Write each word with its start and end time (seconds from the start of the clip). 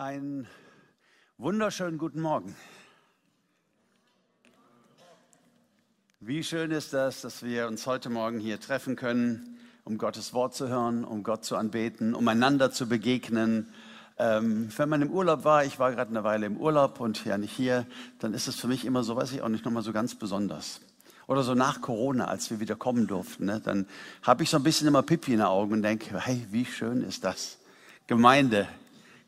Einen 0.00 0.46
wunderschönen 1.38 1.98
guten 1.98 2.20
Morgen. 2.20 2.54
Wie 6.20 6.44
schön 6.44 6.70
ist 6.70 6.92
das, 6.92 7.22
dass 7.22 7.42
wir 7.42 7.66
uns 7.66 7.84
heute 7.84 8.08
Morgen 8.08 8.38
hier 8.38 8.60
treffen 8.60 8.94
können, 8.94 9.58
um 9.82 9.98
Gottes 9.98 10.32
Wort 10.32 10.54
zu 10.54 10.68
hören, 10.68 11.02
um 11.02 11.24
Gott 11.24 11.44
zu 11.44 11.56
anbeten, 11.56 12.14
um 12.14 12.28
einander 12.28 12.70
zu 12.70 12.88
begegnen. 12.88 13.74
Ähm, 14.18 14.70
wenn 14.76 14.88
man 14.88 15.02
im 15.02 15.10
Urlaub 15.10 15.42
war, 15.42 15.64
ich 15.64 15.80
war 15.80 15.90
gerade 15.90 16.10
eine 16.10 16.22
Weile 16.22 16.46
im 16.46 16.58
Urlaub 16.58 17.00
und 17.00 17.24
ja 17.24 17.36
nicht 17.36 17.56
hier, 17.56 17.84
dann 18.20 18.34
ist 18.34 18.46
es 18.46 18.54
für 18.54 18.68
mich 18.68 18.84
immer 18.84 19.02
so, 19.02 19.16
weiß 19.16 19.32
ich 19.32 19.42
auch 19.42 19.48
nicht, 19.48 19.64
nochmal 19.64 19.82
so 19.82 19.92
ganz 19.92 20.14
besonders. 20.14 20.80
Oder 21.26 21.42
so 21.42 21.56
nach 21.56 21.80
Corona, 21.80 22.26
als 22.26 22.52
wir 22.52 22.60
wieder 22.60 22.76
kommen 22.76 23.08
durften, 23.08 23.46
ne, 23.46 23.60
dann 23.64 23.88
habe 24.22 24.44
ich 24.44 24.50
so 24.50 24.58
ein 24.58 24.62
bisschen 24.62 24.86
immer 24.86 25.02
Pipi 25.02 25.32
in 25.32 25.38
den 25.38 25.48
Augen 25.48 25.72
und 25.72 25.82
denke, 25.82 26.20
hey, 26.20 26.46
wie 26.52 26.66
schön 26.66 27.02
ist 27.02 27.24
das? 27.24 27.58
Gemeinde, 28.06 28.68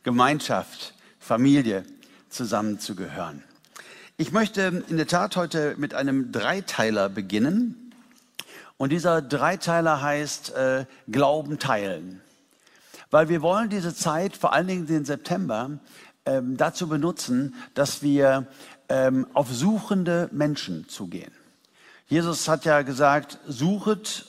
Gemeinschaft, 0.02 0.94
Familie 1.18 1.84
zusammenzugehören. 2.30 3.45
Ich 4.16 4.32
möchte 4.32 4.84
in 4.88 4.96
der 4.96 5.06
Tat 5.06 5.36
heute 5.36 5.74
mit 5.77 5.95
einem 5.95 6.32
Dreiteiler 6.32 7.08
beginnen. 7.08 7.92
Und 8.77 8.92
dieser 8.92 9.20
Dreiteiler 9.20 10.00
heißt 10.00 10.55
äh, 10.55 10.86
Glauben 11.10 11.58
teilen. 11.58 12.22
Weil 13.10 13.28
wir 13.28 13.42
wollen 13.42 13.68
diese 13.68 13.94
Zeit, 13.94 14.36
vor 14.36 14.52
allen 14.55 14.68
Dingen 14.68 14.86
den 14.86 15.05
September, 15.05 15.78
ähm, 16.24 16.56
dazu 16.56 16.88
benutzen, 16.88 17.55
dass 17.74 18.02
wir 18.02 18.46
ähm, 18.88 19.27
auf 19.34 19.52
suchende 19.52 20.28
Menschen 20.32 20.88
zugehen. 20.88 21.32
Jesus 22.06 22.48
hat 22.48 22.64
ja 22.64 22.82
gesagt, 22.82 23.38
suchet, 23.46 24.27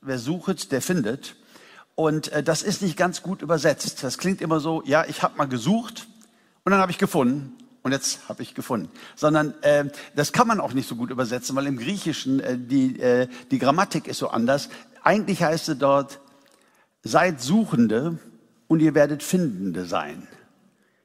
wer 0.00 0.18
suchet, 0.18 0.70
der 0.70 0.82
findet. 0.82 1.36
Und 1.94 2.32
äh, 2.32 2.42
das 2.42 2.62
ist 2.62 2.82
nicht 2.82 2.96
ganz 2.96 3.22
gut 3.22 3.42
übersetzt. 3.42 4.02
Das 4.02 4.18
klingt 4.18 4.40
immer 4.40 4.60
so, 4.60 4.82
ja, 4.84 5.04
ich 5.06 5.22
habe 5.22 5.36
mal 5.36 5.46
gesucht 5.46 6.08
und 6.64 6.72
dann 6.72 6.80
habe 6.80 6.90
ich 6.90 6.98
gefunden 6.98 7.52
und 7.82 7.92
jetzt 7.92 8.28
habe 8.28 8.42
ich 8.42 8.54
gefunden. 8.54 8.90
Sondern 9.14 9.54
äh, 9.62 9.84
das 10.16 10.32
kann 10.32 10.48
man 10.48 10.60
auch 10.60 10.72
nicht 10.72 10.88
so 10.88 10.96
gut 10.96 11.10
übersetzen, 11.10 11.54
weil 11.54 11.66
im 11.66 11.78
Griechischen 11.78 12.40
äh, 12.40 12.58
die, 12.58 12.98
äh, 12.98 13.28
die 13.50 13.58
Grammatik 13.58 14.08
ist 14.08 14.18
so 14.18 14.28
anders. 14.28 14.70
Eigentlich 15.02 15.42
heißt 15.42 15.68
es 15.68 15.78
dort, 15.78 16.20
seid 17.02 17.40
Suchende 17.40 18.18
und 18.66 18.80
ihr 18.80 18.94
werdet 18.94 19.22
Findende 19.22 19.84
sein. 19.84 20.26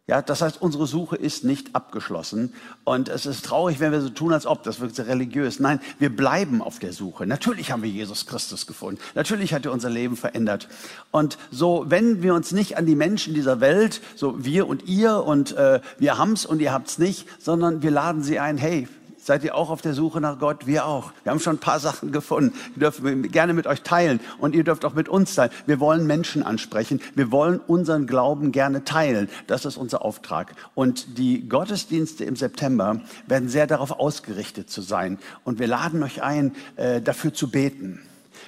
Ja, 0.09 0.23
das 0.23 0.41
heißt, 0.41 0.59
unsere 0.59 0.87
Suche 0.87 1.17
ist 1.17 1.43
nicht 1.43 1.75
abgeschlossen. 1.75 2.51
Und 2.83 3.09
es 3.09 3.27
ist 3.27 3.45
traurig, 3.45 3.79
wenn 3.79 3.91
wir 3.91 4.01
so 4.01 4.09
tun, 4.09 4.33
als 4.33 4.47
ob. 4.47 4.63
Das 4.63 4.79
wirkt 4.79 4.95
sehr 4.95 5.05
religiös. 5.05 5.59
Nein, 5.59 5.79
wir 5.99 6.09
bleiben 6.09 6.63
auf 6.63 6.79
der 6.79 6.93
Suche. 6.93 7.27
Natürlich 7.27 7.71
haben 7.71 7.83
wir 7.83 7.91
Jesus 7.91 8.25
Christus 8.25 8.65
gefunden. 8.65 8.99
Natürlich 9.13 9.53
hat 9.53 9.67
er 9.67 9.71
unser 9.71 9.91
Leben 9.91 10.17
verändert. 10.17 10.67
Und 11.11 11.37
so 11.51 11.85
wenden 11.89 12.23
wir 12.23 12.33
uns 12.33 12.51
nicht 12.51 12.75
an 12.75 12.87
die 12.87 12.95
Menschen 12.95 13.35
dieser 13.35 13.61
Welt, 13.61 14.01
so 14.15 14.43
wir 14.43 14.67
und 14.67 14.87
ihr 14.87 15.23
und 15.23 15.55
äh, 15.55 15.79
wir 15.99 16.17
haben's 16.17 16.43
und 16.43 16.59
ihr 16.59 16.73
habt's 16.73 16.97
nicht, 16.97 17.27
sondern 17.39 17.83
wir 17.83 17.91
laden 17.91 18.23
sie 18.23 18.39
ein, 18.39 18.57
hey, 18.57 18.87
Seid 19.21 19.43
ihr 19.43 19.55
auch 19.55 19.69
auf 19.69 19.81
der 19.81 19.93
Suche 19.93 20.21
nach 20.21 20.39
Gott? 20.39 20.65
Wir 20.65 20.85
auch. 20.85 21.11
Wir 21.23 21.31
haben 21.31 21.39
schon 21.39 21.57
ein 21.57 21.59
paar 21.59 21.79
Sachen 21.79 22.11
gefunden. 22.11 22.53
Wir 22.75 22.89
dürfen 22.89 23.29
gerne 23.29 23.53
mit 23.53 23.67
euch 23.67 23.81
teilen 23.81 24.21
und 24.39 24.55
ihr 24.55 24.63
dürft 24.63 24.85
auch 24.85 24.93
mit 24.93 25.09
uns 25.09 25.35
teilen. 25.35 25.51
Wir 25.65 25.79
wollen 25.79 26.07
Menschen 26.07 26.41
ansprechen. 26.41 27.01
Wir 27.15 27.31
wollen 27.31 27.59
unseren 27.59 28.07
Glauben 28.07 28.51
gerne 28.51 28.85
teilen. 28.85 29.29
Das 29.47 29.65
ist 29.65 29.77
unser 29.77 30.03
Auftrag. 30.03 30.55
Und 30.73 31.17
die 31.17 31.47
Gottesdienste 31.47 32.23
im 32.23 32.37
September 32.37 33.01
werden 33.27 33.49
sehr 33.49 33.67
darauf 33.67 33.91
ausgerichtet 33.91 34.69
zu 34.69 34.81
sein. 34.81 35.19
Und 35.43 35.59
wir 35.59 35.67
laden 35.67 36.01
euch 36.01 36.23
ein, 36.23 36.55
äh, 36.77 37.01
dafür 37.01 37.33
zu 37.33 37.51
beten. 37.51 38.01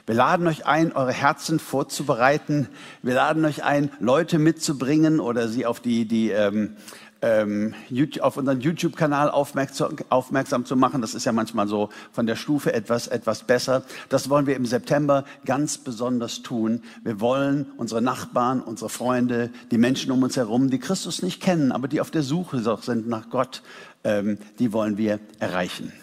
Wir 0.06 0.16
laden 0.16 0.48
euch 0.48 0.66
ein, 0.66 0.94
eure 0.94 1.14
Herzen 1.14 1.60
vorzubereiten. 1.60 2.70
Wir 3.04 3.16
laden 3.16 3.44
euch 3.46 3.64
ein, 3.64 3.92
Leute 4.00 4.40
mitzubringen 4.40 5.20
oder 5.20 5.48
sie 5.48 5.66
auf 5.66 5.80
die, 5.80 6.06
die 6.06 6.32
ähm, 6.32 6.76
ähm, 7.22 7.74
auf 8.22 8.38
unseren 8.38 8.62
YouTube-Kanal 8.62 9.30
aufmerksam, 9.30 10.66
zu 10.66 10.76
machen. 10.76 11.02
Das 11.02 11.14
ist 11.14 11.26
ja 11.26 11.32
manchmal 11.32 11.68
so 11.68 11.90
von 12.12 12.26
der 12.26 12.36
Stufe 12.36 12.74
etwas, 12.74 13.08
etwas 13.08 13.44
besser. 13.44 13.84
Das 14.10 14.30
wollen 14.30 14.48
wir 14.48 14.56
im 14.56 14.66
September 14.66 15.26
ganz 15.46 15.78
besonders 15.78 16.42
tun. 16.42 16.84
Wir 17.04 17.20
wollen 17.20 17.72
unsere 17.78 18.02
Nachbarn, 18.02 18.62
unsere 18.62 18.90
Freunde, 18.90 19.52
die 19.72 19.78
Menschen 19.78 20.12
um 20.12 20.24
uns 20.24 20.38
herum, 20.38 20.70
die 20.70 20.80
Christus 20.80 21.22
nicht 21.22 21.42
kennen, 21.42 21.72
aber 21.72 21.88
die 21.88 22.02
auf 22.02 22.12
der 22.12 22.24
Suche 22.24 22.60
sind 22.82 23.08
nach 23.08 23.30
Gott, 23.30 23.62
ähm, 24.04 24.38
die 24.60 24.74
wollen 24.74 24.98
wir 24.98 25.20
erreichen. 25.40 25.94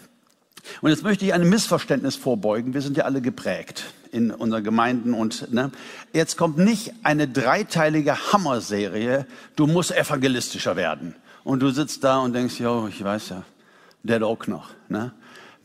Und 0.81 0.89
jetzt 0.89 1.03
möchte 1.03 1.25
ich 1.25 1.33
einem 1.33 1.49
Missverständnis 1.49 2.15
vorbeugen. 2.15 2.73
Wir 2.73 2.81
sind 2.81 2.97
ja 2.97 3.05
alle 3.05 3.21
geprägt 3.21 3.93
in 4.11 4.31
unseren 4.31 4.63
Gemeinden 4.63 5.13
und 5.13 5.51
ne, 5.53 5.71
jetzt 6.13 6.37
kommt 6.37 6.57
nicht 6.57 6.93
eine 7.03 7.27
dreiteilige 7.27 8.33
Hammerserie. 8.33 9.25
Du 9.55 9.67
musst 9.67 9.95
evangelistischer 9.95 10.75
werden. 10.75 11.15
Und 11.43 11.61
du 11.61 11.69
sitzt 11.69 12.03
da 12.03 12.19
und 12.19 12.33
denkst, 12.33 12.59
jo, 12.59 12.87
ich 12.87 13.03
weiß 13.03 13.29
ja, 13.29 13.43
der 14.03 14.23
auch 14.23 14.47
noch. 14.47 14.69
Ne? 14.87 15.11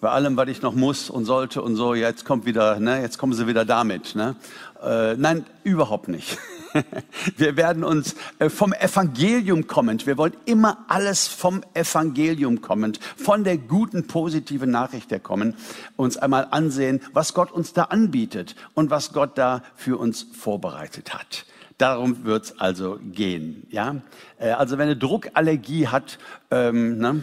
Bei 0.01 0.11
allem, 0.11 0.37
was 0.37 0.49
ich 0.49 0.63
noch 0.63 0.75
muss 0.75 1.11
und 1.11 1.25
sollte 1.25 1.63
und 1.63 1.77
so, 1.77 1.95
jetzt 1.95 2.25
kommt 2.25 2.47
wieder, 2.47 2.79
ne, 2.79 3.01
jetzt 3.01 3.19
kommen 3.19 3.33
sie 3.33 3.47
wieder 3.47 3.65
damit. 3.65 4.15
Ne? 4.15 4.37
Äh, 4.85 5.17
nein, 5.17 5.47
überhaupt 5.63 6.09
nicht. 6.09 6.39
Wir 7.37 7.57
werden 7.57 7.85
uns 7.85 8.17
äh, 8.39 8.51
vom 8.51 8.73
Evangelium 8.73 9.67
kommend, 9.69 10.07
wir 10.07 10.19
wollen 10.19 10.35
immer 10.45 10.85
alles 10.89 11.29
vom 11.29 11.63
Evangelium 11.73 12.63
kommend, 12.63 12.99
von 13.17 13.45
der 13.45 13.59
guten, 13.59 14.09
positiven 14.09 14.73
Nachricht 14.73 15.13
her 15.13 15.21
kommen, 15.21 15.55
uns 15.97 16.17
einmal 16.17 16.49
ansehen, 16.51 17.01
was 17.13 17.33
Gott 17.33 17.53
uns 17.53 17.75
da 17.75 17.85
anbietet 17.85 18.57
und 18.75 18.91
was 18.91 19.13
Gott 19.13 19.39
da 19.39 19.63
für 19.77 19.99
uns 19.99 20.23
vorbereitet 20.23 21.15
hat. 21.15 21.47
Darum 21.79 22.25
wird's 22.25 22.59
also 22.59 22.99
gehen. 23.01 23.67
Ja? 23.71 24.03
Äh, 24.39 24.51
also 24.51 24.77
wenn 24.79 24.87
eine 24.87 24.97
Druckallergie 24.97 25.89
hat, 25.89 26.19
ähm, 26.51 26.99
ne, 26.99 27.23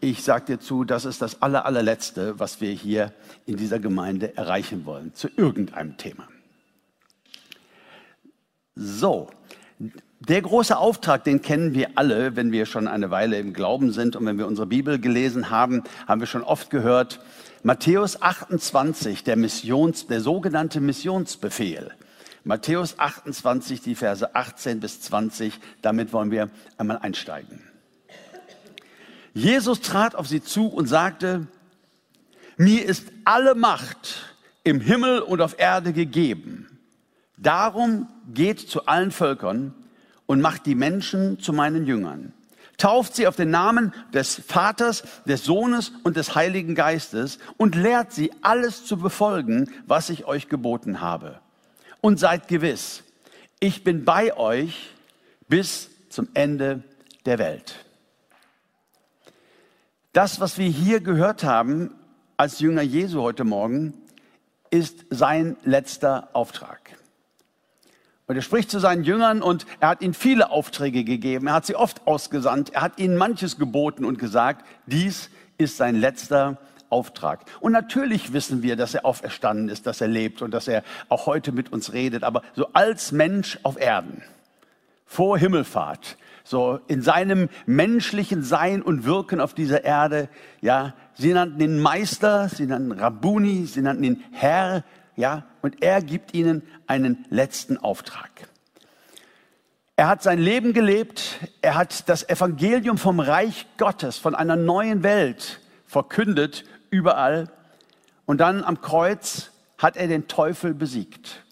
ich 0.00 0.22
sage 0.22 0.46
dir 0.46 0.60
zu, 0.60 0.84
das 0.84 1.04
ist 1.04 1.20
das 1.20 1.42
aller, 1.42 1.66
allerletzte, 1.66 2.38
was 2.38 2.60
wir 2.60 2.70
hier 2.70 3.12
in 3.46 3.56
dieser 3.56 3.80
Gemeinde 3.80 4.36
erreichen 4.36 4.86
wollen, 4.86 5.12
zu 5.12 5.28
irgendeinem 5.36 5.96
Thema. 5.96 6.28
So, 8.80 9.28
der 10.20 10.40
große 10.40 10.76
Auftrag, 10.76 11.24
den 11.24 11.42
kennen 11.42 11.74
wir 11.74 11.90
alle, 11.96 12.36
wenn 12.36 12.52
wir 12.52 12.64
schon 12.64 12.86
eine 12.86 13.10
Weile 13.10 13.36
im 13.38 13.52
Glauben 13.52 13.90
sind 13.92 14.14
und 14.14 14.24
wenn 14.24 14.38
wir 14.38 14.46
unsere 14.46 14.68
Bibel 14.68 15.00
gelesen 15.00 15.50
haben, 15.50 15.82
haben 16.06 16.20
wir 16.20 16.28
schon 16.28 16.44
oft 16.44 16.70
gehört. 16.70 17.18
Matthäus 17.64 18.22
28, 18.22 19.24
der 19.24 19.36
Missions, 19.36 20.06
der 20.06 20.20
sogenannte 20.20 20.80
Missionsbefehl. 20.80 21.90
Matthäus 22.44 23.00
28, 23.00 23.80
die 23.80 23.96
Verse 23.96 24.32
18 24.34 24.78
bis 24.78 25.00
20, 25.00 25.58
damit 25.82 26.12
wollen 26.12 26.30
wir 26.30 26.48
einmal 26.76 26.98
einsteigen. 26.98 27.60
Jesus 29.34 29.80
trat 29.80 30.14
auf 30.14 30.28
sie 30.28 30.42
zu 30.42 30.68
und 30.68 30.86
sagte, 30.86 31.48
mir 32.56 32.84
ist 32.84 33.08
alle 33.24 33.56
Macht 33.56 34.36
im 34.62 34.80
Himmel 34.80 35.18
und 35.18 35.40
auf 35.40 35.58
Erde 35.58 35.92
gegeben. 35.92 36.57
Darum 37.38 38.08
geht 38.32 38.60
zu 38.60 38.86
allen 38.86 39.10
Völkern 39.10 39.74
und 40.26 40.40
macht 40.40 40.66
die 40.66 40.74
Menschen 40.74 41.38
zu 41.38 41.52
meinen 41.52 41.86
Jüngern. 41.86 42.32
Tauft 42.76 43.16
sie 43.16 43.26
auf 43.26 43.34
den 43.34 43.50
Namen 43.50 43.92
des 44.12 44.36
Vaters, 44.36 45.02
des 45.24 45.44
Sohnes 45.44 45.92
und 46.04 46.16
des 46.16 46.34
Heiligen 46.34 46.74
Geistes 46.74 47.38
und 47.56 47.74
lehrt 47.74 48.12
sie 48.12 48.30
alles 48.42 48.84
zu 48.84 48.98
befolgen, 48.98 49.70
was 49.86 50.10
ich 50.10 50.26
euch 50.26 50.48
geboten 50.48 51.00
habe. 51.00 51.40
Und 52.00 52.20
seid 52.20 52.46
gewiss, 52.46 53.02
ich 53.58 53.82
bin 53.82 54.04
bei 54.04 54.36
euch 54.36 54.90
bis 55.48 55.90
zum 56.08 56.28
Ende 56.34 56.84
der 57.26 57.38
Welt. 57.38 57.84
Das, 60.12 60.40
was 60.40 60.58
wir 60.58 60.68
hier 60.68 61.00
gehört 61.00 61.42
haben 61.42 61.94
als 62.36 62.60
Jünger 62.60 62.82
Jesu 62.82 63.20
heute 63.22 63.44
Morgen, 63.44 63.94
ist 64.70 65.06
sein 65.10 65.56
letzter 65.64 66.28
Auftrag. 66.32 66.97
Und 68.28 68.36
er 68.36 68.42
spricht 68.42 68.70
zu 68.70 68.78
seinen 68.78 69.04
Jüngern 69.04 69.40
und 69.40 69.64
er 69.80 69.88
hat 69.88 70.02
ihnen 70.02 70.12
viele 70.12 70.50
Aufträge 70.50 71.02
gegeben. 71.02 71.46
Er 71.46 71.54
hat 71.54 71.64
sie 71.64 71.74
oft 71.74 72.06
ausgesandt. 72.06 72.74
Er 72.74 72.82
hat 72.82 72.98
ihnen 72.98 73.16
manches 73.16 73.58
geboten 73.58 74.04
und 74.04 74.18
gesagt, 74.18 74.66
dies 74.84 75.30
ist 75.56 75.78
sein 75.78 75.96
letzter 75.96 76.58
Auftrag. 76.90 77.40
Und 77.60 77.72
natürlich 77.72 78.34
wissen 78.34 78.62
wir, 78.62 78.76
dass 78.76 78.92
er 78.92 79.06
auferstanden 79.06 79.70
ist, 79.70 79.86
dass 79.86 80.02
er 80.02 80.08
lebt 80.08 80.42
und 80.42 80.50
dass 80.52 80.68
er 80.68 80.84
auch 81.08 81.24
heute 81.24 81.52
mit 81.52 81.72
uns 81.72 81.94
redet. 81.94 82.22
Aber 82.22 82.42
so 82.54 82.68
als 82.74 83.12
Mensch 83.12 83.58
auf 83.62 83.80
Erden, 83.80 84.22
vor 85.06 85.38
Himmelfahrt, 85.38 86.18
so 86.44 86.80
in 86.86 87.00
seinem 87.00 87.48
menschlichen 87.64 88.42
Sein 88.42 88.82
und 88.82 89.06
Wirken 89.06 89.40
auf 89.40 89.54
dieser 89.54 89.84
Erde, 89.84 90.28
ja, 90.60 90.92
sie 91.14 91.32
nannten 91.32 91.62
ihn 91.62 91.78
Meister, 91.78 92.50
sie 92.50 92.66
nannten 92.66 92.92
Rabuni, 92.92 93.64
sie 93.64 93.80
nannten 93.80 94.04
ihn 94.04 94.24
Herr, 94.32 94.84
ja, 95.18 95.42
und 95.62 95.82
er 95.82 96.00
gibt 96.00 96.32
ihnen 96.32 96.62
einen 96.86 97.26
letzten 97.28 97.76
Auftrag. 97.76 98.30
Er 99.96 100.06
hat 100.06 100.22
sein 100.22 100.38
Leben 100.38 100.72
gelebt, 100.72 101.40
er 101.60 101.74
hat 101.74 102.08
das 102.08 102.28
Evangelium 102.28 102.98
vom 102.98 103.18
Reich 103.18 103.66
Gottes, 103.78 104.16
von 104.16 104.36
einer 104.36 104.54
neuen 104.54 105.02
Welt 105.02 105.58
verkündet 105.86 106.64
überall 106.90 107.50
und 108.26 108.38
dann 108.38 108.62
am 108.62 108.80
Kreuz 108.80 109.50
hat 109.76 109.96
er 109.96 110.06
den 110.06 110.28
Teufel 110.28 110.72
besiegt. 110.72 111.42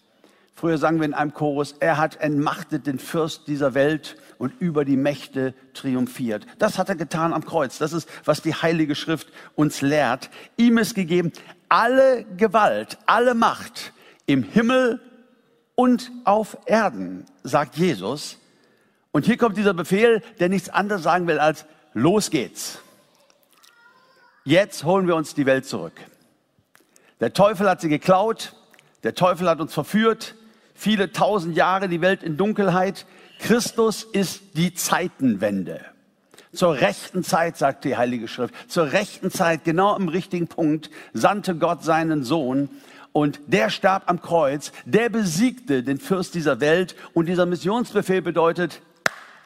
Früher 0.55 0.77
sagen 0.77 0.99
wir 0.99 1.05
in 1.05 1.13
einem 1.13 1.33
Chorus, 1.33 1.75
er 1.81 1.97
hat 1.97 2.21
entmachtet 2.21 2.87
den 2.87 2.99
Fürst 2.99 3.47
dieser 3.47 3.73
Welt 3.73 4.15
und 4.37 4.53
über 4.59 4.85
die 4.85 4.97
Mächte 4.97 5.53
triumphiert. 5.73 6.47
Das 6.57 6.77
hat 6.77 6.89
er 6.89 6.95
getan 6.95 7.33
am 7.33 7.45
Kreuz. 7.45 7.77
Das 7.77 7.93
ist, 7.93 8.09
was 8.23 8.41
die 8.41 8.55
Heilige 8.55 8.95
Schrift 8.95 9.27
uns 9.55 9.81
lehrt. 9.81 10.29
Ihm 10.55 10.77
ist 10.77 10.95
gegeben 10.95 11.31
alle 11.69 12.25
Gewalt, 12.37 12.97
alle 13.05 13.33
Macht 13.33 13.93
im 14.25 14.43
Himmel 14.43 15.01
und 15.75 16.11
auf 16.23 16.57
Erden, 16.65 17.25
sagt 17.43 17.75
Jesus. 17.77 18.37
Und 19.11 19.25
hier 19.25 19.37
kommt 19.37 19.57
dieser 19.57 19.73
Befehl, 19.73 20.21
der 20.39 20.49
nichts 20.49 20.69
anderes 20.69 21.03
sagen 21.03 21.27
will 21.27 21.39
als, 21.39 21.65
los 21.93 22.29
geht's. 22.29 22.79
Jetzt 24.43 24.83
holen 24.83 25.07
wir 25.07 25.15
uns 25.15 25.33
die 25.33 25.45
Welt 25.45 25.65
zurück. 25.65 25.99
Der 27.19 27.33
Teufel 27.33 27.69
hat 27.69 27.81
sie 27.81 27.89
geklaut, 27.89 28.53
der 29.03 29.15
Teufel 29.15 29.49
hat 29.49 29.59
uns 29.59 29.73
verführt, 29.73 30.35
viele 30.73 31.11
tausend 31.11 31.55
Jahre 31.55 31.89
die 31.89 32.01
Welt 32.01 32.23
in 32.23 32.37
Dunkelheit. 32.37 33.05
Christus 33.39 34.03
ist 34.03 34.41
die 34.55 34.73
Zeitenwende. 34.73 35.83
Zur 36.53 36.75
rechten 36.75 37.23
Zeit, 37.23 37.57
sagt 37.57 37.83
die 37.83 37.97
Heilige 37.97 38.27
Schrift, 38.27 38.53
zur 38.69 38.91
rechten 38.91 39.31
Zeit, 39.31 39.63
genau 39.63 39.95
im 39.95 40.07
richtigen 40.07 40.47
Punkt, 40.47 40.89
sandte 41.13 41.55
Gott 41.55 41.83
seinen 41.83 42.23
Sohn 42.23 42.69
und 43.11 43.39
der 43.47 43.69
starb 43.69 44.03
am 44.05 44.21
Kreuz, 44.21 44.71
der 44.85 45.09
besiegte 45.09 45.83
den 45.83 45.99
Fürst 45.99 46.35
dieser 46.35 46.59
Welt 46.59 46.95
und 47.13 47.27
dieser 47.27 47.45
Missionsbefehl 47.45 48.21
bedeutet, 48.21 48.81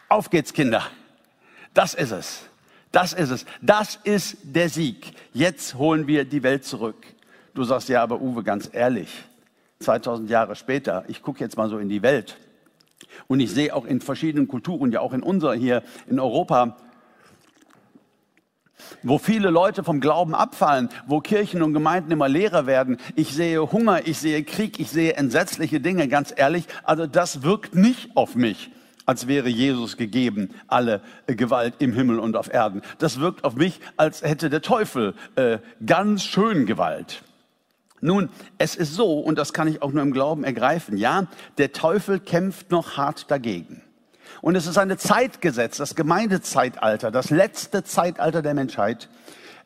auf 0.09 0.29
geht's 0.29 0.53
Kinder. 0.53 0.83
Das 1.73 1.93
ist 1.93 2.11
es. 2.11 2.41
Das 2.91 3.13
ist 3.13 3.29
es. 3.29 3.45
Das 3.61 3.97
ist 4.03 4.37
der 4.43 4.69
Sieg. 4.69 5.13
Jetzt 5.33 5.75
holen 5.75 6.05
wir 6.07 6.25
die 6.25 6.43
Welt 6.43 6.65
zurück. 6.65 7.07
Du 7.53 7.63
sagst 7.63 7.89
ja, 7.89 8.03
aber 8.03 8.21
Uwe, 8.21 8.43
ganz 8.43 8.69
ehrlich, 8.71 9.09
2000 9.79 10.29
Jahre 10.29 10.55
später, 10.55 11.05
ich 11.07 11.21
gucke 11.21 11.39
jetzt 11.39 11.57
mal 11.57 11.69
so 11.69 11.77
in 11.77 11.89
die 11.89 12.01
Welt 12.01 12.37
und 13.27 13.39
ich 13.39 13.51
sehe 13.51 13.73
auch 13.73 13.85
in 13.85 14.01
verschiedenen 14.01 14.47
Kulturen, 14.47 14.91
ja 14.91 14.99
auch 14.99 15.13
in 15.13 15.23
unserer 15.23 15.53
hier 15.53 15.83
in 16.07 16.19
Europa, 16.19 16.77
wo 19.03 19.17
viele 19.17 19.49
Leute 19.49 19.83
vom 19.83 19.99
Glauben 19.99 20.35
abfallen, 20.35 20.89
wo 21.07 21.19
Kirchen 21.19 21.61
und 21.61 21.73
Gemeinden 21.73 22.11
immer 22.11 22.29
leerer 22.29 22.65
werden. 22.65 22.97
Ich 23.15 23.33
sehe 23.33 23.71
Hunger, 23.71 24.07
ich 24.07 24.17
sehe 24.17 24.43
Krieg, 24.43 24.79
ich 24.79 24.89
sehe 24.89 25.13
entsetzliche 25.13 25.79
Dinge, 25.79 26.07
ganz 26.07 26.33
ehrlich. 26.35 26.65
Also 26.83 27.07
das 27.07 27.43
wirkt 27.43 27.75
nicht 27.75 28.15
auf 28.15 28.35
mich, 28.35 28.71
als 29.05 29.27
wäre 29.27 29.49
Jesus 29.49 29.97
gegeben, 29.97 30.49
alle 30.67 31.01
Gewalt 31.27 31.75
im 31.79 31.93
Himmel 31.93 32.19
und 32.19 32.35
auf 32.35 32.53
Erden. 32.53 32.81
Das 32.99 33.19
wirkt 33.19 33.43
auf 33.43 33.55
mich, 33.55 33.79
als 33.97 34.21
hätte 34.21 34.49
der 34.49 34.61
Teufel 34.61 35.15
äh, 35.35 35.59
ganz 35.85 36.23
schön 36.23 36.65
Gewalt. 36.65 37.23
Nun, 38.01 38.29
es 38.57 38.75
ist 38.75 38.95
so, 38.95 39.19
und 39.19 39.37
das 39.37 39.53
kann 39.53 39.67
ich 39.67 39.83
auch 39.83 39.91
nur 39.91 40.01
im 40.01 40.11
Glauben 40.11 40.43
ergreifen, 40.43 40.97
ja, 40.97 41.27
der 41.59 41.71
Teufel 41.71 42.19
kämpft 42.19 42.71
noch 42.71 42.97
hart 42.97 43.29
dagegen. 43.29 43.83
Und 44.41 44.55
es 44.55 44.65
ist 44.65 44.77
eine 44.77 44.97
Zeitgesetz, 44.97 45.77
das 45.77 45.95
Gemeindezeitalter, 45.95 47.11
das 47.11 47.29
letzte 47.29 47.83
Zeitalter 47.83 48.41
der 48.41 48.55
Menschheit, 48.55 49.07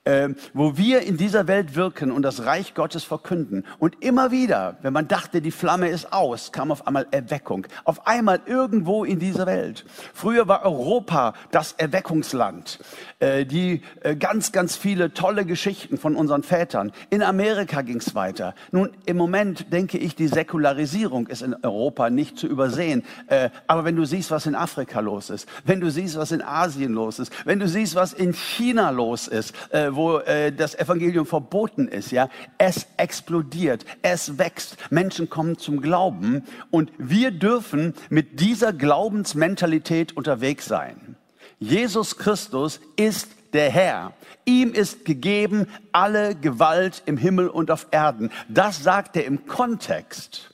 äh, 0.05 0.29
wo 0.53 0.77
wir 0.77 1.01
in 1.01 1.17
dieser 1.17 1.47
Welt 1.47 1.75
wirken 1.75 2.11
und 2.11 2.21
das 2.21 2.45
Reich 2.45 2.73
Gottes 2.73 3.03
verkünden. 3.03 3.65
Und 3.79 4.03
immer 4.03 4.31
wieder, 4.31 4.77
wenn 4.81 4.93
man 4.93 5.07
dachte, 5.07 5.41
die 5.41 5.51
Flamme 5.51 5.89
ist 5.89 6.13
aus, 6.13 6.51
kam 6.51 6.71
auf 6.71 6.87
einmal 6.87 7.07
Erweckung. 7.11 7.67
Auf 7.83 8.07
einmal 8.07 8.41
irgendwo 8.45 9.03
in 9.03 9.19
dieser 9.19 9.45
Welt. 9.45 9.85
Früher 10.13 10.47
war 10.47 10.63
Europa 10.63 11.33
das 11.51 11.73
Erweckungsland, 11.73 12.79
äh, 13.19 13.45
die 13.45 13.81
äh, 14.01 14.15
ganz, 14.15 14.51
ganz 14.51 14.75
viele 14.75 15.13
tolle 15.13 15.45
Geschichten 15.45 15.97
von 15.97 16.15
unseren 16.15 16.43
Vätern. 16.43 16.91
In 17.09 17.23
Amerika 17.23 17.81
ging 17.81 17.97
es 17.97 18.15
weiter. 18.15 18.53
Nun, 18.71 18.91
im 19.05 19.17
Moment 19.17 19.73
denke 19.73 19.97
ich, 19.97 20.15
die 20.15 20.27
Säkularisierung 20.27 21.27
ist 21.27 21.41
in 21.41 21.55
Europa 21.63 22.09
nicht 22.09 22.37
zu 22.37 22.47
übersehen. 22.47 23.03
Äh, 23.27 23.49
aber 23.67 23.85
wenn 23.85 23.95
du 23.95 24.05
siehst, 24.05 24.31
was 24.31 24.45
in 24.45 24.55
Afrika 24.55 24.99
los 24.99 25.29
ist, 25.29 25.49
wenn 25.63 25.81
du 25.81 25.89
siehst, 25.89 26.17
was 26.17 26.31
in 26.31 26.41
Asien 26.41 26.93
los 26.93 27.19
ist, 27.19 27.33
wenn 27.45 27.59
du 27.59 27.67
siehst, 27.67 27.95
was 27.95 28.13
in 28.13 28.33
China 28.33 28.91
los 28.91 29.27
ist, 29.27 29.53
äh, 29.71 29.94
wo 29.95 30.19
äh, 30.19 30.51
das 30.51 30.75
Evangelium 30.75 31.25
verboten 31.25 31.87
ist, 31.87 32.11
ja, 32.11 32.29
es 32.57 32.87
explodiert, 32.97 33.85
es 34.01 34.37
wächst, 34.37 34.77
Menschen 34.89 35.29
kommen 35.29 35.57
zum 35.57 35.81
Glauben 35.81 36.43
und 36.71 36.91
wir 36.97 37.31
dürfen 37.31 37.93
mit 38.09 38.39
dieser 38.39 38.73
Glaubensmentalität 38.73 40.15
unterwegs 40.15 40.65
sein. 40.65 41.15
Jesus 41.59 42.17
Christus 42.17 42.79
ist 42.95 43.29
der 43.53 43.71
Herr. 43.71 44.13
Ihm 44.45 44.73
ist 44.73 45.05
gegeben 45.05 45.67
alle 45.91 46.35
Gewalt 46.35 47.01
im 47.05 47.17
Himmel 47.17 47.47
und 47.47 47.71
auf 47.71 47.87
Erden. 47.91 48.29
Das 48.49 48.83
sagt 48.83 49.15
er 49.15 49.25
im 49.25 49.45
Kontext 49.47 50.53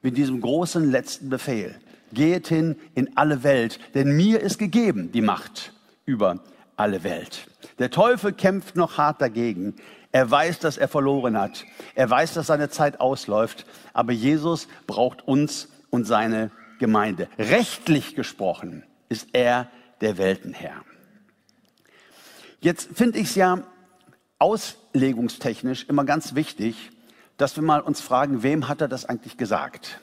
mit 0.00 0.16
diesem 0.16 0.40
großen 0.40 0.90
letzten 0.90 1.28
Befehl. 1.28 1.74
Geht 2.12 2.46
hin 2.48 2.76
in 2.94 3.16
alle 3.16 3.42
Welt, 3.42 3.80
denn 3.94 4.16
mir 4.16 4.40
ist 4.40 4.58
gegeben 4.58 5.10
die 5.12 5.22
Macht 5.22 5.72
über 6.06 6.38
alle 6.76 7.04
Welt. 7.04 7.48
Der 7.78 7.90
Teufel 7.90 8.32
kämpft 8.32 8.76
noch 8.76 8.98
hart 8.98 9.20
dagegen. 9.20 9.74
Er 10.12 10.30
weiß, 10.30 10.60
dass 10.60 10.76
er 10.76 10.88
verloren 10.88 11.38
hat. 11.38 11.64
Er 11.94 12.08
weiß, 12.08 12.34
dass 12.34 12.46
seine 12.46 12.68
Zeit 12.68 13.00
ausläuft. 13.00 13.66
Aber 13.92 14.12
Jesus 14.12 14.68
braucht 14.86 15.26
uns 15.26 15.68
und 15.90 16.04
seine 16.04 16.50
Gemeinde. 16.78 17.28
Rechtlich 17.38 18.14
gesprochen 18.14 18.84
ist 19.08 19.28
er 19.32 19.68
der 20.00 20.18
Weltenherr. 20.18 20.84
Jetzt 22.60 22.90
finde 22.94 23.18
ich 23.18 23.28
es 23.28 23.34
ja 23.34 23.62
auslegungstechnisch 24.38 25.84
immer 25.88 26.04
ganz 26.04 26.34
wichtig, 26.34 26.90
dass 27.36 27.56
wir 27.56 27.62
mal 27.62 27.80
uns 27.80 28.00
fragen, 28.00 28.42
wem 28.42 28.68
hat 28.68 28.80
er 28.80 28.88
das 28.88 29.04
eigentlich 29.04 29.36
gesagt? 29.36 30.00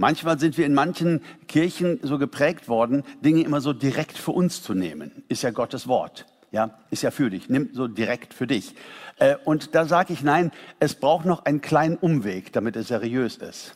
Manchmal 0.00 0.38
sind 0.38 0.56
wir 0.56 0.64
in 0.64 0.72
manchen 0.72 1.20
Kirchen 1.46 2.00
so 2.02 2.16
geprägt 2.16 2.68
worden, 2.68 3.04
Dinge 3.22 3.42
immer 3.42 3.60
so 3.60 3.74
direkt 3.74 4.16
für 4.16 4.30
uns 4.30 4.62
zu 4.62 4.72
nehmen. 4.72 5.24
Ist 5.28 5.42
ja 5.42 5.50
Gottes 5.50 5.88
Wort. 5.88 6.24
Ja, 6.52 6.78
ist 6.88 7.02
ja 7.02 7.10
für 7.10 7.28
dich. 7.28 7.50
Nimm 7.50 7.68
so 7.74 7.86
direkt 7.86 8.32
für 8.32 8.46
dich. 8.46 8.74
Äh, 9.18 9.36
und 9.44 9.74
da 9.74 9.84
sage 9.84 10.14
ich 10.14 10.22
nein, 10.22 10.52
es 10.78 10.94
braucht 10.94 11.26
noch 11.26 11.44
einen 11.44 11.60
kleinen 11.60 11.98
Umweg, 11.98 12.50
damit 12.54 12.76
es 12.76 12.88
seriös 12.88 13.36
ist. 13.36 13.74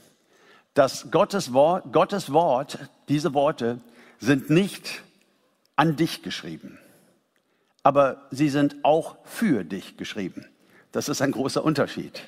Das 0.73 1.11
Gottes 1.11 1.53
Wort, 1.53 1.93
Gottes 1.93 2.33
Wort, 2.33 2.79
diese 3.11 3.35
Worte 3.35 3.81
sind 4.19 4.49
nicht 4.49 5.03
an 5.77 5.97
dich 5.97 6.23
geschrieben, 6.23 6.79
aber 7.83 8.29
sie 8.31 8.49
sind 8.49 8.77
auch 8.83 9.19
für 9.25 9.63
dich 9.63 9.99
geschrieben. 9.99 10.47
Das 10.91 11.11
ist 11.11 11.21
ein 11.21 11.33
großer 11.33 11.63
Unterschied. 11.63 12.23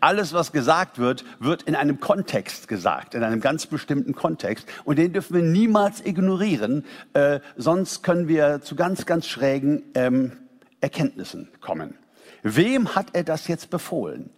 Alles, 0.00 0.32
was 0.32 0.52
gesagt 0.52 0.98
wird, 0.98 1.24
wird 1.40 1.64
in 1.64 1.74
einem 1.74 2.00
Kontext 2.00 2.68
gesagt, 2.68 3.14
in 3.14 3.24
einem 3.24 3.40
ganz 3.40 3.66
bestimmten 3.66 4.14
Kontext. 4.14 4.66
Und 4.84 4.98
den 4.98 5.12
dürfen 5.12 5.34
wir 5.34 5.42
niemals 5.42 6.04
ignorieren, 6.04 6.84
äh, 7.14 7.40
sonst 7.56 8.02
können 8.02 8.28
wir 8.28 8.60
zu 8.60 8.76
ganz, 8.76 9.06
ganz 9.06 9.26
schrägen 9.26 9.82
ähm, 9.94 10.32
Erkenntnissen 10.80 11.48
kommen. 11.60 11.94
Wem 12.42 12.94
hat 12.94 13.08
er 13.14 13.24
das 13.24 13.48
jetzt 13.48 13.70
befohlen? 13.70 14.30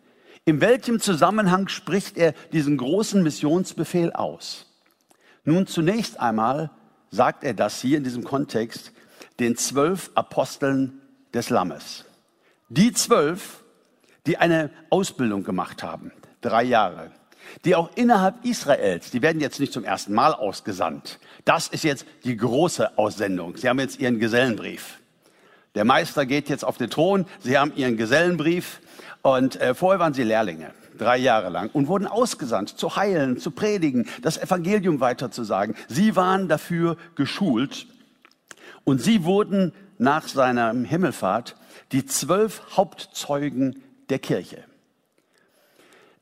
In 0.47 0.61
welchem 0.61 1.01
Zusammenhang 1.01 1.69
spricht 1.69 2.17
er 2.17 2.33
diesen 2.53 2.79
großen 2.79 3.23
Missionsbefehl 3.23 4.13
aus? 4.13 4.67
Nun, 5.45 5.67
zunächst 5.67 6.19
einmal 6.19 6.71
sagt 7.11 7.45
er 7.45 7.55
das 7.55 7.81
hier 7.81 7.99
in 7.99 8.05
diesem 8.05 8.25
Kontext 8.25 8.93
den 9.39 9.57
zwölf 9.57 10.11
Aposteln 10.15 11.01
des 11.35 11.51
Lammes. 11.51 12.05
Die 12.69 12.93
zwölf, 12.93 13.65
die 14.27 14.37
eine 14.37 14.71
Ausbildung 14.91 15.45
gemacht 15.45 15.83
haben, 15.83 16.13
drei 16.41 16.63
Jahre, 16.63 17.11
die 17.65 17.75
auch 17.75 17.91
innerhalb 17.97 18.45
Israels, 18.45 19.11
die 19.11 19.23
werden 19.23 19.41
jetzt 19.41 19.61
nicht 19.61 19.73
zum 19.73 19.85
ersten 19.85 20.13
Mal 20.13 20.35
ausgesandt. 20.35 21.19
Das 21.45 21.69
ist 21.69 21.85
jetzt 21.85 22.07
die 22.25 22.37
große 22.37 22.99
Aussendung. 22.99 23.57
Sie 23.57 23.69
haben 23.69 23.79
jetzt 23.79 23.99
ihren 23.99 24.19
Gesellenbrief. 24.19 24.99
Der 25.75 25.85
Meister 25.85 26.27
geht 26.27 26.49
jetzt 26.49 26.65
auf 26.65 26.79
den 26.79 26.91
Thron, 26.91 27.27
sie 27.41 27.59
haben 27.59 27.73
ihren 27.77 27.97
Gesellenbrief 27.97 28.81
und 29.23 29.61
äh, 29.61 29.75
vorher 29.75 30.01
waren 30.01 30.15
sie 30.15 30.25
Lehrlinge 30.25 30.73
drei 31.01 31.17
Jahre 31.17 31.49
lang 31.49 31.71
und 31.73 31.89
wurden 31.89 32.07
ausgesandt, 32.07 32.69
zu 32.71 32.97
heilen, 32.97 33.39
zu 33.39 33.51
predigen, 33.51 34.07
das 34.23 34.37
Evangelium 34.37 35.01
weiterzusagen. 35.01 35.75
Sie 35.89 36.15
waren 36.15 36.49
dafür 36.49 36.97
geschult 37.15 37.87
und 38.85 39.01
sie 39.01 39.25
wurden 39.25 39.73
nach 39.99 40.29
seiner 40.29 40.73
Himmelfahrt 40.73 41.57
die 41.93 42.05
zwölf 42.05 42.77
Hauptzeugen 42.77 43.83
der 44.11 44.19
Kirche. 44.19 44.65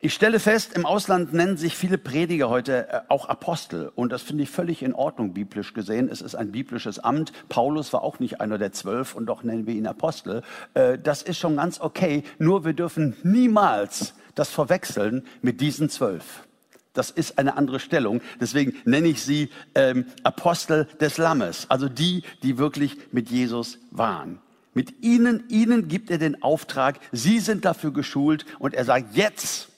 Ich 0.00 0.14
stelle 0.14 0.38
fest, 0.38 0.74
im 0.74 0.86
Ausland 0.86 1.32
nennen 1.32 1.56
sich 1.56 1.76
viele 1.76 1.98
Prediger 1.98 2.48
heute 2.48 2.88
äh, 2.88 3.00
auch 3.08 3.28
Apostel. 3.28 3.90
Und 3.96 4.12
das 4.12 4.22
finde 4.22 4.44
ich 4.44 4.50
völlig 4.50 4.84
in 4.84 4.94
Ordnung, 4.94 5.34
biblisch 5.34 5.74
gesehen. 5.74 6.08
Es 6.08 6.20
ist 6.20 6.36
ein 6.36 6.52
biblisches 6.52 7.00
Amt. 7.00 7.32
Paulus 7.48 7.92
war 7.92 8.02
auch 8.02 8.20
nicht 8.20 8.40
einer 8.40 8.58
der 8.58 8.70
zwölf 8.70 9.16
und 9.16 9.26
doch 9.26 9.42
nennen 9.42 9.66
wir 9.66 9.74
ihn 9.74 9.88
Apostel. 9.88 10.42
Äh, 10.74 10.98
das 10.98 11.22
ist 11.22 11.38
schon 11.38 11.56
ganz 11.56 11.80
okay. 11.80 12.22
Nur 12.38 12.64
wir 12.64 12.74
dürfen 12.74 13.16
niemals 13.24 14.14
das 14.36 14.50
verwechseln 14.50 15.26
mit 15.42 15.60
diesen 15.60 15.90
zwölf. 15.90 16.46
Das 16.92 17.10
ist 17.10 17.36
eine 17.36 17.56
andere 17.56 17.80
Stellung. 17.80 18.20
Deswegen 18.40 18.74
nenne 18.84 19.08
ich 19.08 19.24
sie 19.24 19.50
ähm, 19.74 20.06
Apostel 20.22 20.84
des 21.00 21.18
Lammes. 21.18 21.66
Also 21.68 21.88
die, 21.88 22.22
die 22.44 22.56
wirklich 22.56 22.96
mit 23.10 23.30
Jesus 23.30 23.78
waren. 23.90 24.40
Mit 24.78 25.02
ihnen, 25.02 25.42
ihnen 25.48 25.88
gibt 25.88 26.08
er 26.08 26.18
den 26.18 26.40
Auftrag. 26.40 27.00
Sie 27.10 27.40
sind 27.40 27.64
dafür 27.64 27.92
geschult. 27.92 28.46
Und 28.60 28.74
er 28.74 28.84
sagt, 28.84 29.16
jetzt, 29.16 29.70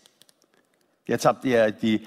jetzt 1.07 1.25
habt 1.25 1.43
ihr 1.47 1.71
die 1.71 2.07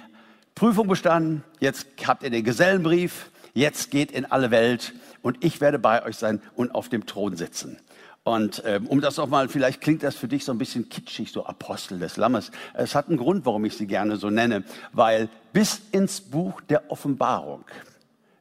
Prüfung 0.54 0.88
bestanden. 0.88 1.44
Jetzt 1.60 1.88
habt 2.06 2.22
ihr 2.22 2.30
den 2.30 2.44
Gesellenbrief. 2.44 3.32
Jetzt 3.56 3.90
geht 3.90 4.12
in 4.12 4.26
alle 4.26 4.52
Welt 4.52 4.94
und 5.24 5.44
ich 5.44 5.60
werde 5.60 5.80
bei 5.80 6.06
euch 6.06 6.18
sein 6.18 6.40
und 6.56 6.76
auf 6.76 6.88
dem 6.88 7.08
Thron 7.08 7.36
sitzen. 7.36 7.80
Und 8.22 8.62
ähm, 8.64 8.86
um 8.86 9.02
das 9.02 9.18
auch 9.18 9.28
mal, 9.28 9.50
vielleicht 9.50 9.82
klingt 9.82 10.04
das 10.04 10.16
für 10.16 10.28
dich 10.28 10.46
so 10.46 10.52
ein 10.52 10.60
bisschen 10.60 10.88
kitschig, 10.88 11.32
so 11.32 11.48
Apostel 11.48 11.98
des 11.98 12.16
Lammes. 12.18 12.52
Es 12.76 12.94
hat 12.94 13.08
einen 13.08 13.18
Grund, 13.18 13.44
warum 13.48 13.66
ich 13.66 13.76
sie 13.76 13.88
gerne 13.88 14.18
so 14.18 14.30
nenne, 14.30 14.66
weil 14.92 15.30
bis 15.52 15.82
ins 15.92 16.22
Buch 16.22 16.62
der 16.62 16.92
Offenbarung 16.92 17.66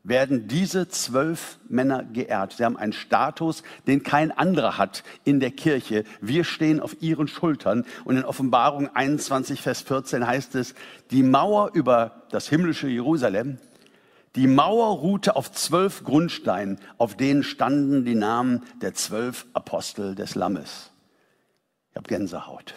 werden 0.04 0.48
diese 0.48 0.88
zwölf 0.88 1.58
Männer 1.68 2.04
geehrt. 2.04 2.54
Sie 2.54 2.64
haben 2.64 2.76
einen 2.76 2.92
Status, 2.92 3.62
den 3.86 4.02
kein 4.02 4.32
anderer 4.32 4.78
hat 4.78 5.04
in 5.24 5.38
der 5.40 5.52
Kirche. 5.52 6.04
Wir 6.20 6.44
stehen 6.44 6.80
auf 6.80 7.00
ihren 7.00 7.28
Schultern. 7.28 7.84
Und 8.04 8.16
in 8.16 8.24
Offenbarung 8.24 8.94
21, 8.94 9.60
Vers 9.60 9.82
14 9.82 10.26
heißt 10.26 10.54
es, 10.56 10.74
die 11.10 11.22
Mauer 11.22 11.70
über 11.74 12.22
das 12.30 12.48
himmlische 12.48 12.88
Jerusalem, 12.88 13.58
die 14.34 14.46
Mauer 14.46 14.98
ruhte 14.98 15.36
auf 15.36 15.52
zwölf 15.52 16.04
Grundsteinen, 16.04 16.78
auf 16.96 17.16
denen 17.16 17.42
standen 17.42 18.04
die 18.04 18.14
Namen 18.14 18.64
der 18.80 18.94
zwölf 18.94 19.46
Apostel 19.52 20.14
des 20.14 20.34
Lammes. 20.34 20.90
Ich 21.90 21.96
habe 21.96 22.08
Gänsehaut. 22.08 22.74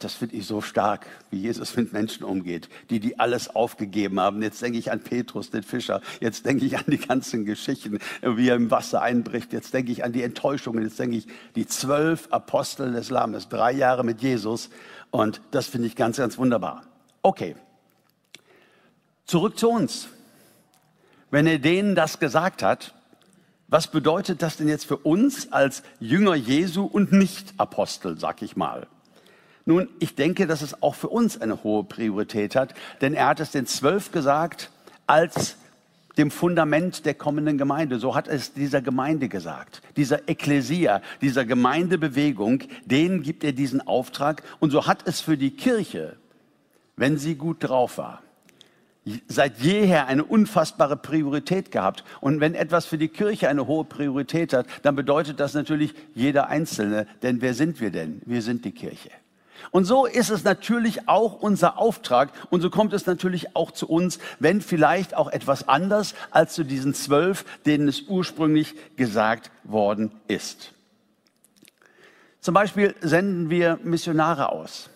Das 0.00 0.14
finde 0.14 0.36
ich 0.36 0.46
so 0.46 0.62
stark, 0.62 1.06
wie 1.30 1.40
Jesus 1.40 1.76
mit 1.76 1.92
Menschen 1.92 2.24
umgeht, 2.24 2.70
die, 2.88 3.00
die 3.00 3.18
alles 3.18 3.54
aufgegeben 3.54 4.18
haben. 4.18 4.40
Jetzt 4.40 4.62
denke 4.62 4.78
ich 4.78 4.90
an 4.90 5.00
Petrus, 5.00 5.50
den 5.50 5.62
Fischer. 5.62 6.00
Jetzt 6.20 6.46
denke 6.46 6.64
ich 6.64 6.78
an 6.78 6.84
die 6.86 6.96
ganzen 6.96 7.44
Geschichten, 7.44 7.98
wie 8.22 8.48
er 8.48 8.56
im 8.56 8.70
Wasser 8.70 9.02
einbricht. 9.02 9.52
Jetzt 9.52 9.74
denke 9.74 9.92
ich 9.92 10.02
an 10.02 10.12
die 10.12 10.22
Enttäuschungen. 10.22 10.82
Jetzt 10.82 10.98
denke 10.98 11.18
ich, 11.18 11.26
die 11.54 11.66
zwölf 11.66 12.28
Apostel 12.30 12.92
des 12.92 13.10
Lammes, 13.10 13.50
drei 13.50 13.72
Jahre 13.72 14.02
mit 14.02 14.22
Jesus. 14.22 14.70
Und 15.10 15.42
das 15.50 15.66
finde 15.66 15.86
ich 15.86 15.96
ganz, 15.96 16.16
ganz 16.16 16.38
wunderbar. 16.38 16.82
Okay. 17.20 17.54
Zurück 19.26 19.58
zu 19.58 19.68
uns. 19.68 20.08
Wenn 21.30 21.46
er 21.46 21.58
denen 21.58 21.94
das 21.94 22.18
gesagt 22.20 22.62
hat, 22.62 22.94
was 23.68 23.88
bedeutet 23.88 24.40
das 24.40 24.56
denn 24.56 24.66
jetzt 24.66 24.86
für 24.86 24.96
uns 24.96 25.52
als 25.52 25.82
Jünger 26.00 26.36
Jesu 26.36 26.84
und 26.84 27.12
Nicht-Apostel, 27.12 28.18
sag 28.18 28.40
ich 28.40 28.56
mal? 28.56 28.88
Nun, 29.64 29.88
ich 29.98 30.14
denke, 30.14 30.46
dass 30.46 30.62
es 30.62 30.82
auch 30.82 30.94
für 30.94 31.08
uns 31.08 31.40
eine 31.40 31.62
hohe 31.62 31.84
Priorität 31.84 32.56
hat, 32.56 32.74
denn 33.00 33.14
er 33.14 33.26
hat 33.26 33.40
es 33.40 33.50
den 33.50 33.66
Zwölf 33.66 34.10
gesagt 34.10 34.70
als 35.06 35.56
dem 36.16 36.30
Fundament 36.30 37.06
der 37.06 37.14
kommenden 37.14 37.58
Gemeinde. 37.58 37.98
So 37.98 38.14
hat 38.14 38.28
es 38.28 38.52
dieser 38.52 38.82
Gemeinde 38.82 39.28
gesagt, 39.28 39.82
dieser 39.96 40.28
Ekklesia, 40.28 41.02
dieser 41.20 41.44
Gemeindebewegung, 41.44 42.64
denen 42.84 43.22
gibt 43.22 43.44
er 43.44 43.52
diesen 43.52 43.80
Auftrag. 43.80 44.42
Und 44.58 44.70
so 44.70 44.86
hat 44.86 45.06
es 45.06 45.20
für 45.20 45.36
die 45.36 45.52
Kirche, 45.52 46.16
wenn 46.96 47.16
sie 47.16 47.36
gut 47.36 47.58
drauf 47.60 47.98
war, 47.98 48.22
seit 49.28 49.60
jeher 49.60 50.06
eine 50.06 50.24
unfassbare 50.24 50.96
Priorität 50.96 51.72
gehabt. 51.72 52.04
Und 52.20 52.40
wenn 52.40 52.54
etwas 52.54 52.86
für 52.86 52.98
die 52.98 53.08
Kirche 53.08 53.48
eine 53.48 53.66
hohe 53.66 53.84
Priorität 53.84 54.52
hat, 54.52 54.66
dann 54.82 54.96
bedeutet 54.96 55.40
das 55.40 55.54
natürlich 55.54 55.94
jeder 56.14 56.48
Einzelne. 56.48 57.06
Denn 57.22 57.40
wer 57.40 57.54
sind 57.54 57.80
wir 57.80 57.90
denn? 57.90 58.20
Wir 58.26 58.42
sind 58.42 58.64
die 58.64 58.72
Kirche. 58.72 59.10
Und 59.70 59.84
so 59.84 60.06
ist 60.06 60.30
es 60.30 60.44
natürlich 60.44 61.08
auch 61.08 61.40
unser 61.40 61.78
Auftrag 61.78 62.30
und 62.50 62.60
so 62.60 62.70
kommt 62.70 62.92
es 62.92 63.06
natürlich 63.06 63.56
auch 63.56 63.70
zu 63.70 63.88
uns, 63.88 64.18
wenn 64.38 64.60
vielleicht 64.60 65.14
auch 65.14 65.30
etwas 65.30 65.68
anders 65.68 66.14
als 66.30 66.54
zu 66.54 66.64
diesen 66.64 66.94
zwölf, 66.94 67.44
denen 67.66 67.88
es 67.88 68.02
ursprünglich 68.02 68.74
gesagt 68.96 69.50
worden 69.64 70.12
ist. 70.28 70.72
Zum 72.40 72.54
Beispiel 72.54 72.94
senden 73.00 73.50
wir 73.50 73.78
Missionare 73.82 74.50
aus. 74.50 74.88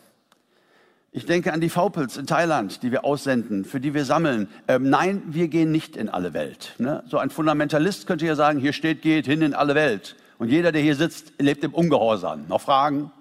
Ich 1.17 1.27
denke 1.27 1.53
an 1.53 1.61
die 1.61 1.75
Vaupels 1.75 2.17
in 2.17 2.27
Thailand, 2.27 2.83
die 2.83 2.91
wir 2.91 3.05
aussenden, 3.05 3.65
für 3.65 3.79
die 3.79 3.95
wir 3.95 4.05
sammeln. 4.05 4.49
Ähm, 4.67 4.91
nein, 4.91 5.23
wir 5.27 5.47
gehen 5.47 5.71
nicht 5.71 5.97
in 5.97 6.09
alle 6.09 6.35
Welt. 6.35 6.75
Ne? 6.79 7.05
So 7.07 7.19
ein 7.19 7.31
Fundamentalist 7.31 8.09
könnte 8.09 8.27
ja 8.27 8.35
sagen, 8.35 8.59
hier 8.59 8.73
steht, 8.73 9.03
geht 9.03 9.27
hin 9.27 9.41
in 9.41 9.55
alle 9.55 9.77
Welt. 9.77 10.17
Und 10.39 10.49
jeder, 10.49 10.73
der 10.73 10.83
hier 10.83 10.97
sitzt, 10.97 11.33
lebt 11.39 11.63
im 11.63 11.73
Ungehorsam. 11.73 12.49
Noch 12.49 12.61
Fragen? 12.61 13.13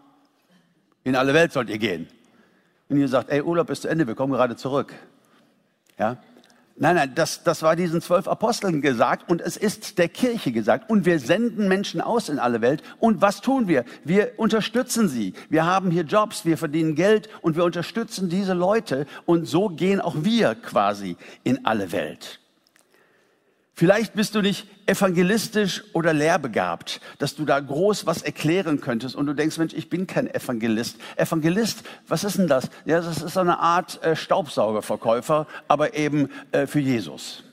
In 1.04 1.16
alle 1.16 1.34
Welt 1.34 1.52
sollt 1.52 1.70
ihr 1.70 1.78
gehen. 1.78 2.08
Und 2.90 2.98
ihr 2.98 3.08
sagt, 3.08 3.30
ey, 3.30 3.42
Urlaub 3.42 3.70
ist 3.70 3.82
zu 3.82 3.88
Ende, 3.88 4.08
wir 4.08 4.16
kommen 4.16 4.34
gerade 4.34 4.56
zurück. 4.56 4.94
Ja? 5.98 6.18
Nein, 6.76 6.96
nein, 6.96 7.12
das, 7.14 7.44
das 7.44 7.62
war 7.62 7.76
diesen 7.76 8.02
zwölf 8.02 8.28
Aposteln 8.28 8.82
gesagt 8.82 9.30
und 9.30 9.42
es 9.42 9.58
ist 9.58 10.00
der 10.00 10.10
Kirche 10.10 10.52
gesagt. 10.52 10.90
Und 10.90 11.06
wir 11.06 11.20
senden 11.20 11.68
Menschen 11.68 12.02
aus 12.02 12.30
in 12.30 12.40
alle 12.40 12.62
Welt. 12.62 12.82
Und 13.00 13.22
was 13.22 13.42
tun 13.42 13.68
wir? 13.68 13.86
Wir 14.04 14.34
unterstützen 14.38 15.08
sie. 15.08 15.34
Wir 15.50 15.66
haben 15.66 15.92
hier 15.92 16.04
Jobs, 16.04 16.46
wir 16.46 16.58
verdienen 16.58 16.96
Geld 16.96 17.30
und 17.42 17.56
wir 17.56 17.64
unterstützen 17.64 18.28
diese 18.28 18.54
Leute. 18.54 19.06
Und 19.26 19.46
so 19.46 19.70
gehen 19.70 20.02
auch 20.02 20.16
wir 20.20 20.56
quasi 20.56 21.16
in 21.44 21.64
alle 21.64 21.92
Welt. 21.92 22.40
Vielleicht 23.76 24.14
bist 24.14 24.36
du 24.36 24.42
nicht 24.42 24.68
evangelistisch 24.86 25.84
oder 25.94 26.14
lehrbegabt, 26.14 27.02
dass 27.18 27.36
du 27.36 27.44
da 27.44 27.60
groß 27.60 28.06
was 28.06 28.22
erklären 28.22 28.82
könntest 28.82 29.16
und 29.16 29.26
du 29.26 29.34
denkst, 29.34 29.58
Mensch, 29.58 29.74
ich 29.74 29.90
bin 29.90 30.06
kein 30.06 30.28
Evangelist. 30.32 30.98
Evangelist, 31.16 31.84
was 32.08 32.24
ist 32.24 32.38
denn 32.38 32.48
das? 32.48 32.70
Ja, 32.86 33.02
das 33.02 33.24
ist 33.24 33.34
so 33.34 33.40
eine 33.40 33.58
Art 33.60 34.04
äh, 34.04 34.16
Staubsaugerverkäufer, 34.16 35.48
aber 35.68 35.96
eben 35.96 36.30
äh, 36.52 36.68
für 36.68 36.80
Jesus. 36.80 37.44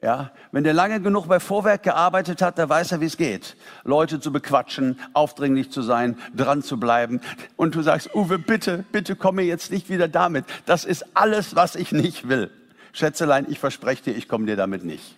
Ja, 0.00 0.30
wenn 0.52 0.64
der 0.64 0.72
lange 0.74 1.00
genug 1.00 1.26
bei 1.26 1.40
Vorwerk 1.40 1.82
gearbeitet 1.82 2.40
hat, 2.40 2.56
da 2.56 2.68
weiß 2.68 2.92
er, 2.92 3.00
wie 3.00 3.06
es 3.06 3.18
geht. 3.18 3.56
Leute 3.84 4.20
zu 4.20 4.32
bequatschen, 4.32 4.98
aufdringlich 5.12 5.70
zu 5.70 5.82
sein, 5.82 6.16
dran 6.34 6.62
zu 6.62 6.80
bleiben. 6.80 7.20
Und 7.56 7.74
du 7.74 7.82
sagst, 7.82 8.14
Uwe, 8.14 8.38
bitte, 8.38 8.84
bitte 8.92 9.16
komme 9.16 9.42
jetzt 9.42 9.70
nicht 9.70 9.90
wieder 9.90 10.08
damit. 10.08 10.46
Das 10.64 10.86
ist 10.86 11.04
alles, 11.14 11.54
was 11.54 11.74
ich 11.74 11.92
nicht 11.92 12.28
will. 12.28 12.50
Schätzelein, 12.92 13.46
ich 13.48 13.58
verspreche 13.58 14.04
dir, 14.04 14.16
ich 14.16 14.28
komme 14.28 14.46
dir 14.46 14.56
damit 14.56 14.84
nicht. 14.84 15.16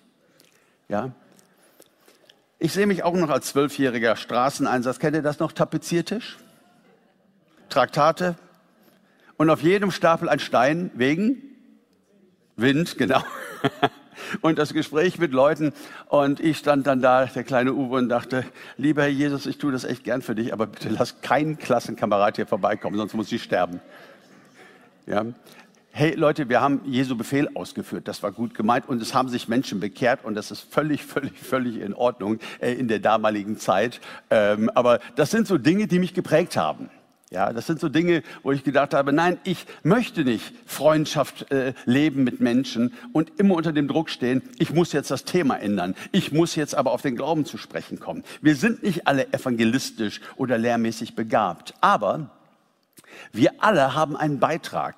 Ja? 0.88 1.12
Ich 2.58 2.72
sehe 2.72 2.86
mich 2.86 3.02
auch 3.02 3.14
noch 3.14 3.30
als 3.30 3.48
zwölfjähriger 3.48 4.16
Straßeneinsatz. 4.16 4.98
Kennt 4.98 5.16
ihr 5.16 5.22
das 5.22 5.38
noch? 5.38 5.52
Tapeziertisch? 5.52 6.38
Traktate? 7.68 8.36
Und 9.36 9.50
auf 9.50 9.62
jedem 9.62 9.90
Stapel 9.90 10.28
ein 10.28 10.38
Stein 10.38 10.90
wegen 10.94 11.42
Wind, 12.56 12.98
genau. 12.98 13.24
und 14.42 14.58
das 14.58 14.74
Gespräch 14.74 15.18
mit 15.18 15.32
Leuten. 15.32 15.72
Und 16.08 16.38
ich 16.38 16.58
stand 16.58 16.86
dann 16.86 17.00
da, 17.00 17.24
der 17.24 17.42
kleine 17.42 17.72
Uwe, 17.72 17.96
und 17.96 18.08
dachte, 18.08 18.44
lieber 18.76 19.02
Herr 19.02 19.08
Jesus, 19.08 19.46
ich 19.46 19.58
tue 19.58 19.72
das 19.72 19.84
echt 19.84 20.04
gern 20.04 20.22
für 20.22 20.34
dich, 20.34 20.52
aber 20.52 20.66
bitte 20.66 20.90
lass 20.90 21.22
keinen 21.22 21.58
Klassenkamerad 21.58 22.36
hier 22.36 22.46
vorbeikommen, 22.46 22.96
sonst 22.96 23.14
muss 23.14 23.32
ich 23.32 23.42
sterben. 23.42 23.80
Ja 25.06 25.24
hey 25.94 26.14
Leute, 26.14 26.48
wir 26.48 26.62
haben 26.62 26.80
Jesu 26.86 27.16
Befehl 27.16 27.50
ausgeführt, 27.54 28.08
das 28.08 28.22
war 28.22 28.32
gut 28.32 28.54
gemeint 28.54 28.88
und 28.88 29.00
es 29.02 29.12
haben 29.12 29.28
sich 29.28 29.46
Menschen 29.46 29.78
bekehrt 29.78 30.24
und 30.24 30.34
das 30.34 30.50
ist 30.50 30.60
völlig, 30.60 31.04
völlig, 31.04 31.38
völlig 31.38 31.76
in 31.76 31.94
Ordnung 31.94 32.38
äh, 32.60 32.72
in 32.72 32.88
der 32.88 32.98
damaligen 32.98 33.58
Zeit. 33.58 34.00
Ähm, 34.30 34.70
aber 34.74 35.00
das 35.16 35.30
sind 35.30 35.46
so 35.46 35.58
Dinge, 35.58 35.86
die 35.86 35.98
mich 35.98 36.14
geprägt 36.14 36.56
haben. 36.56 36.88
Ja, 37.30 37.52
das 37.52 37.66
sind 37.66 37.80
so 37.80 37.88
Dinge, 37.88 38.22
wo 38.42 38.52
ich 38.52 38.62
gedacht 38.62 38.92
habe, 38.92 39.12
nein, 39.12 39.38
ich 39.44 39.64
möchte 39.82 40.22
nicht 40.22 40.52
Freundschaft 40.66 41.50
äh, 41.50 41.72
leben 41.86 42.24
mit 42.24 42.40
Menschen 42.40 42.92
und 43.12 43.38
immer 43.38 43.54
unter 43.54 43.72
dem 43.72 43.88
Druck 43.88 44.10
stehen, 44.10 44.42
ich 44.58 44.72
muss 44.72 44.92
jetzt 44.92 45.10
das 45.10 45.24
Thema 45.24 45.56
ändern. 45.56 45.94
Ich 46.10 46.32
muss 46.32 46.56
jetzt 46.56 46.74
aber 46.74 46.92
auf 46.92 47.00
den 47.00 47.16
Glauben 47.16 47.46
zu 47.46 47.56
sprechen 47.56 48.00
kommen. 48.00 48.22
Wir 48.42 48.54
sind 48.54 48.82
nicht 48.82 49.06
alle 49.06 49.32
evangelistisch 49.32 50.20
oder 50.36 50.58
lehrmäßig 50.58 51.14
begabt, 51.14 51.72
aber 51.80 52.30
wir 53.32 53.52
alle 53.58 53.94
haben 53.94 54.14
einen 54.14 54.38
Beitrag 54.38 54.96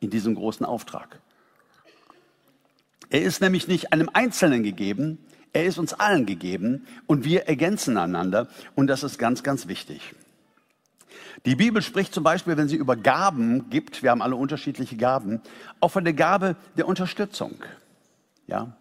in 0.00 0.10
diesem 0.10 0.34
großen 0.34 0.66
Auftrag. 0.66 1.20
Er 3.10 3.22
ist 3.22 3.40
nämlich 3.40 3.68
nicht 3.68 3.92
einem 3.92 4.10
Einzelnen 4.12 4.62
gegeben, 4.62 5.18
er 5.52 5.64
ist 5.64 5.78
uns 5.78 5.94
allen 5.94 6.26
gegeben 6.26 6.86
und 7.06 7.24
wir 7.24 7.48
ergänzen 7.48 7.96
einander 7.96 8.48
und 8.74 8.88
das 8.88 9.02
ist 9.02 9.18
ganz, 9.18 9.42
ganz 9.42 9.68
wichtig. 9.68 10.14
Die 11.44 11.54
Bibel 11.54 11.82
spricht 11.82 12.12
zum 12.12 12.24
Beispiel, 12.24 12.56
wenn 12.56 12.68
sie 12.68 12.76
über 12.76 12.96
Gaben 12.96 13.70
gibt, 13.70 14.02
wir 14.02 14.10
haben 14.10 14.22
alle 14.22 14.36
unterschiedliche 14.36 14.96
Gaben, 14.96 15.40
auch 15.80 15.90
von 15.90 16.04
der 16.04 16.12
Gabe 16.12 16.56
der 16.76 16.88
Unterstützung. 16.88 17.54
Ja, 18.46 18.76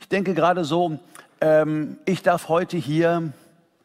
ich 0.00 0.08
denke 0.08 0.34
gerade 0.34 0.64
so, 0.64 0.98
ähm, 1.40 1.98
ich 2.04 2.22
darf 2.22 2.48
heute 2.48 2.76
hier 2.76 3.32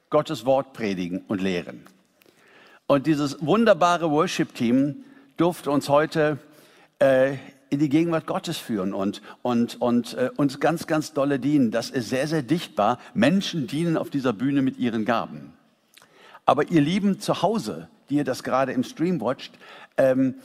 Gottes 0.10 0.46
Wort 0.46 0.74
predigen 0.74 1.24
und 1.28 1.42
lehren. 1.42 1.86
Und 2.88 3.08
dieses 3.08 3.46
wunderbare 3.46 4.12
Worship-Team 4.12 5.04
durfte 5.38 5.72
uns 5.72 5.90
heute 5.90 6.40
äh, 7.04 7.38
in 7.70 7.80
die 7.80 7.90
Gegenwart 7.90 8.28
Gottes 8.28 8.58
führen 8.58 8.94
und, 8.94 9.22
und, 9.42 9.82
und 9.82 10.14
äh, 10.14 10.30
uns 10.38 10.60
ganz, 10.60 10.88
ganz 10.88 11.12
dolle 11.14 11.40
dienen. 11.40 11.72
Das 11.72 11.90
ist 11.90 12.10
sehr, 12.10 12.28
sehr 12.28 12.44
dichtbar. 12.44 13.00
Menschen 13.14 13.68
dienen 13.68 13.98
auf 13.98 14.10
dieser 14.10 14.32
Bühne 14.32 14.62
mit 14.62 14.78
ihren 14.78 15.04
Gaben. 15.04 15.54
Aber 16.46 16.70
ihr 16.70 16.82
Lieben 16.82 17.20
zu 17.20 17.42
Hause, 17.42 17.90
die 18.10 18.16
ihr 18.16 18.24
das 18.24 18.44
gerade 18.44 18.72
im 18.74 18.84
Stream 18.84 19.20
watcht, 19.20 19.58
ähm, 19.98 20.36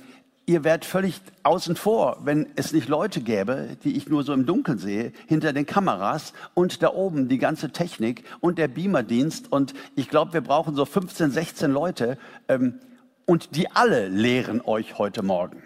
ihr 0.47 0.65
werdet 0.65 0.87
völlig 0.87 1.21
außen 1.43 1.77
vor, 1.77 2.19
wenn 2.25 2.47
es 2.57 2.73
nicht 2.73 2.88
Leute 2.88 3.21
gäbe, 3.21 3.77
die 3.85 3.97
ich 3.97 4.09
nur 4.09 4.25
so 4.25 4.33
im 4.33 4.47
Dunkeln 4.47 4.79
sehe, 4.79 5.12
hinter 5.27 5.53
den 5.53 5.67
Kameras 5.67 6.33
und 6.55 6.83
da 6.83 6.93
oben 6.95 7.29
die 7.29 7.38
ganze 7.38 7.71
Technik 7.71 8.25
und 8.41 8.59
der 8.59 8.69
Beamerdienst. 8.69 9.53
Und 9.53 9.75
ich 9.97 10.09
glaube, 10.09 10.33
wir 10.33 10.41
brauchen 10.41 10.75
so 10.75 10.87
15, 10.87 11.31
16 11.31 11.71
Leute. 11.71 12.19
Ähm, 12.49 12.81
und 13.27 13.55
die 13.55 13.71
alle 13.71 14.09
lehren 14.09 14.62
euch 14.62 14.97
heute 14.97 15.23
Morgen 15.23 15.62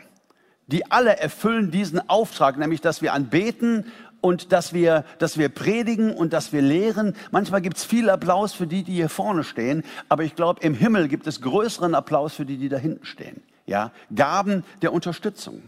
die 0.72 0.90
alle 0.90 1.18
erfüllen 1.18 1.70
diesen 1.70 2.08
Auftrag, 2.08 2.56
nämlich 2.56 2.80
dass 2.80 3.02
wir 3.02 3.12
anbeten 3.12 3.84
und 4.22 4.52
dass 4.52 4.72
wir, 4.72 5.04
dass 5.18 5.36
wir 5.36 5.50
predigen 5.50 6.14
und 6.14 6.32
dass 6.32 6.52
wir 6.52 6.62
lehren. 6.62 7.14
Manchmal 7.30 7.60
gibt 7.60 7.76
es 7.76 7.84
viel 7.84 8.08
Applaus 8.08 8.54
für 8.54 8.66
die, 8.66 8.82
die 8.82 8.94
hier 8.94 9.10
vorne 9.10 9.44
stehen, 9.44 9.84
aber 10.08 10.24
ich 10.24 10.34
glaube, 10.34 10.62
im 10.62 10.74
Himmel 10.74 11.08
gibt 11.08 11.26
es 11.26 11.42
größeren 11.42 11.94
Applaus 11.94 12.34
für 12.34 12.46
die, 12.46 12.56
die 12.56 12.70
da 12.70 12.78
hinten 12.78 13.04
stehen. 13.04 13.42
Ja, 13.66 13.92
Gaben 14.14 14.64
der 14.80 14.92
Unterstützung. 14.92 15.62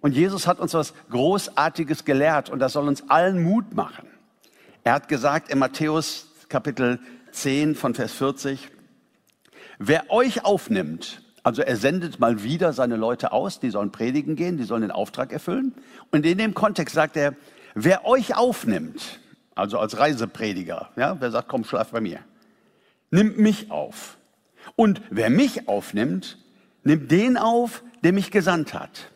Und 0.00 0.12
Jesus 0.12 0.46
hat 0.46 0.58
uns 0.58 0.74
was 0.74 0.92
Großartiges 1.10 2.04
gelehrt 2.04 2.50
und 2.50 2.58
das 2.58 2.72
soll 2.72 2.88
uns 2.88 3.08
allen 3.08 3.42
Mut 3.42 3.74
machen. 3.74 4.08
Er 4.84 4.94
hat 4.94 5.08
gesagt 5.08 5.50
in 5.50 5.58
Matthäus 5.58 6.28
Kapitel 6.48 6.98
10 7.32 7.74
von 7.74 7.94
Vers 7.94 8.12
40, 8.12 8.70
wer 9.78 10.10
euch 10.10 10.44
aufnimmt, 10.44 11.22
also 11.46 11.62
er 11.62 11.76
sendet 11.76 12.18
mal 12.18 12.42
wieder 12.42 12.72
seine 12.72 12.96
Leute 12.96 13.30
aus, 13.30 13.60
die 13.60 13.70
sollen 13.70 13.92
predigen 13.92 14.34
gehen, 14.34 14.56
die 14.56 14.64
sollen 14.64 14.82
den 14.82 14.90
Auftrag 14.90 15.32
erfüllen. 15.32 15.76
Und 16.10 16.26
in 16.26 16.38
dem 16.38 16.54
Kontext 16.54 16.96
sagt 16.96 17.16
er, 17.16 17.36
wer 17.76 18.04
euch 18.04 18.36
aufnimmt, 18.36 19.20
also 19.54 19.78
als 19.78 19.96
Reiseprediger, 19.96 20.90
ja, 20.96 21.20
wer 21.20 21.30
sagt, 21.30 21.46
komm, 21.46 21.62
schlaf 21.62 21.92
bei 21.92 22.00
mir, 22.00 22.18
nimmt 23.12 23.38
mich 23.38 23.70
auf. 23.70 24.18
Und 24.74 25.00
wer 25.08 25.30
mich 25.30 25.68
aufnimmt, 25.68 26.36
nimmt 26.82 27.12
den 27.12 27.36
auf, 27.36 27.84
der 28.02 28.12
mich 28.12 28.32
gesandt 28.32 28.74
hat. 28.74 29.12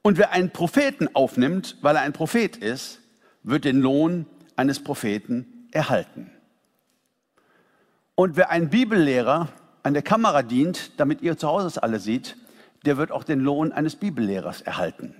Und 0.00 0.16
wer 0.16 0.32
einen 0.32 0.48
Propheten 0.48 1.14
aufnimmt, 1.14 1.76
weil 1.82 1.96
er 1.96 2.00
ein 2.02 2.14
Prophet 2.14 2.56
ist, 2.56 3.02
wird 3.42 3.66
den 3.66 3.82
Lohn 3.82 4.24
eines 4.56 4.82
Propheten 4.82 5.68
erhalten. 5.70 6.30
Und 8.14 8.38
wer 8.38 8.48
einen 8.48 8.70
Bibellehrer 8.70 9.48
an 9.82 9.94
der 9.94 10.02
Kamera 10.02 10.42
dient, 10.42 10.92
damit 10.98 11.22
ihr 11.22 11.36
zu 11.36 11.48
Hause 11.48 11.66
es 11.66 11.78
alle 11.78 11.98
seht, 11.98 12.36
der 12.84 12.96
wird 12.96 13.12
auch 13.12 13.24
den 13.24 13.40
Lohn 13.40 13.72
eines 13.72 13.96
Bibellehrers 13.96 14.60
erhalten. 14.60 15.14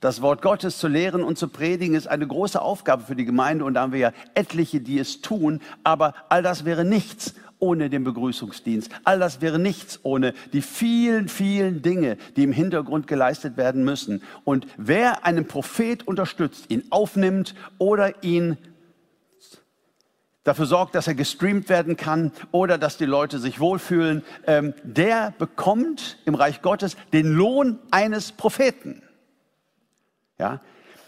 Das 0.00 0.22
Wort 0.22 0.42
Gottes 0.42 0.78
zu 0.78 0.86
lehren 0.86 1.24
und 1.24 1.38
zu 1.38 1.48
predigen 1.48 1.96
ist 1.96 2.06
eine 2.06 2.26
große 2.26 2.62
Aufgabe 2.62 3.02
für 3.02 3.16
die 3.16 3.24
Gemeinde 3.24 3.64
und 3.64 3.74
da 3.74 3.80
haben 3.80 3.92
wir 3.92 3.98
ja 3.98 4.12
etliche, 4.34 4.80
die 4.80 4.98
es 4.98 5.22
tun, 5.22 5.60
aber 5.82 6.14
all 6.28 6.42
das 6.42 6.64
wäre 6.64 6.84
nichts 6.84 7.34
ohne 7.58 7.90
den 7.90 8.04
Begrüßungsdienst. 8.04 8.92
All 9.02 9.18
das 9.18 9.40
wäre 9.40 9.58
nichts 9.58 9.98
ohne 10.04 10.34
die 10.52 10.62
vielen, 10.62 11.28
vielen 11.28 11.82
Dinge, 11.82 12.16
die 12.36 12.44
im 12.44 12.52
Hintergrund 12.52 13.08
geleistet 13.08 13.56
werden 13.56 13.84
müssen. 13.84 14.22
Und 14.44 14.66
wer 14.76 15.24
einen 15.24 15.46
Prophet 15.46 16.06
unterstützt, 16.06 16.66
ihn 16.68 16.84
aufnimmt 16.90 17.56
oder 17.78 18.22
ihn 18.22 18.56
dafür 20.48 20.66
sorgt, 20.66 20.94
dass 20.94 21.06
er 21.06 21.14
gestreamt 21.14 21.68
werden 21.68 21.96
kann 21.96 22.32
oder 22.50 22.78
dass 22.78 22.96
die 22.96 23.04
Leute 23.04 23.38
sich 23.38 23.60
wohlfühlen, 23.60 24.24
ähm, 24.46 24.74
der 24.82 25.32
bekommt 25.38 26.18
im 26.24 26.34
Reich 26.34 26.62
Gottes 26.62 26.96
den 27.12 27.26
Lohn 27.26 27.78
eines 27.90 28.32
Propheten. 28.32 29.02
Ja, 30.38 30.60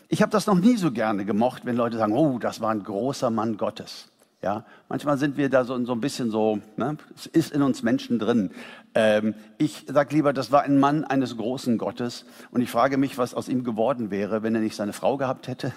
ich 0.09 0.23
habe 0.23 0.31
das 0.31 0.47
noch 0.47 0.59
nie 0.59 0.77
so 0.77 0.91
gerne 0.93 1.25
gemocht, 1.25 1.65
wenn 1.65 1.77
Leute 1.77 1.97
sagen, 1.97 2.13
oh, 2.13 2.39
das 2.39 2.61
war 2.61 2.71
ein 2.71 2.83
großer 2.83 3.31
Mann 3.31 3.57
Gottes. 3.57 4.09
Ja, 4.43 4.65
manchmal 4.89 5.19
sind 5.19 5.37
wir 5.37 5.51
da 5.51 5.65
so, 5.65 5.85
so 5.85 5.93
ein 5.93 6.01
bisschen 6.01 6.31
so, 6.31 6.61
ne, 6.77 6.97
es 7.15 7.27
ist 7.27 7.53
in 7.53 7.61
uns 7.61 7.83
Menschen 7.83 8.19
drin. 8.19 8.51
Ähm, 8.95 9.35
ich 9.59 9.85
sage 9.87 10.15
lieber, 10.15 10.33
das 10.33 10.51
war 10.51 10.63
ein 10.63 10.81
Mann 10.81 11.05
eines 11.05 11.37
großen 11.37 11.77
Gottes 11.77 12.25
und 12.51 12.63
ich 12.63 12.71
frage 12.71 12.97
mich, 12.97 13.19
was 13.19 13.35
aus 13.35 13.49
ihm 13.49 13.65
geworden 13.65 14.11
wäre, 14.11 14.43
wenn 14.43 14.55
er 14.55 14.63
nicht 14.63 14.77
seine 14.77 14.95
Frau 14.95 15.19
gehabt 15.19 15.47
hätte. 15.47 15.73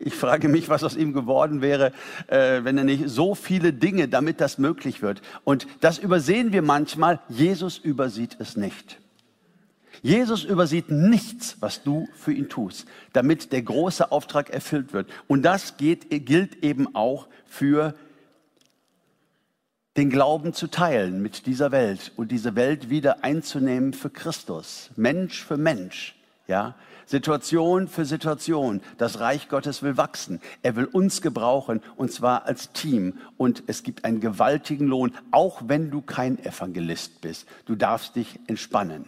Ich 0.00 0.14
frage 0.14 0.48
mich, 0.48 0.68
was 0.68 0.84
aus 0.84 0.96
ihm 0.96 1.12
geworden 1.12 1.60
wäre, 1.60 1.92
äh, 2.28 2.64
wenn 2.64 2.78
er 2.78 2.84
nicht 2.84 3.08
so 3.08 3.34
viele 3.34 3.72
Dinge, 3.72 4.08
damit 4.08 4.40
das 4.40 4.58
möglich 4.58 5.02
wird. 5.02 5.22
Und 5.44 5.66
das 5.80 5.98
übersehen 5.98 6.52
wir 6.52 6.62
manchmal. 6.62 7.20
Jesus 7.28 7.78
übersieht 7.78 8.36
es 8.38 8.56
nicht. 8.56 8.98
Jesus 10.02 10.44
übersieht 10.44 10.90
nichts, 10.90 11.56
was 11.60 11.82
du 11.82 12.08
für 12.14 12.32
ihn 12.32 12.48
tust, 12.48 12.86
damit 13.12 13.52
der 13.52 13.62
große 13.62 14.12
Auftrag 14.12 14.50
erfüllt 14.50 14.92
wird. 14.92 15.08
Und 15.26 15.42
das 15.42 15.76
geht, 15.76 16.08
gilt 16.26 16.62
eben 16.62 16.94
auch 16.94 17.26
für 17.46 17.94
den 19.96 20.10
Glauben 20.10 20.52
zu 20.52 20.68
teilen 20.68 21.20
mit 21.20 21.46
dieser 21.46 21.72
Welt 21.72 22.12
und 22.14 22.30
diese 22.30 22.54
Welt 22.54 22.88
wieder 22.88 23.24
einzunehmen 23.24 23.92
für 23.92 24.10
Christus, 24.10 24.90
Mensch 24.94 25.44
für 25.44 25.56
Mensch, 25.56 26.14
ja, 26.46 26.76
Situation 27.08 27.88
für 27.88 28.04
Situation. 28.04 28.82
Das 28.98 29.18
Reich 29.18 29.48
Gottes 29.48 29.82
will 29.82 29.96
wachsen. 29.96 30.40
Er 30.62 30.76
will 30.76 30.84
uns 30.84 31.22
gebrauchen 31.22 31.80
und 31.96 32.12
zwar 32.12 32.44
als 32.44 32.72
Team. 32.72 33.14
Und 33.38 33.62
es 33.66 33.82
gibt 33.82 34.04
einen 34.04 34.20
gewaltigen 34.20 34.86
Lohn, 34.86 35.12
auch 35.30 35.62
wenn 35.66 35.90
du 35.90 36.02
kein 36.02 36.38
Evangelist 36.38 37.22
bist. 37.22 37.48
Du 37.64 37.76
darfst 37.76 38.14
dich 38.14 38.38
entspannen. 38.46 39.06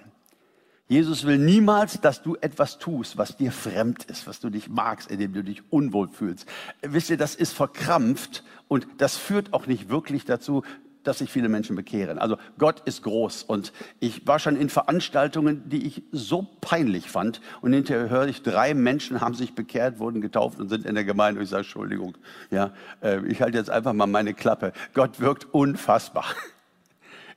Jesus 0.88 1.24
will 1.24 1.38
niemals, 1.38 2.00
dass 2.00 2.20
du 2.20 2.36
etwas 2.40 2.78
tust, 2.78 3.16
was 3.16 3.36
dir 3.36 3.52
fremd 3.52 4.04
ist, 4.04 4.26
was 4.26 4.40
du 4.40 4.50
dich 4.50 4.68
magst, 4.68 5.08
in 5.08 5.20
dem 5.20 5.32
du 5.32 5.44
dich 5.44 5.62
unwohl 5.70 6.08
fühlst. 6.08 6.46
Wisst 6.82 7.10
ihr, 7.10 7.16
das 7.16 7.36
ist 7.36 7.52
verkrampft 7.52 8.42
und 8.66 8.88
das 8.98 9.16
führt 9.16 9.52
auch 9.52 9.66
nicht 9.66 9.88
wirklich 9.88 10.24
dazu, 10.24 10.64
dass 11.04 11.18
sich 11.18 11.30
viele 11.30 11.48
Menschen 11.48 11.76
bekehren. 11.76 12.18
Also 12.18 12.36
Gott 12.58 12.80
ist 12.84 13.02
groß 13.02 13.42
und 13.44 13.72
ich 14.00 14.26
war 14.26 14.38
schon 14.38 14.56
in 14.56 14.68
Veranstaltungen, 14.68 15.68
die 15.68 15.86
ich 15.86 16.02
so 16.12 16.46
peinlich 16.60 17.10
fand 17.10 17.40
und 17.60 17.72
hinterher 17.72 18.10
höre 18.10 18.26
ich, 18.26 18.42
drei 18.42 18.74
Menschen 18.74 19.20
haben 19.20 19.34
sich 19.34 19.54
bekehrt, 19.54 19.98
wurden 19.98 20.20
getauft 20.20 20.60
und 20.60 20.68
sind 20.68 20.86
in 20.86 20.94
der 20.94 21.04
Gemeinde 21.04 21.38
und 21.40 21.44
ich 21.44 21.50
sage, 21.50 21.62
Entschuldigung, 21.62 22.16
ja, 22.50 22.72
äh, 23.02 23.24
ich 23.26 23.42
halte 23.42 23.58
jetzt 23.58 23.70
einfach 23.70 23.92
mal 23.92 24.06
meine 24.06 24.34
Klappe. 24.34 24.72
Gott 24.94 25.20
wirkt 25.20 25.52
unfassbar 25.52 26.26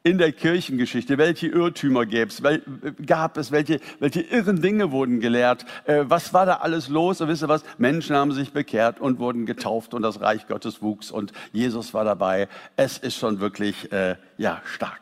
in 0.04 0.18
der 0.18 0.34
Kirchengeschichte, 0.34 1.18
welche 1.18 1.48
Irrtümer 1.48 2.06
gab 2.06 3.38
es, 3.38 3.52
welche, 3.52 3.80
welche 4.00 4.22
irren 4.22 4.62
Dinge 4.62 4.92
wurden 4.92 5.22
gelehrt, 5.22 5.66
äh, 5.86 6.04
was 6.04 6.34
war 6.34 6.46
da 6.46 6.56
alles 6.58 6.90
los 6.90 7.22
und 7.22 7.30
wisst 7.30 7.42
ihr 7.42 7.48
was, 7.48 7.64
Menschen 7.78 8.14
haben 8.16 8.34
sich 8.34 8.52
bekehrt 8.52 9.00
und 9.00 9.20
wurden 9.20 9.46
getauft 9.46 9.94
und 9.94 10.02
das 10.02 10.20
Reich 10.20 10.48
Gottes 10.48 10.82
wuchs 10.82 11.10
und 11.10 11.32
Jesus 11.54 11.94
war 11.94 12.04
dabei. 12.04 12.50
Es 12.76 12.98
ist 12.98 13.16
schon 13.16 13.40
wirklich, 13.40 13.94
äh, 13.94 14.18
ja, 14.38 14.62
stark. 14.66 15.02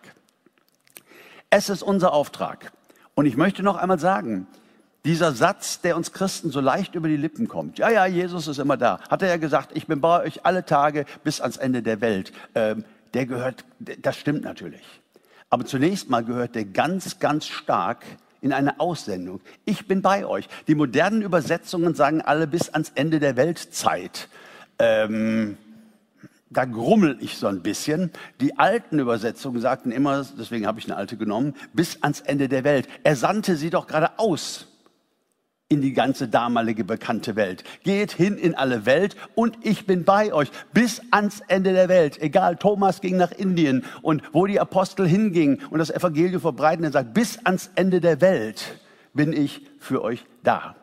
Es 1.50 1.70
ist 1.70 1.82
unser 1.82 2.14
Auftrag. 2.14 2.72
Und 3.16 3.26
ich 3.26 3.36
möchte 3.36 3.64
noch 3.64 3.78
einmal 3.78 4.00
sagen, 4.00 4.46
dieser 5.04 5.32
Satz, 5.32 5.82
der 5.82 5.98
uns 5.98 6.14
Christen 6.14 6.52
so 6.52 6.62
leicht 6.62 6.94
über 6.94 7.08
die 7.08 7.18
Lippen 7.18 7.48
kommt. 7.48 7.80
Ja, 7.80 7.90
ja, 7.90 8.06
Jesus 8.06 8.48
ist 8.48 8.60
immer 8.60 8.78
da. 8.78 9.00
Hat 9.10 9.24
er 9.24 9.30
ja 9.30 9.38
gesagt, 9.38 9.72
ich 9.74 9.88
bin 9.88 10.00
bei 10.00 10.22
euch 10.24 10.46
alle 10.46 10.64
Tage 10.64 11.06
bis 11.24 11.42
ans 11.42 11.58
Ende 11.58 11.82
der 11.82 12.02
Welt. 12.02 12.32
Ähm, 12.54 12.86
der 13.13 13.26
gehört, 13.26 13.65
das 13.80 14.17
stimmt 14.17 14.43
natürlich. 14.43 14.82
Aber 15.50 15.65
zunächst 15.65 16.10
mal 16.10 16.24
gehört 16.24 16.56
der 16.56 16.65
ganz, 16.65 17.19
ganz 17.19 17.45
stark 17.45 18.06
in 18.41 18.54
eine 18.54 18.80
Aussendung. 18.80 19.41
Ich 19.65 19.88
bin 19.88 20.02
bei 20.02 20.26
euch. 20.26 20.47
Die 20.67 20.76
modernen 20.76 21.21
Übersetzungen 21.21 21.93
sagen 21.93 22.21
alle 22.21 22.47
bis 22.47 22.69
ans 22.69 22.91
Ende 22.95 23.19
der 23.19 23.36
Weltzeit. 23.36 24.30
Ähm, 24.80 25.58
da 26.50 26.65
grummel 26.65 27.17
ich 27.21 27.38
so 27.38 27.47
ein 27.47 27.62
bisschen. 27.62 28.12
Die 28.39 28.58
alten 28.58 29.00
Übersetzungen 29.00 29.62
sagten 29.62 29.91
immer, 29.91 30.26
deswegen 30.38 30.67
habe 30.67 30.80
ich 30.80 30.86
eine 30.86 30.97
alte 30.97 31.17
genommen, 31.17 31.54
bis 31.74 32.02
ans 32.02 32.21
Ende 32.21 32.50
der 32.50 32.63
Welt. 32.63 32.88
Er 33.04 33.15
sandte 33.15 33.56
sie 33.56 33.69
doch 33.69 33.88
gerade 33.88 34.19
aus 34.19 34.67
in 35.71 35.81
die 35.81 35.93
ganze 35.93 36.27
damalige 36.27 36.84
bekannte 36.84 37.38
Welt. 37.38 37.63
Geht 37.84 38.12
hin 38.12 38.38
in 38.38 38.55
alle 38.55 38.86
Welt 38.86 39.15
und 39.36 39.57
ich 39.62 39.86
bin 39.86 40.03
bei 40.03 40.34
euch 40.34 40.51
bis 40.73 41.01
ans 41.12 41.41
Ende 41.47 41.71
der 41.71 41.88
Welt. 41.88 42.21
Egal, 42.21 42.57
Thomas 42.57 42.99
ging 42.99 43.15
nach 43.15 43.31
Indien 43.31 43.86
und 44.01 44.21
wo 44.34 44.45
die 44.45 44.60
Apostel 44.60 45.07
hingingen 45.07 45.62
und 45.69 45.79
das 45.79 45.89
Evangelium 45.89 46.41
verbreiten, 46.41 46.84
er 46.84 46.91
sagt, 46.91 47.13
bis 47.13 47.39
ans 47.45 47.71
Ende 47.75 48.01
der 48.01 48.19
Welt 48.19 48.79
bin 49.13 49.31
ich 49.31 49.62
für 49.79 50.03
euch 50.03 50.25
da. 50.43 50.75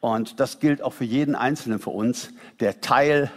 Und 0.00 0.38
das 0.38 0.60
gilt 0.60 0.82
auch 0.82 0.92
für 0.92 1.04
jeden 1.04 1.34
Einzelnen 1.34 1.80
von 1.80 1.94
uns, 1.94 2.30
der 2.60 2.80
Teil 2.80 3.32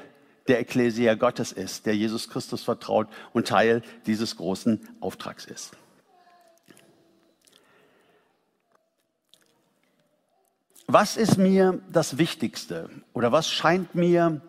der 0.47 0.59
Ekklesia 0.59 1.15
Gottes 1.15 1.51
ist, 1.51 1.87
der 1.87 1.95
Jesus 1.95 2.29
Christus 2.29 2.61
vertraut 2.61 3.07
und 3.33 3.47
Teil 3.47 3.81
dieses 4.05 4.37
großen 4.37 4.79
Auftrags 4.99 5.45
ist. 5.45 5.71
Was 10.93 11.15
ist 11.15 11.37
mir 11.37 11.79
das 11.89 12.17
Wichtigste 12.17 12.89
oder 13.13 13.31
was 13.31 13.49
scheint 13.49 13.95
mir 13.95 14.41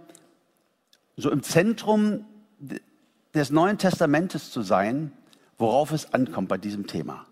so 1.16 1.30
im 1.30 1.44
Zentrum 1.44 2.24
des 3.32 3.50
Neuen 3.50 3.78
Testamentes 3.78 4.50
zu 4.50 4.62
sein, 4.62 5.12
worauf 5.56 5.92
es 5.92 6.12
ankommt 6.12 6.48
bei 6.48 6.58
diesem 6.58 6.88
Thema? 6.88 7.26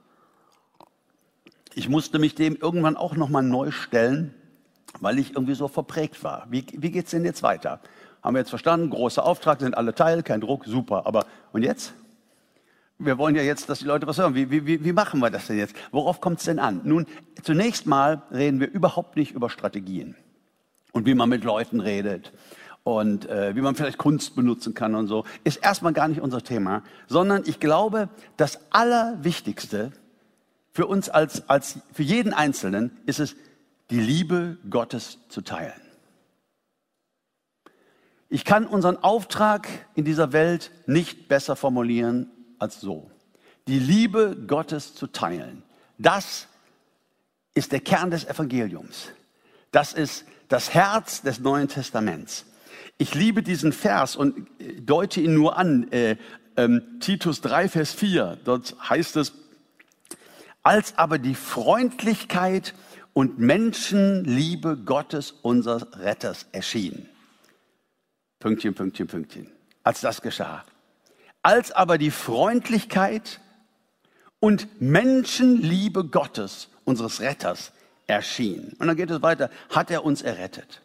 Ich 1.74 1.88
musste 1.88 2.20
mich 2.20 2.36
dem 2.36 2.54
irgendwann 2.54 2.96
auch 2.96 3.16
nochmal 3.16 3.42
neu 3.42 3.72
stellen, 3.72 4.32
weil 5.00 5.18
ich 5.18 5.34
irgendwie 5.34 5.54
so 5.54 5.66
verprägt 5.66 6.22
war. 6.22 6.46
Wie, 6.48 6.64
wie 6.70 6.92
geht 6.92 7.06
es 7.06 7.10
denn 7.10 7.24
jetzt 7.24 7.42
weiter? 7.42 7.80
Haben 8.22 8.36
wir 8.36 8.40
jetzt 8.42 8.50
verstanden, 8.50 8.90
großer 8.90 9.26
Auftrag, 9.26 9.58
sind 9.58 9.76
alle 9.76 9.92
Teil, 9.92 10.22
kein 10.22 10.40
Druck, 10.40 10.66
super. 10.66 11.04
Aber 11.04 11.26
und 11.50 11.64
jetzt? 11.64 11.94
Wir 13.00 13.18
wollen 13.18 13.34
ja 13.34 13.42
jetzt, 13.42 13.68
dass 13.68 13.80
die 13.80 13.86
Leute 13.86 14.06
was 14.06 14.18
hören. 14.18 14.34
Wie, 14.34 14.50
wie, 14.50 14.84
wie 14.84 14.92
machen 14.92 15.20
wir 15.20 15.30
das 15.30 15.46
denn 15.46 15.58
jetzt? 15.58 15.74
Worauf 15.90 16.20
kommt 16.20 16.38
es 16.38 16.44
denn 16.44 16.58
an? 16.58 16.82
Nun, 16.84 17.06
zunächst 17.42 17.86
mal 17.86 18.22
reden 18.30 18.60
wir 18.60 18.70
überhaupt 18.70 19.16
nicht 19.16 19.32
über 19.32 19.50
Strategien 19.50 20.14
und 20.92 21.06
wie 21.06 21.14
man 21.14 21.28
mit 21.28 21.42
Leuten 21.42 21.80
redet 21.80 22.32
und 22.84 23.28
äh, 23.28 23.56
wie 23.56 23.62
man 23.62 23.74
vielleicht 23.74 23.98
Kunst 23.98 24.36
benutzen 24.36 24.74
kann 24.74 24.94
und 24.94 25.08
so. 25.08 25.24
Ist 25.44 25.56
erstmal 25.56 25.92
gar 25.92 26.08
nicht 26.08 26.20
unser 26.20 26.42
Thema, 26.42 26.82
sondern 27.08 27.42
ich 27.46 27.58
glaube, 27.58 28.10
das 28.36 28.60
Allerwichtigste 28.70 29.92
für 30.72 30.86
uns 30.86 31.08
als, 31.08 31.48
als 31.48 31.80
für 31.92 32.02
jeden 32.02 32.32
Einzelnen 32.32 32.98
ist 33.06 33.18
es, 33.18 33.34
die 33.90 34.00
Liebe 34.00 34.58
Gottes 34.68 35.18
zu 35.28 35.40
teilen. 35.40 35.80
Ich 38.28 38.44
kann 38.44 38.66
unseren 38.66 38.96
Auftrag 38.96 39.66
in 39.96 40.04
dieser 40.04 40.32
Welt 40.32 40.70
nicht 40.86 41.26
besser 41.26 41.56
formulieren 41.56 42.30
als 42.60 42.80
so. 42.80 43.10
Die 43.66 43.78
Liebe 43.78 44.36
Gottes 44.46 44.94
zu 44.94 45.06
teilen. 45.06 45.62
Das 45.98 46.48
ist 47.54 47.72
der 47.72 47.80
Kern 47.80 48.10
des 48.10 48.24
Evangeliums. 48.24 49.10
Das 49.70 49.92
ist 49.92 50.24
das 50.48 50.74
Herz 50.74 51.22
des 51.22 51.40
Neuen 51.40 51.68
Testaments. 51.68 52.44
Ich 52.98 53.14
liebe 53.14 53.42
diesen 53.42 53.72
Vers 53.72 54.16
und 54.16 54.46
deute 54.80 55.20
ihn 55.20 55.34
nur 55.34 55.56
an. 55.56 55.90
Äh, 55.92 56.16
ähm, 56.56 57.00
Titus 57.00 57.40
3, 57.40 57.68
Vers 57.68 57.92
4. 57.92 58.38
Dort 58.44 58.76
heißt 58.88 59.16
es, 59.16 59.32
als 60.62 60.98
aber 60.98 61.18
die 61.18 61.34
Freundlichkeit 61.34 62.74
und 63.12 63.38
Menschenliebe 63.38 64.76
Gottes, 64.76 65.32
unseres 65.42 65.86
Retters, 65.98 66.46
erschien. 66.52 67.08
Pünktchen, 68.38 68.74
Pünktchen, 68.74 69.06
Pünktchen. 69.06 69.50
Als 69.82 70.00
das 70.00 70.20
geschah. 70.20 70.64
Als 71.42 71.72
aber 71.72 71.98
die 71.98 72.10
Freundlichkeit 72.10 73.40
und 74.40 74.80
Menschenliebe 74.80 76.04
Gottes, 76.04 76.68
unseres 76.84 77.20
Retters, 77.20 77.72
erschien. 78.06 78.74
Und 78.78 78.88
dann 78.88 78.96
geht 78.96 79.10
es 79.10 79.22
weiter. 79.22 79.50
Hat 79.70 79.90
er 79.90 80.04
uns 80.04 80.22
errettet? 80.22 80.82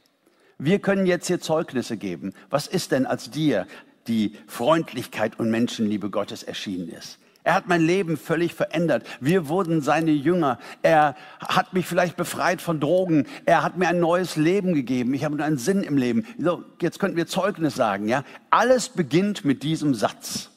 Wir 0.57 0.79
können 0.79 1.05
jetzt 1.05 1.27
hier 1.27 1.41
Zeugnisse 1.41 1.97
geben. 1.97 2.33
Was 2.49 2.67
ist 2.67 2.91
denn, 2.91 3.05
als 3.05 3.29
dir 3.31 3.67
die 4.07 4.37
Freundlichkeit 4.47 5.37
und 5.39 5.51
Menschenliebe 5.51 6.09
Gottes 6.09 6.43
erschienen 6.43 6.89
ist? 6.89 7.17
Er 7.45 7.53
hat 7.53 7.67
mein 7.67 7.81
Leben 7.81 8.17
völlig 8.17 8.55
verändert. 8.55 9.05
Wir 9.21 9.47
wurden 9.47 9.81
seine 9.81 10.09
Jünger. 10.09 10.57
Er 10.81 11.15
hat 11.39 11.73
mich 11.73 11.85
vielleicht 11.85 12.17
befreit 12.17 12.59
von 12.59 12.79
Drogen. 12.79 13.27
Er 13.45 13.61
hat 13.61 13.77
mir 13.77 13.87
ein 13.87 13.99
neues 13.99 14.35
Leben 14.35 14.73
gegeben. 14.73 15.13
Ich 15.13 15.23
habe 15.23 15.41
einen 15.43 15.59
Sinn 15.59 15.83
im 15.83 15.95
Leben. 15.95 16.25
So, 16.39 16.63
jetzt 16.81 16.97
könnten 16.99 17.17
wir 17.17 17.27
Zeugnis 17.27 17.75
sagen, 17.75 18.09
ja? 18.09 18.23
Alles 18.49 18.89
beginnt 18.89 19.45
mit 19.45 19.61
diesem 19.61 19.93
Satz. 19.93 20.49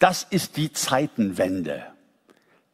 Das 0.00 0.26
ist 0.28 0.56
die 0.56 0.72
Zeitenwende. 0.72 1.84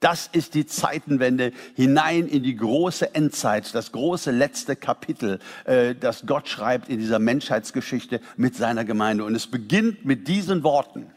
Das 0.00 0.30
ist 0.32 0.54
die 0.54 0.64
Zeitenwende 0.64 1.52
hinein 1.74 2.26
in 2.26 2.42
die 2.42 2.56
große 2.56 3.14
Endzeit, 3.14 3.74
das 3.74 3.92
große 3.92 4.30
letzte 4.30 4.76
Kapitel, 4.76 5.40
äh, 5.66 5.94
das 5.94 6.24
Gott 6.24 6.48
schreibt 6.48 6.88
in 6.88 7.00
dieser 7.00 7.18
Menschheitsgeschichte 7.18 8.22
mit 8.38 8.56
seiner 8.56 8.86
Gemeinde. 8.86 9.24
Und 9.24 9.34
es 9.34 9.46
beginnt 9.46 10.06
mit 10.06 10.26
diesen 10.26 10.62
Worten. 10.62 11.13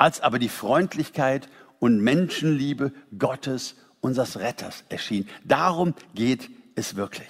Als 0.00 0.22
aber 0.22 0.38
die 0.38 0.48
Freundlichkeit 0.48 1.50
und 1.78 2.00
Menschenliebe 2.00 2.90
Gottes, 3.18 3.76
unseres 4.00 4.38
Retters, 4.38 4.82
erschien. 4.88 5.28
Darum 5.44 5.92
geht 6.14 6.48
es 6.74 6.96
wirklich. 6.96 7.28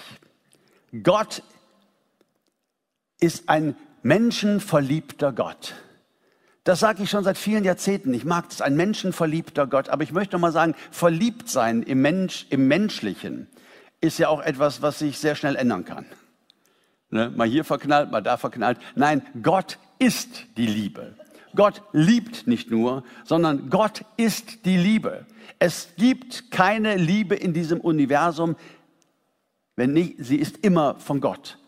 Gott 1.02 1.42
ist 3.18 3.48
ein 3.48 3.74
menschenverliebter 4.04 5.32
Gott. 5.32 5.74
Das 6.62 6.78
sage 6.78 7.02
ich 7.02 7.10
schon 7.10 7.24
seit 7.24 7.38
vielen 7.38 7.64
Jahrzehnten. 7.64 8.14
Ich 8.14 8.24
mag 8.24 8.44
es, 8.52 8.60
ein 8.60 8.76
menschenverliebter 8.76 9.66
Gott. 9.66 9.88
Aber 9.88 10.04
ich 10.04 10.12
möchte 10.12 10.38
mal 10.38 10.52
sagen, 10.52 10.76
verliebt 10.92 11.48
sein 11.48 11.82
im 11.82 12.00
Mensch, 12.02 12.46
im 12.50 12.68
Menschlichen 12.68 13.48
ist 14.00 14.20
ja 14.20 14.28
auch 14.28 14.42
etwas, 14.42 14.80
was 14.80 15.00
sich 15.00 15.18
sehr 15.18 15.34
schnell 15.34 15.56
ändern 15.56 15.84
kann. 15.84 16.06
Ne? 17.08 17.30
Mal 17.30 17.48
hier 17.48 17.64
verknallt, 17.64 18.12
mal 18.12 18.20
da 18.20 18.36
verknallt. 18.36 18.78
Nein, 18.94 19.22
Gott 19.42 19.80
ist 19.98 20.44
die 20.56 20.68
Liebe. 20.68 21.16
Gott 21.54 21.82
liebt 21.92 22.46
nicht 22.46 22.70
nur, 22.70 23.04
sondern 23.24 23.70
Gott 23.70 24.04
ist 24.16 24.64
die 24.64 24.76
Liebe. 24.76 25.26
Es 25.58 25.90
gibt 25.96 26.50
keine 26.50 26.96
Liebe 26.96 27.34
in 27.34 27.52
diesem 27.52 27.80
Universum, 27.80 28.56
wenn 29.76 29.92
nicht, 29.92 30.16
sie 30.18 30.36
ist 30.36 30.58
immer 30.58 30.96
von 30.96 31.20
Gott. 31.20 31.58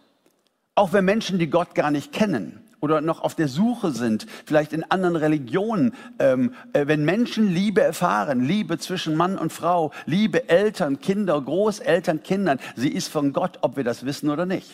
Auch 0.74 0.92
wenn 0.92 1.04
Menschen, 1.04 1.38
die 1.38 1.50
Gott 1.50 1.74
gar 1.74 1.90
nicht 1.90 2.12
kennen 2.12 2.62
oder 2.80 3.00
noch 3.00 3.20
auf 3.20 3.34
der 3.34 3.48
Suche 3.48 3.92
sind, 3.92 4.26
vielleicht 4.44 4.72
in 4.72 4.84
anderen 4.84 5.16
Religionen, 5.16 5.94
ähm, 6.18 6.54
äh, 6.72 6.86
wenn 6.86 7.04
Menschen 7.04 7.48
Liebe 7.48 7.80
erfahren, 7.80 8.44
Liebe 8.44 8.78
zwischen 8.78 9.16
Mann 9.16 9.38
und 9.38 9.52
Frau, 9.52 9.92
Liebe 10.06 10.48
Eltern, 10.48 11.00
Kinder, 11.00 11.40
Großeltern, 11.40 12.22
Kindern, 12.22 12.58
sie 12.74 12.88
ist 12.88 13.08
von 13.08 13.32
Gott, 13.32 13.58
ob 13.62 13.76
wir 13.76 13.84
das 13.84 14.04
wissen 14.04 14.30
oder 14.30 14.46
nicht. 14.46 14.70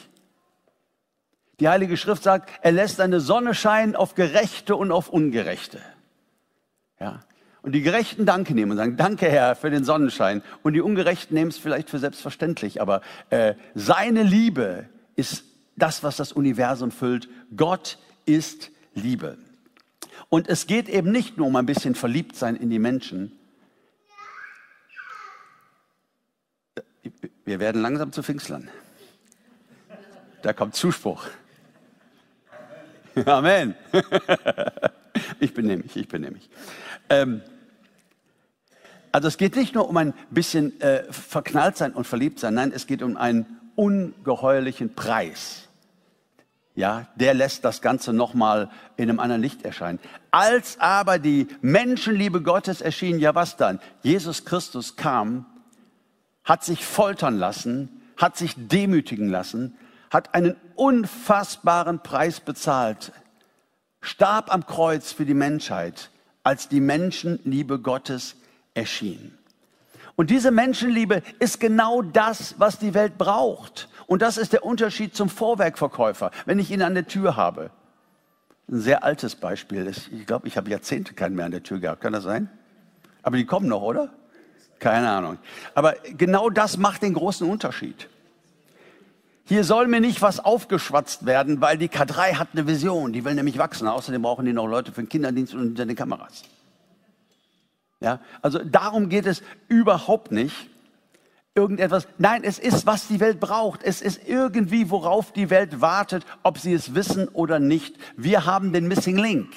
Die 1.61 1.69
Heilige 1.69 1.97
Schrift 1.97 2.23
sagt, 2.23 2.51
er 2.63 2.73
lässt 2.73 2.97
seine 2.97 3.21
Sonne 3.21 3.55
scheinen 3.55 3.97
auf 3.97 4.15
Gerechte 4.15 4.77
und 4.77 4.93
auf 4.93 5.09
Ungerechte. 5.09 5.81
Ja. 7.01 7.21
Und 7.63 7.73
die 7.73 7.83
Gerechten 7.83 8.25
Danke 8.25 8.55
nehmen 8.55 8.71
und 8.71 8.77
sagen, 8.77 8.97
danke 8.97 9.29
Herr 9.29 9.57
für 9.57 9.71
den 9.71 9.85
Sonnenschein. 9.85 10.43
Und 10.63 10.75
die 10.75 10.81
Ungerechten 10.81 11.35
nehmen 11.35 11.51
es 11.51 11.59
vielleicht 11.59 11.91
für 11.91 11.99
selbstverständlich. 11.99 12.81
Aber 12.81 13.03
äh, 13.31 13.55
seine 13.75 14.23
Liebe 14.23 14.89
ist 15.17 15.45
das, 15.77 16.03
was 16.03 16.17
das 16.17 16.33
Universum 16.33 16.93
füllt. 16.93 17.29
Gott 17.57 17.99
ist 18.25 18.71
Liebe. 18.95 19.37
Und 20.29 20.49
es 20.49 20.67
geht 20.67 20.89
eben 20.89 21.11
nicht 21.11 21.37
nur 21.37 21.49
um 21.49 21.57
ein 21.57 21.67
bisschen 21.67 21.95
verliebt 21.95 22.37
sein 22.37 22.55
in 22.55 22.71
die 22.71 22.79
Menschen. 22.79 23.33
Wir 27.45 27.59
werden 27.59 27.83
langsam 27.83 28.13
zu 28.13 28.23
Pfingstlern. 28.23 28.69
Da 30.43 30.53
kommt 30.53 30.77
Zuspruch. 30.77 31.27
Amen. 33.27 33.75
ich 35.41 35.55
bin 35.55 35.67
nämlich, 35.67 35.97
ich 35.97 36.09
bin 36.09 36.23
nämlich. 36.23 36.49
Ähm, 37.09 37.43
also 39.13 39.29
es 39.29 39.39
geht 39.39 39.57
nicht 39.57 39.75
nur 39.75 39.89
um 39.89 39.97
ein 39.97 40.15
bisschen 40.31 40.81
äh, 40.81 41.11
verknallt 41.11 41.77
sein 41.77 41.93
und 41.93 42.07
verliebt 42.07 42.39
sein, 42.39 42.55
nein, 42.55 42.73
es 42.75 42.87
geht 42.87 43.03
um 43.03 43.17
einen 43.17 43.47
ungeheuerlichen 43.75 44.95
Preis. 44.95 45.69
Ja, 46.75 47.09
der 47.17 47.35
lässt 47.35 47.65
das 47.65 47.81
Ganze 47.81 48.13
nochmal 48.13 48.71
in 48.97 49.09
einem 49.09 49.19
anderen 49.19 49.43
Licht 49.43 49.65
erscheinen. 49.65 49.99
Als 50.31 50.79
aber 50.79 51.19
die 51.19 51.49
Menschenliebe 51.61 52.41
Gottes 52.43 52.81
erschien, 52.81 53.19
ja 53.19 53.35
was 53.35 53.57
dann? 53.57 53.81
Jesus 54.03 54.45
Christus 54.45 54.95
kam, 54.95 55.47
hat 56.45 56.63
sich 56.63 56.85
foltern 56.85 57.37
lassen, 57.37 58.01
hat 58.17 58.37
sich 58.37 58.55
demütigen 58.57 59.29
lassen, 59.29 59.77
hat 60.11 60.35
einen 60.35 60.57
unfassbaren 60.75 62.03
Preis 62.03 62.41
bezahlt, 62.41 63.13
starb 64.01 64.53
am 64.53 64.67
Kreuz 64.67 65.13
für 65.13 65.25
die 65.25 65.35
Menschheit, 65.35 66.11
als 66.43 66.69
die 66.69 66.81
Menschenliebe 66.81 67.79
Gottes 67.79 68.37
erschien. 68.75 69.37
Und 70.17 70.31
diese 70.31 70.51
Menschenliebe 70.51 71.23
ist 71.39 71.61
genau 71.61 72.03
das, 72.03 72.57
was 72.59 72.79
die 72.79 72.95
Welt 72.95 73.19
braucht. 73.19 73.89
Und 74.07 74.23
das 74.23 74.37
ist 74.37 74.53
der 74.53 74.65
Unterschied 74.65 75.15
zum 75.15 75.29
Vorwerkverkäufer, 75.29 76.33
wenn 76.45 76.59
ich 76.59 76.71
ihn 76.71 76.83
an 76.83 76.95
der 76.95 77.07
Tür 77.07 77.37
habe. 77.37 77.71
Ein 78.69 78.81
sehr 78.81 79.05
altes 79.05 79.37
Beispiel. 79.37 79.87
Ich 79.87 80.27
glaube, 80.27 80.49
ich 80.49 80.57
habe 80.57 80.71
Jahrzehnte 80.71 81.15
keinen 81.15 81.37
mehr 81.37 81.45
an 81.45 81.53
der 81.53 81.63
Tür 81.63 81.79
gehabt. 81.79 82.01
Kann 82.01 82.13
das 82.13 82.25
sein? 82.25 82.51
Aber 83.23 83.37
die 83.37 83.47
kommen 83.47 83.69
noch, 83.69 83.83
oder? 83.83 84.13
Keine 84.79 85.09
Ahnung. 85.09 85.39
Aber 85.75 85.95
genau 86.17 86.51
das 86.51 86.79
macht 86.79 87.03
den 87.03 87.15
großen 87.15 87.49
Unterschied. 87.49 88.09
Hier 89.49 89.65
soll 89.65 89.87
mir 89.87 90.01
nicht 90.01 90.21
was 90.21 90.41
aufgeschwatzt 90.41 91.25
werden, 91.25 91.63
weil 91.63 91.79
die 91.79 91.89
K3 91.89 92.35
hat 92.35 92.49
eine 92.53 92.67
Vision, 92.67 93.15
die 93.15 93.25
will 93.25 93.35
nämlich 93.35 93.57
wachsen. 93.57 93.89
Außerdem 93.89 94.21
brauchen 94.21 94.45
die 94.45 94.53
noch 94.53 94.67
Leute 94.67 94.93
für 94.93 95.03
den 95.03 95.09
Kinderdienst 95.09 95.55
und 95.55 95.61
hinter 95.61 95.87
den 95.87 95.97
Kameras. 95.97 96.43
Ja, 97.99 98.21
also 98.43 98.59
darum 98.59 99.09
geht 99.09 99.25
es 99.25 99.43
überhaupt 99.69 100.33
nicht. 100.33 100.69
Irgendetwas. 101.55 102.07
Nein, 102.19 102.45
es 102.45 102.59
ist, 102.59 102.85
was 102.85 103.09
die 103.09 103.21
Welt 103.21 103.41
braucht. 103.41 103.83
Es 103.83 104.03
ist 104.03 104.21
irgendwie, 104.29 104.91
worauf 104.91 105.33
die 105.33 105.49
Welt 105.49 105.81
wartet, 105.81 106.27
ob 106.43 106.59
sie 106.59 106.75
es 106.75 106.95
wissen 106.95 107.27
oder 107.29 107.59
nicht. 107.59 107.97
Wir 108.19 108.45
haben 108.45 108.75
den 108.75 108.87
Missing 108.87 109.17
Link. 109.17 109.55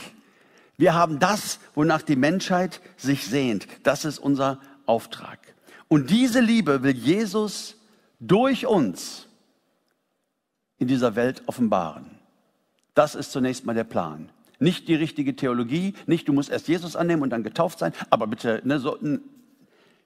Wir 0.77 0.93
haben 0.93 1.19
das, 1.19 1.59
wonach 1.75 2.01
die 2.01 2.15
Menschheit 2.15 2.79
sich 2.95 3.27
sehnt. 3.27 3.67
Das 3.83 4.05
ist 4.05 4.19
unser 4.19 4.57
Auftrag. 4.85 5.39
Und 5.89 6.09
diese 6.09 6.39
Liebe 6.39 6.81
will 6.81 6.95
Jesus 6.95 7.75
durch 8.21 8.65
uns 8.65 9.27
in 10.81 10.87
dieser 10.87 11.15
Welt 11.15 11.43
offenbaren. 11.45 12.09
Das 12.95 13.13
ist 13.13 13.31
zunächst 13.31 13.65
mal 13.65 13.75
der 13.75 13.83
Plan. 13.83 14.29
Nicht 14.57 14.87
die 14.87 14.95
richtige 14.95 15.35
Theologie, 15.35 15.93
nicht 16.07 16.27
du 16.27 16.33
musst 16.33 16.49
erst 16.49 16.67
Jesus 16.67 16.95
annehmen 16.95 17.21
und 17.21 17.29
dann 17.29 17.43
getauft 17.43 17.77
sein, 17.77 17.93
aber 18.09 18.25
bitte 18.25 18.61
ne, 18.63 18.79
so, 18.79 18.97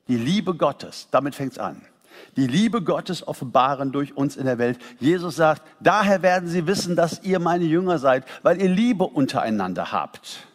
die 0.08 0.18
Liebe 0.18 0.54
Gottes, 0.54 1.08
damit 1.12 1.34
fängt 1.34 1.54
es 1.54 1.60
an. 1.60 1.82
Die 2.36 2.48
Liebe 2.48 2.82
Gottes 2.82 3.26
offenbaren 3.26 3.94
durch 3.94 4.18
uns 4.18 4.36
in 4.36 4.46
der 4.46 4.58
Welt. 4.58 4.78
Jesus 5.00 5.38
sagt, 5.38 5.62
daher 5.80 6.22
werden 6.22 6.50
sie 6.50 6.68
wissen, 6.68 6.96
dass 6.98 7.24
ihr 7.24 7.40
meine 7.40 7.66
Jünger 7.66 7.98
seid, 7.98 8.26
weil 8.44 8.62
ihr 8.62 8.70
Liebe 8.70 9.06
untereinander 9.06 9.94
habt. 9.94 10.46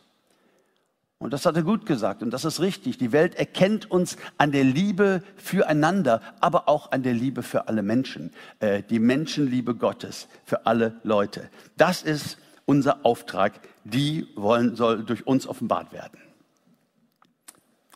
Und 1.21 1.35
das 1.35 1.45
hat 1.45 1.55
er 1.55 1.63
gut 1.63 1.85
gesagt 1.85 2.23
und 2.23 2.31
das 2.31 2.47
ist 2.47 2.61
richtig. 2.61 2.97
Die 2.97 3.13
Welt 3.13 3.35
erkennt 3.35 3.91
uns 3.91 4.17
an 4.39 4.53
der 4.53 4.65
Liebe 4.65 5.23
füreinander, 5.37 6.23
aber 6.41 6.67
auch 6.67 6.93
an 6.93 7.03
der 7.03 7.13
Liebe 7.13 7.43
für 7.43 7.69
alle 7.69 7.83
Menschen. 7.83 8.33
Äh, 8.59 8.83
die 8.83 8.99
Menschenliebe 8.99 9.75
Gottes 9.75 10.29
für 10.47 10.65
alle 10.65 10.99
Leute. 11.03 11.51
Das 11.77 12.03
ist 12.03 12.39
unser 12.65 13.05
Auftrag. 13.05 13.53
Die 13.85 14.29
wollen, 14.35 14.77
soll 14.77 15.05
durch 15.05 15.27
uns 15.27 15.47
offenbart 15.47 15.93
werden. 15.93 16.19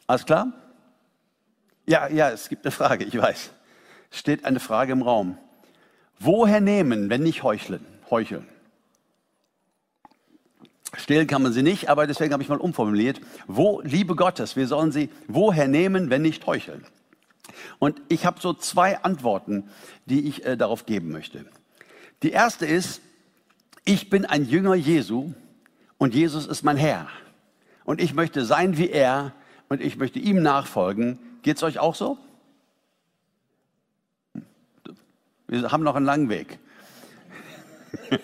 Alles 0.06 0.26
klar? 0.26 0.52
Ja, 1.87 2.08
ja, 2.08 2.28
es 2.28 2.50
gibt 2.50 2.66
eine 2.66 2.72
Frage, 2.72 3.04
ich 3.04 3.16
weiß. 3.16 3.52
Es 4.10 4.18
steht 4.18 4.44
eine 4.44 4.60
Frage 4.60 4.92
im 4.92 5.00
Raum. 5.00 5.38
Woher 6.18 6.60
nehmen, 6.60 7.08
wenn 7.08 7.22
nicht 7.22 7.42
heucheln? 7.42 7.87
heucheln? 8.10 8.46
Stehlen 10.96 11.26
kann 11.26 11.42
man 11.42 11.52
sie 11.52 11.62
nicht, 11.62 11.88
aber 11.88 12.07
deswegen 12.07 12.33
habe 12.33 12.42
ich 12.42 12.48
mal 12.48 12.59
umformuliert. 12.59 13.20
Wo 13.46 13.80
Liebe 13.83 14.16
Gottes, 14.16 14.57
wir 14.57 14.66
sollen 14.66 14.92
sie 14.92 15.11
woher 15.28 15.68
nehmen, 15.68 16.11
wenn 16.11 16.22
nicht 16.22 16.46
heucheln? 16.46 16.85
Und 17.78 18.00
ich 18.09 18.26
habe 18.26 18.40
so 18.40 18.54
zwei 18.54 19.02
Antworten, 19.02 19.68
die 20.07 20.28
ich 20.28 20.44
äh, 20.44 20.57
darauf 20.57 20.87
geben 20.87 21.11
möchte. 21.11 21.44
Die 22.22 22.30
erste 22.30 22.66
ist, 22.66 23.00
ich 23.85 24.09
bin 24.09 24.24
ein 24.24 24.46
Jünger 24.46 24.74
Jesu 24.74 25.33
und 25.98 26.14
Jesus 26.14 26.46
ist 26.46 26.62
mein 26.62 26.76
Herr. 26.76 27.09
Und 27.85 28.00
ich 28.00 28.14
möchte 28.14 28.44
sein 28.44 28.78
wie 28.78 28.90
er 28.90 29.33
und 29.68 29.83
ich 29.83 29.96
möchte 29.96 30.18
ihm 30.18 30.42
nachfolgen. 30.42 31.18
Geht 31.42 31.59
es 31.59 31.62
euch 31.62 31.78
auch 31.78 31.94
so? 31.94 32.18
Wir 35.46 35.70
haben 35.70 35.85
noch 35.85 35.96
einen 35.96 36.07
langen 36.07 36.28
Weg. 36.30 36.59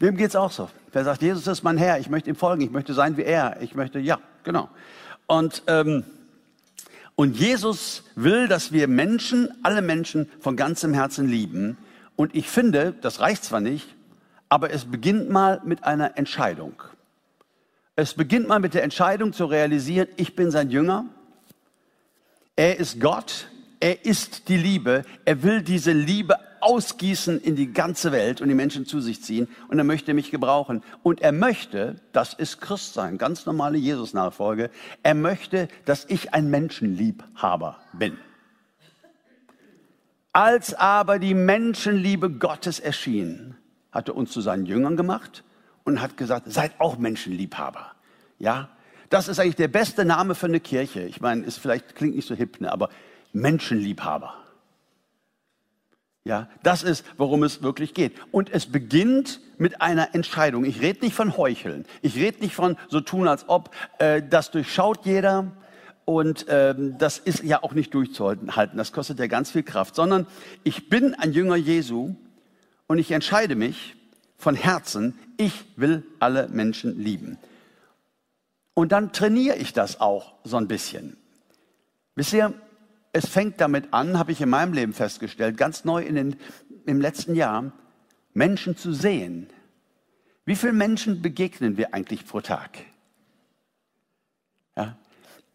Wem 0.00 0.16
geht 0.16 0.28
es 0.28 0.36
auch 0.36 0.50
so? 0.50 0.70
Wer 0.92 1.04
sagt, 1.04 1.22
Jesus 1.22 1.46
ist 1.46 1.62
mein 1.62 1.78
Herr, 1.78 1.98
ich 1.98 2.08
möchte 2.08 2.30
ihm 2.30 2.36
folgen, 2.36 2.62
ich 2.62 2.70
möchte 2.70 2.94
sein 2.94 3.16
wie 3.16 3.22
er, 3.22 3.60
ich 3.60 3.74
möchte, 3.74 3.98
ja, 3.98 4.18
genau. 4.42 4.68
Und, 5.26 5.62
ähm, 5.66 6.04
und 7.14 7.36
Jesus 7.36 8.04
will, 8.14 8.48
dass 8.48 8.72
wir 8.72 8.88
Menschen, 8.88 9.48
alle 9.62 9.82
Menschen 9.82 10.30
von 10.40 10.56
ganzem 10.56 10.94
Herzen 10.94 11.28
lieben. 11.28 11.78
Und 12.16 12.34
ich 12.34 12.48
finde, 12.48 12.94
das 13.00 13.20
reicht 13.20 13.44
zwar 13.44 13.60
nicht, 13.60 13.94
aber 14.48 14.70
es 14.70 14.84
beginnt 14.84 15.30
mal 15.30 15.60
mit 15.64 15.84
einer 15.84 16.18
Entscheidung. 16.18 16.82
Es 17.96 18.14
beginnt 18.14 18.48
mal 18.48 18.58
mit 18.58 18.74
der 18.74 18.82
Entscheidung 18.82 19.32
zu 19.32 19.46
realisieren, 19.46 20.08
ich 20.16 20.34
bin 20.34 20.50
sein 20.50 20.70
Jünger, 20.70 21.06
er 22.56 22.78
ist 22.78 23.00
Gott, 23.00 23.48
er 23.80 24.04
ist 24.04 24.48
die 24.48 24.56
Liebe, 24.56 25.04
er 25.24 25.42
will 25.42 25.62
diese 25.62 25.92
Liebe 25.92 26.36
ausgießen 26.64 27.40
in 27.40 27.56
die 27.56 27.72
ganze 27.72 28.10
Welt 28.10 28.40
und 28.40 28.48
die 28.48 28.54
Menschen 28.54 28.86
zu 28.86 29.00
sich 29.00 29.22
ziehen 29.22 29.48
und 29.68 29.78
er 29.78 29.84
möchte 29.84 30.14
mich 30.14 30.30
gebrauchen. 30.30 30.82
Und 31.02 31.20
er 31.20 31.32
möchte, 31.32 31.96
das 32.12 32.32
ist 32.32 32.60
Christsein, 32.60 33.18
ganz 33.18 33.44
normale 33.44 33.76
Jesus-Nachfolge, 33.76 34.70
er 35.02 35.14
möchte, 35.14 35.68
dass 35.84 36.06
ich 36.06 36.32
ein 36.32 36.48
Menschenliebhaber 36.48 37.78
bin. 37.92 38.16
Als 40.32 40.74
aber 40.74 41.18
die 41.18 41.34
Menschenliebe 41.34 42.30
Gottes 42.30 42.80
erschien, 42.80 43.56
hat 43.92 44.08
er 44.08 44.16
uns 44.16 44.32
zu 44.32 44.40
seinen 44.40 44.66
Jüngern 44.66 44.96
gemacht 44.96 45.44
und 45.84 46.00
hat 46.00 46.16
gesagt, 46.16 46.50
seid 46.50 46.72
auch 46.80 46.98
Menschenliebhaber. 46.98 47.92
Ja, 48.38 48.70
das 49.10 49.28
ist 49.28 49.38
eigentlich 49.38 49.56
der 49.56 49.68
beste 49.68 50.04
Name 50.04 50.34
für 50.34 50.46
eine 50.46 50.60
Kirche. 50.60 51.02
Ich 51.02 51.20
meine, 51.20 51.44
es 51.44 51.58
vielleicht 51.58 51.94
klingt 51.94 52.16
nicht 52.16 52.26
so 52.26 52.34
hip, 52.34 52.60
ne, 52.60 52.72
aber 52.72 52.88
Menschenliebhaber. 53.32 54.43
Ja, 56.26 56.48
das 56.62 56.82
ist, 56.82 57.04
worum 57.18 57.42
es 57.42 57.62
wirklich 57.62 57.92
geht. 57.92 58.14
Und 58.32 58.50
es 58.50 58.64
beginnt 58.64 59.40
mit 59.58 59.82
einer 59.82 60.14
Entscheidung. 60.14 60.64
Ich 60.64 60.80
rede 60.80 61.04
nicht 61.04 61.14
von 61.14 61.36
Heucheln. 61.36 61.84
Ich 62.00 62.16
rede 62.16 62.40
nicht 62.40 62.54
von 62.54 62.78
so 62.88 63.00
tun, 63.00 63.28
als 63.28 63.46
ob 63.48 63.70
äh, 63.98 64.22
das 64.22 64.50
durchschaut 64.50 65.04
jeder. 65.04 65.52
Und 66.06 66.46
ähm, 66.48 66.96
das 66.96 67.18
ist 67.18 67.42
ja 67.42 67.62
auch 67.62 67.72
nicht 67.72 67.92
durchzuhalten. 67.92 68.48
Das 68.76 68.92
kostet 68.92 69.18
ja 69.18 69.26
ganz 69.26 69.50
viel 69.50 69.62
Kraft. 69.62 69.94
Sondern 69.94 70.26
ich 70.62 70.88
bin 70.88 71.14
ein 71.14 71.32
Jünger 71.32 71.56
Jesu 71.56 72.14
und 72.86 72.98
ich 72.98 73.10
entscheide 73.10 73.54
mich 73.54 73.94
von 74.38 74.54
Herzen, 74.54 75.18
ich 75.36 75.64
will 75.76 76.04
alle 76.20 76.48
Menschen 76.48 76.98
lieben. 76.98 77.38
Und 78.72 78.92
dann 78.92 79.12
trainiere 79.12 79.56
ich 79.56 79.74
das 79.74 80.00
auch 80.00 80.34
so 80.42 80.56
ein 80.56 80.68
bisschen. 80.68 81.18
Wisst 82.16 82.32
ihr, 82.32 82.54
es 83.14 83.28
fängt 83.28 83.60
damit 83.60 83.94
an, 83.94 84.18
habe 84.18 84.32
ich 84.32 84.40
in 84.40 84.50
meinem 84.50 84.72
Leben 84.72 84.92
festgestellt, 84.92 85.56
ganz 85.56 85.84
neu 85.84 86.02
in 86.02 86.16
den, 86.16 86.36
im 86.84 87.00
letzten 87.00 87.36
Jahr, 87.36 87.72
Menschen 88.34 88.76
zu 88.76 88.92
sehen. 88.92 89.48
Wie 90.44 90.56
vielen 90.56 90.76
Menschen 90.76 91.22
begegnen 91.22 91.76
wir 91.76 91.94
eigentlich 91.94 92.26
pro 92.26 92.40
Tag? 92.40 92.76
Ja, 94.76 94.98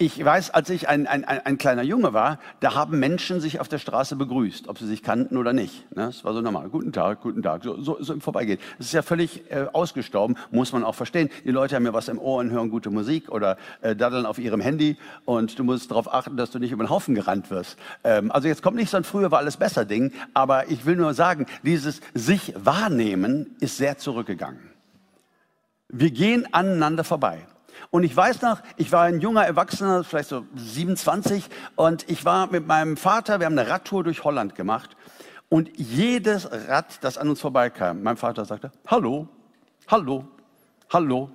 ich 0.01 0.23
weiß, 0.23 0.51
als 0.51 0.69
ich 0.69 0.87
ein, 0.87 1.07
ein, 1.07 1.25
ein, 1.25 1.57
kleiner 1.57 1.83
Junge 1.83 2.13
war, 2.13 2.39
da 2.61 2.73
haben 2.73 2.99
Menschen 2.99 3.41
sich 3.41 3.59
auf 3.59 3.67
der 3.67 3.79
Straße 3.79 4.15
begrüßt, 4.15 4.69
ob 4.69 4.79
sie 4.79 4.87
sich 4.87 5.03
kannten 5.03 5.35
oder 5.35 5.51
nicht. 5.51 5.93
Ne? 5.93 6.05
Das 6.05 6.23
war 6.23 6.33
so 6.33 6.39
normal. 6.39 6.69
Guten 6.69 6.93
Tag, 6.93 7.19
guten 7.19 7.43
Tag, 7.43 7.65
so, 7.65 7.81
so, 7.81 8.01
so 8.01 8.13
im 8.13 8.21
Vorbeigehen. 8.21 8.59
Das 8.77 8.87
ist 8.87 8.93
ja 8.93 9.01
völlig 9.01 9.51
äh, 9.51 9.65
ausgestorben, 9.73 10.37
muss 10.51 10.71
man 10.71 10.85
auch 10.85 10.95
verstehen. 10.95 11.29
Die 11.43 11.51
Leute 11.51 11.75
haben 11.75 11.85
ja 11.85 11.91
was 11.91 12.07
im 12.07 12.17
Ohr 12.17 12.39
und 12.39 12.49
hören 12.49 12.69
gute 12.69 12.89
Musik 12.89 13.27
oder 13.27 13.57
äh, 13.81 13.93
daddeln 13.93 14.25
auf 14.25 14.39
ihrem 14.39 14.61
Handy 14.61 14.95
und 15.25 15.59
du 15.59 15.65
musst 15.65 15.91
darauf 15.91 16.13
achten, 16.13 16.37
dass 16.37 16.51
du 16.51 16.59
nicht 16.59 16.71
über 16.71 16.85
den 16.85 16.89
Haufen 16.89 17.13
gerannt 17.13 17.51
wirst. 17.51 17.77
Ähm, 18.05 18.31
also 18.31 18.47
jetzt 18.47 18.63
kommt 18.63 18.77
nicht 18.77 18.89
so 18.89 18.95
ein 18.95 19.03
früher 19.03 19.31
war 19.31 19.39
alles 19.39 19.57
besser 19.57 19.83
Ding, 19.83 20.13
aber 20.33 20.71
ich 20.71 20.85
will 20.85 20.95
nur 20.95 21.13
sagen, 21.13 21.45
dieses 21.63 21.99
sich 22.13 22.53
wahrnehmen 22.55 23.57
ist 23.59 23.75
sehr 23.75 23.97
zurückgegangen. 23.97 24.61
Wir 25.89 26.11
gehen 26.11 26.47
aneinander 26.53 27.03
vorbei. 27.03 27.45
Und 27.91 28.03
ich 28.03 28.15
weiß 28.15 28.41
noch, 28.43 28.61
ich 28.77 28.91
war 28.91 29.03
ein 29.03 29.19
junger 29.19 29.45
Erwachsener, 29.45 30.03
vielleicht 30.03 30.29
so 30.29 30.45
27, 30.55 31.49
und 31.75 32.07
ich 32.07 32.23
war 32.23 32.47
mit 32.51 32.67
meinem 32.67 32.97
Vater, 32.97 33.39
wir 33.39 33.47
haben 33.47 33.57
eine 33.57 33.69
Radtour 33.69 34.03
durch 34.03 34.23
Holland 34.23 34.53
gemacht. 34.55 34.95
Und 35.49 35.71
jedes 35.75 36.47
Rad, 36.51 37.03
das 37.03 37.17
an 37.17 37.29
uns 37.29 37.41
vorbeikam, 37.41 38.03
mein 38.03 38.17
Vater 38.17 38.45
sagte, 38.45 38.71
hallo, 38.85 39.27
hallo, 39.87 40.27
hallo. 40.93 41.31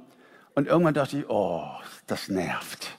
Und 0.54 0.68
irgendwann 0.68 0.94
dachte 0.94 1.18
ich, 1.18 1.28
oh, 1.28 1.68
das 2.06 2.28
nervt. 2.28 2.98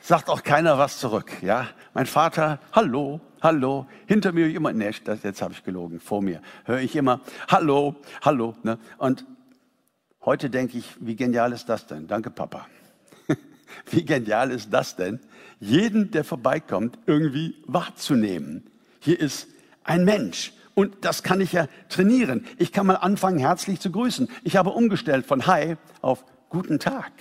Sagt 0.00 0.28
auch 0.28 0.42
keiner 0.42 0.76
was 0.76 0.98
zurück, 0.98 1.32
ja. 1.40 1.68
Mein 1.94 2.04
Vater, 2.04 2.58
hallo, 2.74 3.22
hallo. 3.40 3.86
Hinter 4.04 4.32
mir 4.32 4.54
immer, 4.54 4.70
nee, 4.74 4.90
jetzt 5.22 5.40
habe 5.40 5.54
ich 5.54 5.64
gelogen, 5.64 5.98
vor 5.98 6.20
mir 6.20 6.42
höre 6.66 6.80
ich 6.80 6.94
immer, 6.94 7.20
hallo, 7.48 7.96
hallo. 8.22 8.54
Ne? 8.62 8.78
Und 8.98 9.24
Heute 10.24 10.48
denke 10.48 10.78
ich, 10.78 10.86
wie 11.00 11.16
genial 11.16 11.52
ist 11.52 11.68
das 11.68 11.86
denn? 11.86 12.06
Danke, 12.06 12.30
Papa. 12.30 12.66
wie 13.90 14.04
genial 14.04 14.50
ist 14.50 14.72
das 14.72 14.96
denn, 14.96 15.20
jeden, 15.60 16.10
der 16.10 16.24
vorbeikommt, 16.24 16.98
irgendwie 17.06 17.56
wahrzunehmen. 17.66 18.64
Hier 19.00 19.20
ist 19.20 19.48
ein 19.82 20.04
Mensch. 20.04 20.54
Und 20.74 21.04
das 21.04 21.22
kann 21.22 21.40
ich 21.40 21.52
ja 21.52 21.68
trainieren. 21.88 22.46
Ich 22.58 22.72
kann 22.72 22.86
mal 22.86 22.96
anfangen, 22.96 23.38
herzlich 23.38 23.80
zu 23.80 23.90
grüßen. 23.90 24.28
Ich 24.42 24.56
habe 24.56 24.70
umgestellt 24.70 25.26
von 25.26 25.46
Hi 25.46 25.76
auf 26.00 26.24
Guten 26.48 26.78
Tag. 26.78 27.12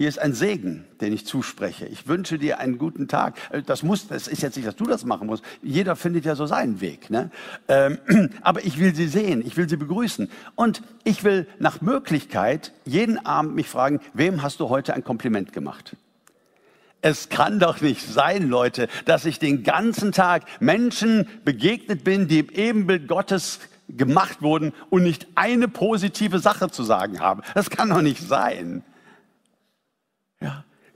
Hier 0.00 0.08
ist 0.08 0.18
ein 0.18 0.32
Segen, 0.32 0.86
den 1.02 1.12
ich 1.12 1.26
zuspreche. 1.26 1.84
Ich 1.84 2.08
wünsche 2.08 2.38
dir 2.38 2.58
einen 2.58 2.78
guten 2.78 3.06
Tag. 3.06 3.36
Äh, 3.50 3.60
das 3.60 3.82
muss, 3.82 4.08
das 4.08 4.28
ist 4.28 4.40
jetzt 4.40 4.56
nicht, 4.56 4.66
dass 4.66 4.76
du 4.76 4.84
das 4.84 5.04
machen 5.04 5.26
musst. 5.26 5.44
Jeder 5.62 5.94
findet 5.94 6.24
ja 6.24 6.34
so 6.36 6.46
seinen 6.46 6.80
Weg. 6.80 7.10
Ne? 7.10 7.30
Ähm, 7.68 7.98
aber 8.40 8.64
ich 8.64 8.78
will 8.78 8.94
sie 8.94 9.08
sehen, 9.08 9.44
ich 9.46 9.58
will 9.58 9.68
sie 9.68 9.76
begrüßen. 9.76 10.30
Und 10.54 10.80
ich 11.04 11.22
will 11.22 11.46
nach 11.58 11.82
Möglichkeit 11.82 12.72
jeden 12.86 13.26
Abend 13.26 13.54
mich 13.54 13.68
fragen, 13.68 14.00
wem 14.14 14.42
hast 14.42 14.60
du 14.60 14.70
heute 14.70 14.94
ein 14.94 15.04
Kompliment 15.04 15.52
gemacht? 15.52 15.94
Es 17.02 17.28
kann 17.28 17.58
doch 17.58 17.82
nicht 17.82 18.00
sein, 18.00 18.48
Leute, 18.48 18.88
dass 19.04 19.26
ich 19.26 19.38
den 19.38 19.64
ganzen 19.64 20.12
Tag 20.12 20.44
Menschen 20.60 21.28
begegnet 21.44 22.04
bin, 22.04 22.26
die 22.26 22.38
im 22.38 22.48
Ebenbild 22.48 23.06
Gottes 23.06 23.60
gemacht 23.86 24.40
wurden 24.40 24.72
und 24.88 25.02
nicht 25.02 25.26
eine 25.34 25.68
positive 25.68 26.38
Sache 26.38 26.70
zu 26.70 26.84
sagen 26.84 27.20
haben. 27.20 27.42
Das 27.52 27.68
kann 27.68 27.90
doch 27.90 28.00
nicht 28.00 28.26
sein. 28.26 28.82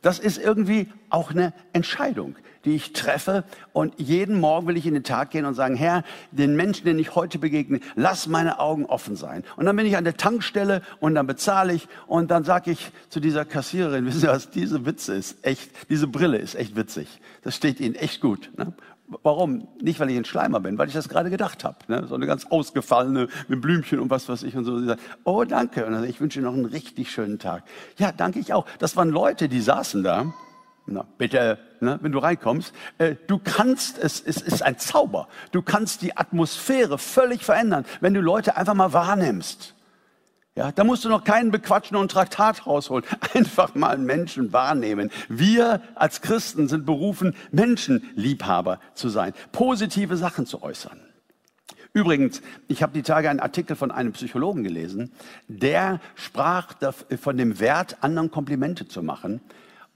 Das 0.05 0.19
ist 0.19 0.37
irgendwie 0.37 0.89
auch 1.09 1.31
eine 1.31 1.55
Entscheidung, 1.73 2.37
die 2.67 2.75
ich 2.75 2.93
treffe. 2.93 3.43
Und 3.73 3.99
jeden 3.99 4.39
Morgen 4.39 4.67
will 4.67 4.77
ich 4.77 4.85
in 4.85 4.93
den 4.93 5.03
Tag 5.03 5.31
gehen 5.31 5.47
und 5.47 5.55
sagen, 5.55 5.77
Herr, 5.77 6.05
den 6.31 6.57
Menschen, 6.57 6.85
denen 6.85 6.99
ich 6.99 7.15
heute 7.15 7.39
begegne, 7.39 7.81
lass 7.95 8.27
meine 8.27 8.59
Augen 8.59 8.85
offen 8.85 9.17
sein. 9.17 9.45
Und 9.57 9.65
dann 9.65 9.75
bin 9.77 9.87
ich 9.87 9.97
an 9.97 10.05
der 10.05 10.19
Tankstelle 10.19 10.83
und 11.01 11.15
dann 11.15 11.27
bezahle 11.27 11.73
ich 11.73 11.89
und 12.07 12.31
dann 12.31 12.45
sage 12.45 12.71
ich 12.71 12.91
zu 13.09 13.19
dieser 13.19 13.47
Kassiererin, 13.47 14.05
wissen 14.07 14.21
Sie 14.21 14.29
was, 14.29 14.51
diese 14.51 14.85
Witze 14.85 15.15
ist 15.15 15.43
echt, 15.43 15.71
diese 15.89 16.07
Brille 16.07 16.37
ist 16.37 16.55
echt 16.55 16.77
witzig. 16.77 17.09
Das 17.41 17.57
steht 17.57 17.81
Ihnen 17.81 17.95
echt 17.95 18.21
gut. 18.21 18.51
Ne? 18.59 18.75
Warum? 19.23 19.69
Nicht, 19.81 20.01
weil 20.01 20.11
ich 20.11 20.17
ein 20.17 20.25
Schleimer 20.25 20.61
bin, 20.61 20.79
weil 20.79 20.89
ich 20.89 20.95
das 20.95 21.09
gerade 21.09 21.31
gedacht 21.31 21.65
habe. 21.65 21.77
Ne? 21.89 22.07
So 22.09 22.15
eine 22.15 22.27
ganz 22.27 22.47
ausgefallene 22.47 23.29
mit 23.49 23.61
Blümchen 23.61 23.99
und 24.01 24.11
was 24.11 24.29
weiß 24.29 24.43
ich 24.43 24.57
und 24.57 24.65
so. 24.65 24.79
Sie 24.79 24.87
sagt, 24.87 25.03
oh, 25.25 25.45
danke. 25.45 25.87
Und 25.87 25.93
dann, 25.93 26.05
ich 26.05 26.21
wünsche 26.21 26.39
Ihnen 26.39 26.47
noch 26.47 26.55
einen 26.55 26.65
richtig 26.65 27.11
schönen 27.11 27.39
Tag. 27.39 27.65
Ja, 27.99 28.13
danke 28.13 28.39
ich 28.39 28.53
auch. 28.53 28.67
Das 28.79 28.97
waren 28.97 29.11
Leute, 29.11 29.49
die 29.49 29.61
saßen 29.61 30.03
da. 30.03 30.33
Na, 30.87 31.07
bitte, 31.17 31.59
ne, 31.81 31.99
wenn 32.03 32.13
du 32.13 32.19
reinkommst, 32.19 32.75
äh, 32.99 33.15
du 33.27 33.39
kannst, 33.43 33.99
es, 33.99 34.21
es 34.21 34.43
ist 34.43 34.63
ein 34.63 34.79
Zauber. 34.79 35.29
Du 35.51 35.63
kannst 35.63 36.03
die 36.03 36.17
Atmosphäre 36.17 36.99
völlig 36.99 37.43
verändern, 37.43 37.87
wenn 38.01 38.13
du 38.13 38.21
Leute 38.21 38.57
einfach 38.57 38.75
mal 38.75 38.93
wahrnimmst. 38.93 39.75
Ja, 40.57 40.71
da 40.71 40.85
musst 40.85 41.05
du 41.05 41.09
noch 41.09 41.25
keinen 41.25 41.51
bequatschen 41.51 41.97
und 41.97 42.13
Traktat 42.13 42.67
rausholen. 42.67 43.05
Einfach 43.35 43.75
mal 43.75 43.99
Menschen 43.99 44.53
wahrnehmen. 44.53 45.11
Wir 45.29 45.83
als 45.97 46.21
Christen 46.21 46.69
sind 46.69 46.87
berufen, 46.87 47.35
Menschenliebhaber 47.51 48.79
zu 48.95 49.09
sein, 49.09 49.33
positive 49.51 50.17
Sachen 50.17 50.47
zu 50.47 50.63
äußern. 50.63 51.01
Übrigens, 51.93 52.41
ich 52.69 52.83
habe 52.83 52.93
die 52.93 53.03
Tage 53.03 53.31
einen 53.31 53.41
Artikel 53.41 53.77
von 53.77 53.91
einem 53.91 54.13
Psychologen 54.13 54.65
gelesen, 54.65 55.13
der 55.49 56.01
sprach 56.15 56.75
von 57.21 57.37
dem 57.37 57.59
Wert, 57.61 57.99
anderen 58.01 58.31
Komplimente 58.31 58.87
zu 58.87 59.03
machen. 59.03 59.41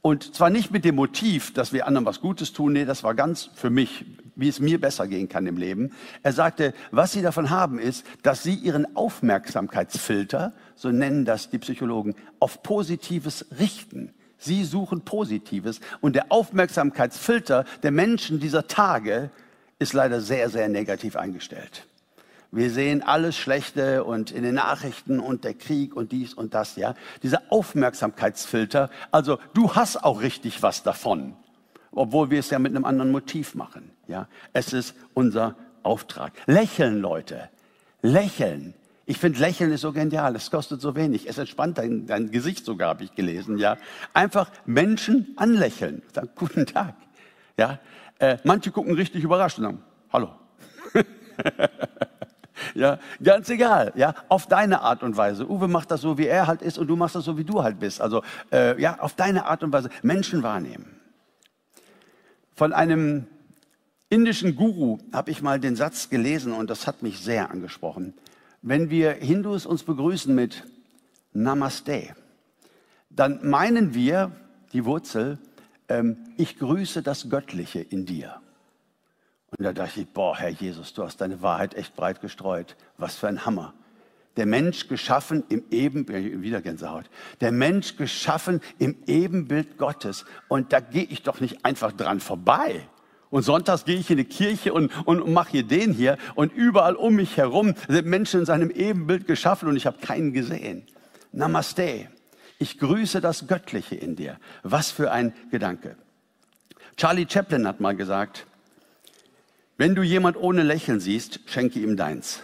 Und 0.08 0.34
zwar 0.34 0.48
nicht 0.48 0.70
mit 0.70 0.86
dem 0.86 0.94
Motiv, 0.94 1.52
dass 1.52 1.74
wir 1.74 1.86
anderen 1.86 2.06
was 2.06 2.22
Gutes 2.22 2.54
tun, 2.54 2.72
nee, 2.72 2.86
das 2.86 3.02
war 3.02 3.14
ganz 3.14 3.50
für 3.54 3.68
mich, 3.68 4.06
wie 4.36 4.48
es 4.48 4.58
mir 4.58 4.80
besser 4.80 5.06
gehen 5.06 5.28
kann 5.28 5.46
im 5.46 5.58
Leben. 5.58 5.92
Er 6.22 6.32
sagte, 6.32 6.72
was 6.90 7.12
sie 7.12 7.20
davon 7.20 7.50
haben 7.50 7.78
ist, 7.78 8.06
dass 8.22 8.42
sie 8.42 8.54
ihren 8.54 8.96
Aufmerksamkeitsfilter, 8.96 10.54
so 10.76 10.90
nennen 10.90 11.26
das 11.26 11.50
die 11.50 11.58
Psychologen, 11.58 12.14
auf 12.40 12.62
Positives 12.62 13.44
richten. 13.58 14.14
Sie 14.38 14.64
suchen 14.64 15.02
Positives 15.02 15.78
und 16.00 16.16
der 16.16 16.32
Aufmerksamkeitsfilter 16.32 17.66
der 17.82 17.90
Menschen 17.90 18.40
dieser 18.40 18.66
Tage 18.66 19.28
ist 19.78 19.92
leider 19.92 20.22
sehr, 20.22 20.48
sehr 20.48 20.70
negativ 20.70 21.16
eingestellt. 21.16 21.87
Wir 22.50 22.70
sehen 22.70 23.02
alles 23.02 23.36
Schlechte 23.36 24.04
und 24.04 24.30
in 24.30 24.42
den 24.42 24.54
Nachrichten 24.54 25.20
und 25.20 25.44
der 25.44 25.52
Krieg 25.52 25.94
und 25.94 26.12
dies 26.12 26.32
und 26.32 26.54
das, 26.54 26.76
ja. 26.76 26.94
Dieser 27.22 27.42
Aufmerksamkeitsfilter, 27.50 28.88
also 29.10 29.38
du 29.52 29.74
hast 29.74 30.02
auch 30.02 30.22
richtig 30.22 30.62
was 30.62 30.82
davon, 30.82 31.36
obwohl 31.92 32.30
wir 32.30 32.38
es 32.38 32.48
ja 32.48 32.58
mit 32.58 32.74
einem 32.74 32.86
anderen 32.86 33.10
Motiv 33.10 33.54
machen, 33.54 33.90
ja. 34.06 34.28
Es 34.54 34.72
ist 34.72 34.94
unser 35.12 35.56
Auftrag. 35.82 36.32
Lächeln, 36.46 37.00
Leute. 37.00 37.50
Lächeln. 38.00 38.72
Ich 39.04 39.18
finde, 39.18 39.40
Lächeln 39.40 39.72
ist 39.72 39.82
so 39.82 39.92
genial. 39.92 40.34
Es 40.34 40.50
kostet 40.50 40.80
so 40.80 40.96
wenig. 40.96 41.28
Es 41.28 41.36
entspannt 41.38 41.78
dein, 41.78 42.06
dein 42.06 42.30
Gesicht 42.30 42.64
sogar, 42.64 42.90
habe 42.90 43.04
ich 43.04 43.14
gelesen, 43.14 43.58
ja. 43.58 43.76
Einfach 44.14 44.50
Menschen 44.64 45.34
anlächeln. 45.36 46.00
Sagen, 46.14 46.30
guten 46.34 46.64
Tag, 46.64 46.94
ja. 47.58 47.78
Äh, 48.18 48.38
manche 48.44 48.70
gucken 48.70 48.94
richtig 48.94 49.22
überrascht 49.22 49.58
und 49.58 49.64
sagen, 49.64 49.82
hallo. 50.10 50.30
Ja, 52.78 53.00
ganz 53.20 53.50
egal, 53.50 53.92
ja, 53.96 54.14
auf 54.28 54.46
deine 54.46 54.82
Art 54.82 55.02
und 55.02 55.16
Weise. 55.16 55.50
Uwe 55.50 55.66
macht 55.66 55.90
das 55.90 56.00
so, 56.00 56.16
wie 56.16 56.28
er 56.28 56.46
halt 56.46 56.62
ist 56.62 56.78
und 56.78 56.86
du 56.86 56.94
machst 56.94 57.16
das 57.16 57.24
so, 57.24 57.36
wie 57.36 57.42
du 57.42 57.64
halt 57.64 57.80
bist. 57.80 58.00
Also, 58.00 58.22
äh, 58.52 58.80
ja, 58.80 59.00
auf 59.00 59.14
deine 59.14 59.46
Art 59.46 59.64
und 59.64 59.72
Weise 59.72 59.90
Menschen 60.02 60.44
wahrnehmen. 60.44 60.94
Von 62.54 62.72
einem 62.72 63.26
indischen 64.10 64.54
Guru 64.54 64.98
habe 65.12 65.32
ich 65.32 65.42
mal 65.42 65.58
den 65.58 65.74
Satz 65.74 66.08
gelesen 66.08 66.52
und 66.52 66.70
das 66.70 66.86
hat 66.86 67.02
mich 67.02 67.18
sehr 67.18 67.50
angesprochen. 67.50 68.14
Wenn 68.62 68.90
wir 68.90 69.10
Hindus 69.10 69.66
uns 69.66 69.82
begrüßen 69.82 70.32
mit 70.32 70.62
Namaste, 71.32 72.14
dann 73.10 73.40
meinen 73.42 73.92
wir 73.92 74.30
die 74.72 74.84
Wurzel, 74.84 75.38
ähm, 75.88 76.16
ich 76.36 76.60
grüße 76.60 77.02
das 77.02 77.28
Göttliche 77.28 77.80
in 77.80 78.06
dir. 78.06 78.40
Und 79.58 79.64
da 79.64 79.72
dachte 79.72 80.00
ich, 80.00 80.08
boah, 80.08 80.38
Herr 80.38 80.50
Jesus, 80.50 80.94
du 80.94 81.02
hast 81.02 81.20
deine 81.20 81.42
Wahrheit 81.42 81.74
echt 81.74 81.96
breit 81.96 82.20
gestreut. 82.20 82.76
Was 82.96 83.16
für 83.16 83.26
ein 83.26 83.44
Hammer. 83.44 83.74
Der 84.36 84.46
Mensch 84.46 84.86
geschaffen 84.86 85.42
im 85.48 85.64
Ebenbild, 85.72 86.42
wieder 86.42 86.60
Gänsehaut, 86.60 87.10
der 87.40 87.50
Mensch 87.50 87.96
geschaffen 87.96 88.60
im 88.78 88.94
Ebenbild 89.06 89.78
Gottes. 89.78 90.24
Und 90.46 90.72
da 90.72 90.78
gehe 90.78 91.02
ich 91.02 91.24
doch 91.24 91.40
nicht 91.40 91.64
einfach 91.64 91.90
dran 91.90 92.20
vorbei. 92.20 92.88
Und 93.30 93.42
sonntags 93.42 93.84
gehe 93.84 93.98
ich 93.98 94.10
in 94.10 94.16
die 94.16 94.24
Kirche 94.24 94.72
und, 94.72 94.92
und, 95.06 95.28
mache 95.32 95.50
hier 95.50 95.64
den 95.64 95.92
hier. 95.92 96.18
Und 96.36 96.52
überall 96.52 96.94
um 96.94 97.16
mich 97.16 97.36
herum 97.36 97.74
sind 97.88 98.06
Menschen 98.06 98.40
in 98.40 98.46
seinem 98.46 98.70
Ebenbild 98.70 99.26
geschaffen 99.26 99.68
und 99.68 99.76
ich 99.76 99.86
habe 99.86 99.98
keinen 99.98 100.32
gesehen. 100.32 100.86
Namaste. 101.32 102.08
Ich 102.60 102.78
grüße 102.78 103.20
das 103.20 103.48
Göttliche 103.48 103.96
in 103.96 104.14
dir. 104.14 104.38
Was 104.62 104.92
für 104.92 105.10
ein 105.10 105.32
Gedanke. 105.50 105.96
Charlie 106.96 107.26
Chaplin 107.28 107.66
hat 107.66 107.80
mal 107.80 107.96
gesagt, 107.96 108.46
wenn 109.78 109.94
du 109.94 110.02
jemand 110.02 110.36
ohne 110.36 110.62
Lächeln 110.62 111.00
siehst, 111.00 111.40
schenke 111.46 111.78
ihm 111.78 111.96
deins. 111.96 112.40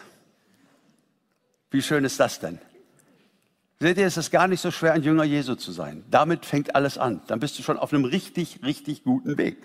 Wie 1.71 1.83
schön 1.83 2.05
ist 2.05 2.19
das 2.19 2.41
denn? 2.41 2.59
Seht 3.81 3.99
ihr, 3.99 4.07
es 4.07 4.17
ist 4.17 4.31
gar 4.31 4.49
nicht 4.49 4.61
so 4.61 4.71
schwer, 4.71 4.95
ein 4.95 5.03
Jünger 5.03 5.25
Jesu 5.25 5.57
zu 5.57 5.73
sein. 5.73 6.05
Damit 6.11 6.47
fängt 6.47 6.75
alles 6.75 6.97
an. 6.97 7.21
Dann 7.27 7.41
bist 7.41 7.59
du 7.59 7.63
schon 7.63 7.77
auf 7.77 7.93
einem 7.93 8.05
richtig, 8.05 8.61
richtig 8.63 9.03
guten 9.05 9.37
Weg. 9.37 9.59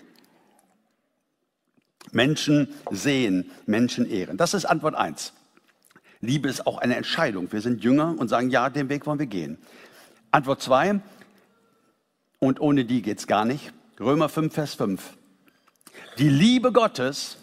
Menschen 2.12 2.68
sehen, 2.90 3.50
Menschen 3.66 4.10
ehren. 4.10 4.36
Das 4.36 4.52
ist 4.52 4.64
Antwort 4.64 4.96
eins. 4.96 5.32
Liebe 6.20 6.48
ist 6.48 6.66
auch 6.66 6.78
eine 6.78 6.96
Entscheidung. 6.96 7.50
Wir 7.52 7.60
sind 7.62 7.82
Jünger 7.82 8.16
und 8.18 8.28
sagen, 8.28 8.50
ja, 8.50 8.68
den 8.68 8.88
Weg 8.88 9.06
wollen 9.06 9.18
wir 9.18 9.26
gehen. 9.26 9.56
Antwort 10.32 10.60
zwei, 10.60 11.00
und 12.40 12.60
ohne 12.60 12.84
die 12.84 13.02
geht's 13.02 13.26
gar 13.26 13.44
nicht. 13.44 13.72
Römer 14.00 14.28
5, 14.28 14.52
Vers 14.52 14.74
5. 14.74 15.16
Die 16.18 16.28
Liebe 16.28 16.72
Gottes 16.72 17.36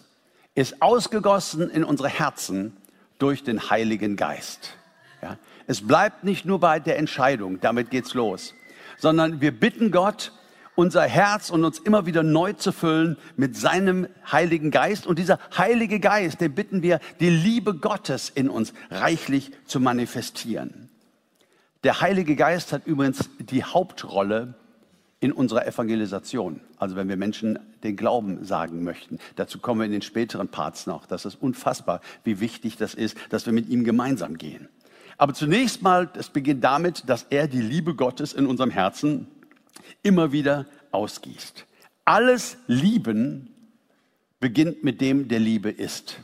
ist 0.58 0.82
ausgegossen 0.82 1.70
in 1.70 1.84
unsere 1.84 2.10
Herzen 2.10 2.76
durch 3.20 3.44
den 3.44 3.70
Heiligen 3.70 4.16
Geist. 4.16 4.74
Ja? 5.22 5.38
Es 5.68 5.86
bleibt 5.86 6.24
nicht 6.24 6.46
nur 6.46 6.60
bei 6.60 6.80
der 6.80 6.98
Entscheidung, 6.98 7.62
damit 7.62 7.92
geht's 7.92 8.16
los, 8.16 8.56
sondern 8.98 9.40
wir 9.40 9.52
bitten 9.58 9.92
Gott, 9.92 10.32
unser 10.74 11.04
Herz 11.04 11.52
und 11.52 11.64
uns 11.64 11.78
immer 11.80 12.08
wieder 12.08 12.24
neu 12.24 12.54
zu 12.54 12.72
füllen 12.72 13.18
mit 13.36 13.56
seinem 13.56 14.08
Heiligen 14.32 14.72
Geist. 14.72 15.06
Und 15.06 15.20
dieser 15.20 15.40
Heilige 15.56 16.00
Geist, 16.00 16.42
den 16.42 16.54
bitten 16.54 16.82
wir, 16.82 17.00
die 17.20 17.30
Liebe 17.30 17.76
Gottes 17.76 18.30
in 18.30 18.50
uns 18.50 18.74
reichlich 18.90 19.52
zu 19.66 19.80
manifestieren. 19.80 20.90
Der 21.84 22.02
Heilige 22.02 22.36
Geist 22.36 22.74
hat 22.74 22.86
übrigens 22.88 23.30
die 23.38 23.64
Hauptrolle 23.64 24.56
in 25.20 25.32
unserer 25.32 25.66
Evangelisation, 25.66 26.62
also 26.78 26.96
wenn 26.96 27.10
wir 27.10 27.18
Menschen 27.18 27.58
den 27.84 27.96
Glauben 27.96 28.46
sagen 28.46 28.84
möchten. 28.84 29.18
Dazu 29.36 29.60
kommen 29.60 29.82
wir 29.82 29.86
in 29.86 29.92
den 29.92 30.04
späteren 30.04 30.48
Parts 30.48 30.86
noch. 30.86 31.08
Das 31.08 31.26
ist 31.26 31.42
unfassbar, 31.42 32.02
wie 32.24 32.40
wichtig 32.40 32.78
das 32.78 32.94
ist, 32.94 33.18
dass 33.30 33.46
wir 33.46 33.54
mit 33.54 33.68
ihm 33.70 33.84
gemeinsam 33.84 34.38
gehen. 34.38 34.70
Aber 35.18 35.34
zunächst 35.34 35.82
mal, 35.82 36.10
es 36.16 36.30
beginnt 36.30 36.64
damit, 36.64 37.04
dass 37.08 37.24
er 37.30 37.48
die 37.48 37.62
Liebe 37.62 37.96
Gottes 37.96 38.34
in 38.34 38.46
unserem 38.46 38.70
Herzen 38.70 39.28
immer 40.04 40.32
wieder 40.32 40.68
ausgießt. 40.92 41.66
Alles 42.06 42.58
Lieben 42.68 43.50
beginnt 44.40 44.84
mit 44.84 45.02
dem, 45.02 45.28
der 45.28 45.40
Liebe 45.40 45.72
ist. 45.72 46.20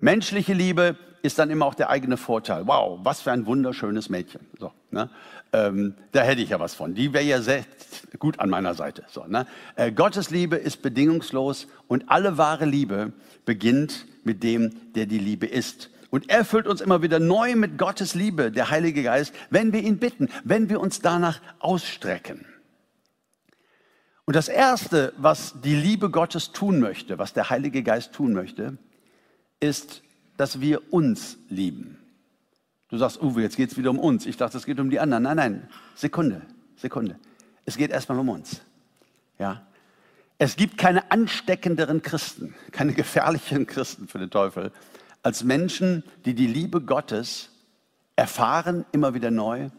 Menschliche 0.00 0.52
Liebe 0.52 0.96
ist 1.22 1.38
dann 1.38 1.48
immer 1.48 1.64
auch 1.64 1.74
der 1.74 1.88
eigene 1.88 2.16
Vorteil. 2.16 2.66
Wow, 2.66 2.98
was 3.02 3.22
für 3.22 3.32
ein 3.32 3.46
wunderschönes 3.46 4.10
Mädchen. 4.10 4.46
So, 4.58 4.72
ne? 4.90 5.08
Ähm, 5.54 5.94
da 6.10 6.22
hätte 6.22 6.42
ich 6.42 6.50
ja 6.50 6.58
was 6.58 6.74
von. 6.74 6.94
Die 6.94 7.12
wäre 7.12 7.24
ja 7.24 7.40
sehr 7.40 7.64
gut 8.18 8.40
an 8.40 8.50
meiner 8.50 8.74
Seite. 8.74 9.04
So, 9.08 9.24
ne? 9.24 9.46
äh, 9.76 9.92
Gottes 9.92 10.30
Liebe 10.30 10.56
ist 10.56 10.82
bedingungslos 10.82 11.68
und 11.86 12.10
alle 12.10 12.36
wahre 12.38 12.64
Liebe 12.64 13.12
beginnt 13.44 14.06
mit 14.24 14.42
dem, 14.42 14.92
der 14.94 15.06
die 15.06 15.18
Liebe 15.18 15.46
ist. 15.46 15.90
Und 16.10 16.28
er 16.28 16.44
füllt 16.44 16.66
uns 16.66 16.80
immer 16.80 17.02
wieder 17.02 17.20
neu 17.20 17.54
mit 17.54 17.78
Gottes 17.78 18.14
Liebe, 18.14 18.50
der 18.50 18.70
Heilige 18.70 19.04
Geist, 19.04 19.32
wenn 19.50 19.72
wir 19.72 19.80
ihn 19.80 19.98
bitten, 19.98 20.28
wenn 20.42 20.68
wir 20.68 20.80
uns 20.80 21.00
danach 21.00 21.40
ausstrecken. 21.60 22.46
Und 24.24 24.34
das 24.34 24.48
Erste, 24.48 25.12
was 25.18 25.54
die 25.62 25.76
Liebe 25.76 26.10
Gottes 26.10 26.50
tun 26.50 26.80
möchte, 26.80 27.18
was 27.18 27.32
der 27.32 27.50
Heilige 27.50 27.82
Geist 27.84 28.12
tun 28.12 28.32
möchte, 28.32 28.78
ist, 29.60 30.02
dass 30.36 30.60
wir 30.60 30.92
uns 30.92 31.36
lieben. 31.48 32.03
Du 32.94 32.98
sagst, 33.00 33.20
Uwe, 33.20 33.42
jetzt 33.42 33.56
geht 33.56 33.72
es 33.72 33.76
wieder 33.76 33.90
um 33.90 33.98
uns. 33.98 34.24
Ich 34.24 34.36
dachte, 34.36 34.56
es 34.56 34.64
geht 34.64 34.78
um 34.78 34.88
die 34.88 35.00
anderen. 35.00 35.24
Nein, 35.24 35.36
nein, 35.36 35.68
Sekunde, 35.96 36.42
Sekunde. 36.76 37.18
Es 37.64 37.76
geht 37.76 37.90
erstmal 37.90 38.20
um 38.20 38.28
uns. 38.28 38.60
Ja? 39.36 39.66
Es 40.38 40.54
gibt 40.54 40.78
keine 40.78 41.10
ansteckenderen 41.10 42.02
Christen, 42.02 42.54
keine 42.70 42.92
gefährlicheren 42.92 43.66
Christen 43.66 44.06
für 44.06 44.20
den 44.20 44.30
Teufel, 44.30 44.70
als 45.24 45.42
Menschen, 45.42 46.04
die 46.24 46.34
die 46.34 46.46
Liebe 46.46 46.80
Gottes 46.80 47.50
erfahren, 48.14 48.84
immer 48.92 49.12
wieder 49.12 49.32
neu 49.32 49.70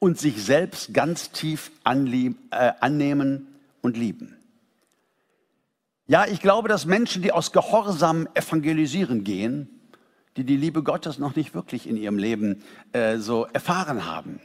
und 0.00 0.18
sich 0.18 0.42
selbst 0.42 0.92
ganz 0.92 1.30
tief 1.30 1.70
anlieb, 1.84 2.36
äh, 2.50 2.72
annehmen 2.80 3.46
und 3.80 3.96
lieben. 3.96 4.36
Ja, 6.08 6.26
ich 6.26 6.40
glaube, 6.40 6.68
dass 6.68 6.84
Menschen, 6.84 7.22
die 7.22 7.30
aus 7.30 7.52
Gehorsam 7.52 8.26
evangelisieren 8.34 9.22
gehen, 9.22 9.75
die 10.36 10.44
die 10.44 10.56
Liebe 10.56 10.82
Gottes 10.82 11.18
noch 11.18 11.36
nicht 11.36 11.54
wirklich 11.54 11.88
in 11.88 11.96
ihrem 11.96 12.18
Leben 12.18 12.62
äh, 12.92 13.18
so 13.18 13.46
erfahren 13.52 14.04
haben. 14.04 14.40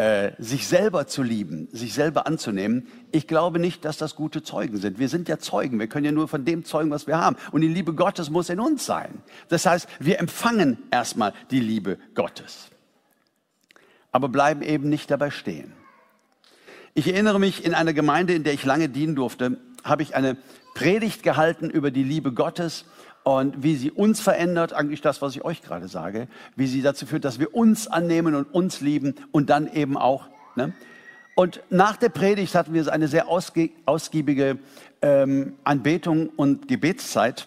Äh, 0.00 0.32
sich 0.38 0.66
selber 0.66 1.06
zu 1.06 1.22
lieben, 1.22 1.68
sich 1.72 1.92
selber 1.92 2.26
anzunehmen. 2.26 2.86
Ich 3.12 3.26
glaube 3.26 3.58
nicht, 3.58 3.84
dass 3.84 3.98
das 3.98 4.14
gute 4.14 4.42
Zeugen 4.42 4.78
sind. 4.78 4.98
Wir 4.98 5.10
sind 5.10 5.28
ja 5.28 5.38
Zeugen. 5.38 5.78
Wir 5.78 5.88
können 5.88 6.06
ja 6.06 6.12
nur 6.12 6.26
von 6.26 6.46
dem 6.46 6.64
zeugen, 6.64 6.90
was 6.90 7.06
wir 7.06 7.18
haben. 7.18 7.36
Und 7.52 7.60
die 7.60 7.68
Liebe 7.68 7.92
Gottes 7.92 8.30
muss 8.30 8.48
in 8.48 8.60
uns 8.60 8.86
sein. 8.86 9.22
Das 9.48 9.66
heißt, 9.66 9.86
wir 9.98 10.18
empfangen 10.18 10.78
erstmal 10.90 11.34
die 11.50 11.60
Liebe 11.60 11.98
Gottes. 12.14 12.70
Aber 14.10 14.30
bleiben 14.30 14.62
eben 14.62 14.88
nicht 14.88 15.10
dabei 15.10 15.28
stehen. 15.28 15.74
Ich 16.94 17.06
erinnere 17.06 17.38
mich, 17.38 17.66
in 17.66 17.74
einer 17.74 17.92
Gemeinde, 17.92 18.32
in 18.32 18.42
der 18.42 18.54
ich 18.54 18.64
lange 18.64 18.88
dienen 18.88 19.14
durfte, 19.14 19.58
habe 19.84 20.02
ich 20.02 20.16
eine 20.16 20.38
Predigt 20.74 21.22
gehalten 21.22 21.68
über 21.68 21.90
die 21.90 22.04
Liebe 22.04 22.32
Gottes 22.32 22.86
und 23.22 23.62
wie 23.62 23.76
sie 23.76 23.90
uns 23.90 24.20
verändert, 24.20 24.72
eigentlich 24.72 25.00
das, 25.00 25.20
was 25.22 25.36
ich 25.36 25.44
euch 25.44 25.62
gerade 25.62 25.88
sage, 25.88 26.28
wie 26.56 26.66
sie 26.66 26.82
dazu 26.82 27.06
führt, 27.06 27.24
dass 27.24 27.38
wir 27.38 27.54
uns 27.54 27.86
annehmen 27.86 28.34
und 28.34 28.52
uns 28.54 28.80
lieben 28.80 29.14
und 29.30 29.50
dann 29.50 29.70
eben 29.72 29.96
auch. 29.96 30.28
Ne? 30.56 30.72
Und 31.34 31.62
nach 31.70 31.96
der 31.96 32.08
Predigt 32.08 32.54
hatten 32.54 32.74
wir 32.74 32.92
eine 32.92 33.08
sehr 33.08 33.28
ausgiebige 33.28 34.58
ähm, 35.02 35.54
Anbetung 35.64 36.28
und 36.30 36.68
Gebetszeit. 36.68 37.46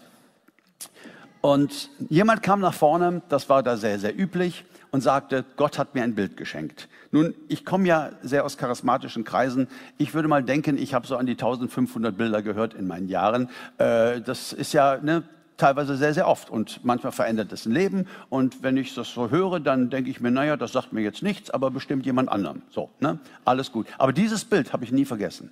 Und 1.42 1.90
jemand 2.10 2.42
kam 2.42 2.62
nach 2.62 2.74
vorne, 2.74 3.22
das 3.30 3.50
war 3.50 3.64
da 3.64 3.76
sehr, 3.76 4.00
sehr 4.00 4.18
üblich, 4.18 4.66
und 4.94 5.02
sagte, 5.02 5.44
Gott 5.58 5.80
hat 5.80 5.96
mir 5.96 6.04
ein 6.04 6.14
Bild 6.14 6.38
geschenkt. 6.38 6.88
Nun, 7.10 7.34
ich 7.48 7.66
komme 7.66 7.88
ja 7.88 8.12
sehr 8.22 8.46
aus 8.46 8.58
charismatischen 8.58 9.24
Kreisen. 9.24 9.68
Ich 9.98 10.14
würde 10.14 10.28
mal 10.28 10.44
denken, 10.44 10.78
ich 10.78 10.94
habe 10.94 11.08
so 11.08 11.18
an 11.18 11.26
die 11.26 11.34
1500 11.34 12.16
Bilder 12.16 12.44
gehört 12.44 12.76
in 12.76 12.86
meinen 12.86 13.10
Jahren. 13.10 13.50
Äh, 13.80 14.22
das 14.22 14.54
ist 14.54 14.72
ja 14.72 15.00
ne, 15.02 15.24
teilweise 15.64 15.96
sehr, 15.96 16.14
sehr 16.14 16.28
oft. 16.28 16.50
Und 16.50 16.84
manchmal 16.84 17.14
verändert 17.14 17.54
es 17.54 17.66
ein 17.66 17.72
Leben. 17.72 18.06
Und 18.30 18.64
wenn 18.64 18.76
ich 18.76 18.94
das 18.94 19.14
so 19.14 19.30
höre, 19.30 19.62
dann 19.62 19.90
denke 19.90 20.10
ich 20.10 20.20
mir, 20.20 20.30
naja, 20.30 20.58
das 20.58 20.74
sagt 20.74 20.92
mir 20.92 21.02
jetzt 21.02 21.24
nichts, 21.24 21.50
aber 21.50 21.72
bestimmt 21.72 22.06
jemand 22.06 22.28
anderem. 22.28 22.64
So, 22.70 22.90
ne? 23.00 23.20
alles 23.46 23.72
gut. 23.72 23.88
Aber 23.98 24.12
dieses 24.12 24.44
Bild 24.44 24.74
habe 24.74 24.84
ich 24.84 24.92
nie 24.92 25.06
vergessen. 25.06 25.52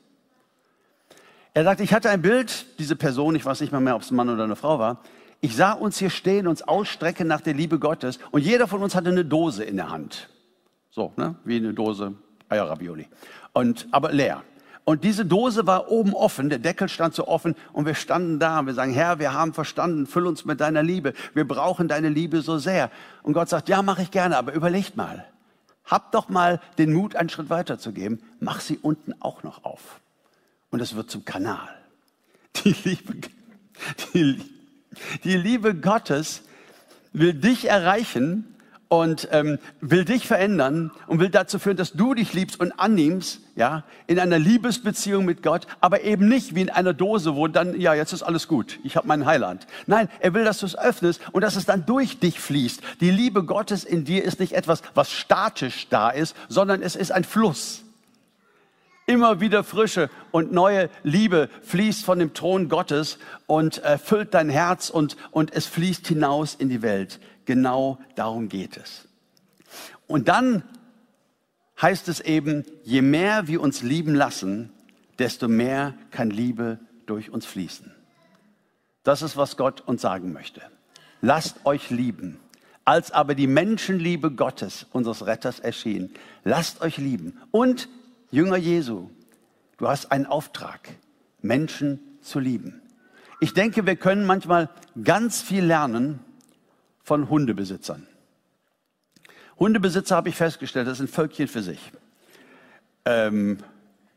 Er 1.54 1.64
sagt, 1.64 1.80
ich 1.80 1.94
hatte 1.94 2.10
ein 2.10 2.22
Bild, 2.22 2.66
diese 2.78 2.98
Person, 2.98 3.36
ich 3.36 3.46
weiß 3.46 3.62
nicht 3.62 3.72
mal 3.72 3.80
mehr, 3.80 3.96
ob 3.96 4.02
es 4.02 4.12
ein 4.12 4.16
Mann 4.16 4.30
oder 4.30 4.44
eine 4.44 4.58
Frau 4.58 4.80
war, 4.80 5.00
ich 5.40 5.56
sah 5.56 5.72
uns 5.72 5.98
hier 5.98 6.10
stehen, 6.10 6.46
uns 6.46 6.62
ausstrecken 6.62 7.28
nach 7.28 7.42
der 7.42 7.54
Liebe 7.54 7.80
Gottes 7.80 8.20
und 8.32 8.44
jeder 8.44 8.68
von 8.68 8.84
uns 8.84 8.96
hatte 8.96 9.10
eine 9.10 9.26
Dose 9.26 9.64
in 9.64 9.78
der 9.78 9.90
Hand. 9.90 10.30
So, 10.92 11.14
ne? 11.16 11.36
wie 11.46 11.58
eine 11.58 11.74
Dose 11.74 12.14
Eierravioli. 12.50 13.08
Und, 13.54 13.88
aber 13.92 14.12
leer. 14.12 14.44
Und 14.92 15.06
diese 15.06 15.26
Dose 15.26 15.66
war 15.66 15.90
oben 15.90 16.14
offen, 16.14 16.50
der 16.50 16.60
Deckel 16.60 16.90
stand 16.90 17.16
so 17.16 17.26
offen 17.26 17.56
und 17.72 17.86
wir 17.86 17.96
standen 17.96 18.40
da 18.40 18.60
und 18.60 18.66
wir 18.66 18.74
sagen, 18.74 18.92
Herr, 18.92 19.20
wir 19.20 19.34
haben 19.34 19.54
verstanden, 19.54 20.06
füll 20.06 20.28
uns 20.28 20.44
mit 20.44 20.60
deiner 20.60 20.84
Liebe. 20.84 21.14
Wir 21.34 21.48
brauchen 21.48 21.88
deine 21.88 22.10
Liebe 22.10 22.42
so 22.42 22.58
sehr. 22.58 22.92
Und 23.24 23.32
Gott 23.32 23.48
sagt, 23.48 23.70
ja, 23.70 23.84
mache 23.84 24.02
ich 24.02 24.12
gerne, 24.12 24.36
aber 24.36 24.52
überlegt 24.52 24.98
mal. 24.98 25.26
Habt 25.86 26.14
doch 26.14 26.28
mal 26.28 26.60
den 26.78 26.92
Mut, 26.92 27.16
einen 27.16 27.30
Schritt 27.30 27.50
weiter 27.50 27.80
zu 27.80 27.94
geben. 27.94 28.20
Mach 28.42 28.60
sie 28.60 28.80
unten 28.82 29.14
auch 29.22 29.44
noch 29.44 29.64
auf. 29.64 30.02
Und 30.72 30.82
es 30.82 30.94
wird 30.94 31.10
zum 31.10 31.24
Kanal. 31.24 31.70
Die 32.66 32.76
Liebe, 32.84 33.14
die, 34.14 34.44
die 35.24 35.38
Liebe 35.38 35.74
Gottes 35.74 36.42
will 37.14 37.34
dich 37.34 37.70
erreichen 37.70 38.58
und 38.92 39.30
ähm, 39.32 39.58
will 39.80 40.04
dich 40.04 40.28
verändern 40.28 40.92
und 41.08 41.22
will 41.22 41.30
dazu 41.30 41.60
führen, 41.60 41.78
dass 41.78 41.94
du 41.94 42.14
dich 42.14 42.34
liebst 42.34 42.60
und 42.60 42.74
annimmst, 42.74 43.40
ja, 43.56 43.86
in 44.06 44.20
einer 44.20 44.38
Liebesbeziehung 44.38 45.24
mit 45.24 45.44
Gott, 45.44 45.66
aber 45.80 46.02
eben 46.02 46.28
nicht 46.28 46.56
wie 46.56 46.62
in 46.62 46.70
einer 46.70 46.94
Dose, 46.94 47.34
wo 47.34 47.48
dann, 47.48 47.80
ja, 47.80 47.94
jetzt 47.94 48.12
ist 48.12 48.22
alles 48.22 48.50
gut, 48.50 48.82
ich 48.84 48.98
habe 48.98 49.08
meinen 49.08 49.26
Heiland. 49.26 49.66
Nein, 49.88 50.10
er 50.20 50.34
will, 50.34 50.44
dass 50.44 50.58
du 50.58 50.66
es 50.66 50.78
öffnest 50.78 51.22
und 51.32 51.40
dass 51.40 51.56
es 51.56 51.66
dann 51.66 51.86
durch 51.86 52.20
dich 52.20 52.42
fließt. 52.42 52.82
Die 53.00 53.12
Liebe 53.12 53.46
Gottes 53.46 53.86
in 53.86 54.04
dir 54.04 54.26
ist 54.26 54.42
nicht 54.42 54.52
etwas, 54.52 54.82
was 54.94 55.10
statisch 55.10 55.88
da 55.90 56.10
ist, 56.10 56.36
sondern 56.50 56.82
es 56.82 56.98
ist 56.98 57.14
ein 57.14 57.24
Fluss. 57.24 57.84
Immer 59.06 59.40
wieder 59.40 59.64
frische 59.64 60.10
und 60.32 60.52
neue 60.52 60.90
Liebe 61.04 61.50
fließt 61.64 62.04
von 62.04 62.20
dem 62.20 62.34
Thron 62.34 62.68
Gottes 62.68 63.20
und 63.48 63.78
erfüllt 63.78 64.34
dein 64.34 64.50
Herz 64.50 64.90
und, 64.90 65.16
und 65.32 65.54
es 65.54 65.66
fließt 65.66 66.08
hinaus 66.08 66.56
in 66.56 66.68
die 66.68 66.82
Welt. 66.82 67.22
Genau 67.46 67.98
darum 68.16 68.50
geht 68.50 68.78
es. 68.78 69.08
Und 70.08 70.28
dann 70.28 70.64
heißt 71.82 72.08
es 72.10 72.20
eben, 72.20 72.66
je 72.84 73.02
mehr 73.02 73.48
wir 73.48 73.62
uns 73.62 73.82
lieben 73.82 74.14
lassen, 74.14 74.72
desto 75.20 75.48
mehr 75.48 75.94
kann 76.12 76.30
Liebe 76.30 76.80
durch 77.06 77.30
uns 77.30 77.46
fließen. 77.46 77.92
Das 79.04 79.22
ist, 79.22 79.38
was 79.38 79.58
Gott 79.58 79.82
uns 79.82 80.02
sagen 80.02 80.32
möchte. 80.32 80.62
Lasst 81.22 81.66
euch 81.66 81.90
lieben. 81.90 82.40
Als 82.84 83.12
aber 83.12 83.36
die 83.36 83.48
Menschenliebe 83.48 84.32
Gottes, 84.32 84.86
unseres 84.92 85.26
Retters, 85.26 85.60
erschien, 85.60 86.12
lasst 86.44 86.82
euch 86.82 86.98
lieben. 86.98 87.40
Und 87.52 87.90
Jünger 88.32 88.58
Jesu, 88.58 89.10
du 89.78 89.88
hast 89.88 90.12
einen 90.12 90.26
Auftrag, 90.26 90.90
Menschen 91.42 92.00
zu 92.22 92.40
lieben. 92.40 92.82
Ich 93.40 93.54
denke, 93.54 93.86
wir 93.86 93.96
können 93.96 94.26
manchmal 94.26 94.70
ganz 95.04 95.42
viel 95.42 95.64
lernen 95.64 96.20
von 97.04 97.30
Hundebesitzern. 97.30 98.08
Hundebesitzer 99.60 100.16
habe 100.16 100.30
ich 100.30 100.36
festgestellt, 100.36 100.88
das 100.88 100.98
sind 100.98 101.10
Völkchen 101.10 101.48
für 101.48 101.62
sich. 101.62 101.92
Ähm, 103.06 103.60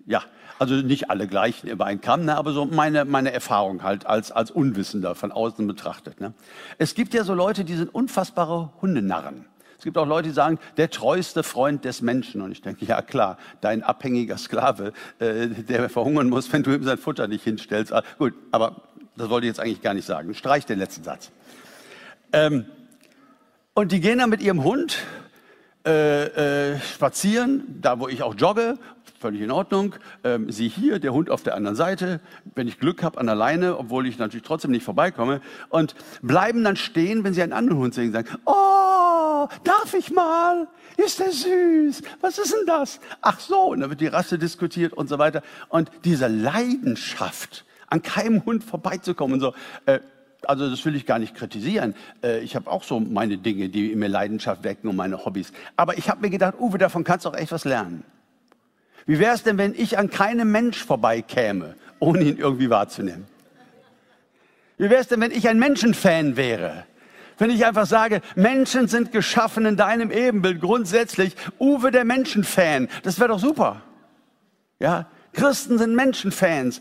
ja, 0.06 0.22
also 0.58 0.74
nicht 0.74 1.10
alle 1.10 1.26
gleich 1.26 1.64
über 1.64 1.86
einen 1.86 2.00
Kamm, 2.00 2.24
ne, 2.24 2.36
aber 2.36 2.52
so 2.52 2.64
meine, 2.64 3.04
meine 3.04 3.32
Erfahrung 3.32 3.82
halt 3.82 4.06
als, 4.06 4.30
als 4.32 4.50
Unwissender 4.50 5.14
von 5.14 5.32
außen 5.32 5.66
betrachtet. 5.66 6.20
Ne. 6.20 6.32
Es 6.78 6.94
gibt 6.94 7.14
ja 7.14 7.24
so 7.24 7.34
Leute, 7.34 7.64
die 7.64 7.74
sind 7.74 7.94
unfassbare 7.94 8.70
Hundenarren. 8.80 9.46
Es 9.76 9.84
gibt 9.84 9.98
auch 9.98 10.06
Leute, 10.06 10.28
die 10.28 10.34
sagen, 10.34 10.58
der 10.78 10.88
treueste 10.88 11.42
Freund 11.42 11.84
des 11.84 12.00
Menschen. 12.00 12.40
Und 12.40 12.52
ich 12.52 12.62
denke, 12.62 12.86
ja 12.86 13.02
klar, 13.02 13.36
dein 13.60 13.82
abhängiger 13.82 14.38
Sklave, 14.38 14.94
äh, 15.18 15.48
der 15.48 15.90
verhungern 15.90 16.30
muss, 16.30 16.50
wenn 16.52 16.62
du 16.62 16.74
ihm 16.74 16.84
sein 16.84 16.96
Futter 16.96 17.28
nicht 17.28 17.44
hinstellst. 17.44 17.92
Ah, 17.92 18.02
gut, 18.18 18.32
aber 18.50 18.76
das 19.16 19.28
wollte 19.28 19.46
ich 19.46 19.50
jetzt 19.50 19.60
eigentlich 19.60 19.82
gar 19.82 19.92
nicht 19.92 20.06
sagen. 20.06 20.34
Streich 20.34 20.64
den 20.64 20.78
letzten 20.78 21.04
Satz. 21.04 21.30
Ähm, 22.34 22.64
und 23.74 23.92
die 23.92 24.00
gehen 24.00 24.18
dann 24.18 24.28
mit 24.28 24.42
ihrem 24.42 24.64
Hund 24.64 24.98
äh, 25.86 26.72
äh, 26.72 26.80
spazieren, 26.80 27.78
da 27.80 28.00
wo 28.00 28.08
ich 28.08 28.24
auch 28.24 28.34
jogge, 28.34 28.76
völlig 29.20 29.40
in 29.40 29.52
Ordnung. 29.52 29.94
Ähm, 30.24 30.50
sie 30.50 30.68
hier, 30.68 30.98
der 30.98 31.12
Hund 31.12 31.30
auf 31.30 31.44
der 31.44 31.54
anderen 31.54 31.76
Seite, 31.76 32.20
wenn 32.56 32.66
ich 32.66 32.80
Glück 32.80 33.04
habe, 33.04 33.18
an 33.18 33.26
der 33.26 33.36
Leine, 33.36 33.78
obwohl 33.78 34.08
ich 34.08 34.18
natürlich 34.18 34.44
trotzdem 34.44 34.72
nicht 34.72 34.82
vorbeikomme. 34.82 35.40
Und 35.68 35.94
bleiben 36.22 36.64
dann 36.64 36.74
stehen, 36.74 37.22
wenn 37.22 37.34
sie 37.34 37.42
einen 37.42 37.52
anderen 37.52 37.78
Hund 37.78 37.94
sehen, 37.94 38.10
sagen, 38.12 38.28
oh, 38.46 39.46
darf 39.62 39.94
ich 39.96 40.10
mal? 40.10 40.66
Ist 40.96 41.20
der 41.20 41.30
süß? 41.30 42.02
Was 42.20 42.38
ist 42.38 42.52
denn 42.52 42.66
das? 42.66 42.98
Ach 43.20 43.38
so, 43.38 43.60
und 43.66 43.80
dann 43.80 43.90
wird 43.90 44.00
die 44.00 44.08
Rasse 44.08 44.38
diskutiert 44.38 44.92
und 44.92 45.08
so 45.08 45.18
weiter. 45.18 45.42
Und 45.68 45.88
diese 46.04 46.26
Leidenschaft, 46.26 47.64
an 47.86 48.02
keinem 48.02 48.44
Hund 48.44 48.64
vorbeizukommen 48.64 49.34
und 49.34 49.40
so, 49.40 49.54
äh, 49.86 50.00
also 50.48 50.68
das 50.68 50.84
will 50.84 50.94
ich 50.94 51.06
gar 51.06 51.18
nicht 51.18 51.34
kritisieren. 51.34 51.94
Äh, 52.22 52.40
ich 52.40 52.56
habe 52.56 52.70
auch 52.70 52.82
so 52.82 53.00
meine 53.00 53.38
Dinge, 53.38 53.68
die 53.68 53.94
mir 53.94 54.08
Leidenschaft 54.08 54.64
wecken 54.64 54.88
und 54.88 54.96
meine 54.96 55.24
Hobbys. 55.24 55.52
Aber 55.76 55.98
ich 55.98 56.08
habe 56.08 56.20
mir 56.20 56.30
gedacht, 56.30 56.54
Uwe, 56.58 56.78
davon 56.78 57.04
kannst 57.04 57.24
du 57.24 57.30
auch 57.30 57.36
echt 57.36 57.52
was 57.52 57.64
lernen. 57.64 58.04
Wie 59.06 59.18
wäre 59.18 59.34
es 59.34 59.42
denn, 59.42 59.58
wenn 59.58 59.74
ich 59.74 59.98
an 59.98 60.10
keinem 60.10 60.50
Mensch 60.50 60.82
vorbeikäme, 60.82 61.74
ohne 61.98 62.22
ihn 62.22 62.38
irgendwie 62.38 62.70
wahrzunehmen? 62.70 63.26
Wie 64.78 64.90
wäre 64.90 65.00
es 65.00 65.08
denn, 65.08 65.20
wenn 65.20 65.30
ich 65.30 65.48
ein 65.48 65.58
Menschenfan 65.58 66.36
wäre? 66.36 66.84
Wenn 67.38 67.50
ich 67.50 67.66
einfach 67.66 67.86
sage, 67.86 68.20
Menschen 68.36 68.88
sind 68.88 69.12
geschaffen 69.12 69.66
in 69.66 69.76
deinem 69.76 70.10
Ebenbild, 70.10 70.60
grundsätzlich, 70.60 71.34
Uwe 71.58 71.90
der 71.90 72.04
Menschenfan, 72.04 72.88
das 73.02 73.18
wäre 73.18 73.30
doch 73.30 73.40
super. 73.40 73.82
Ja, 74.78 75.06
Christen 75.34 75.78
sind 75.78 75.94
Menschenfans. 75.94 76.80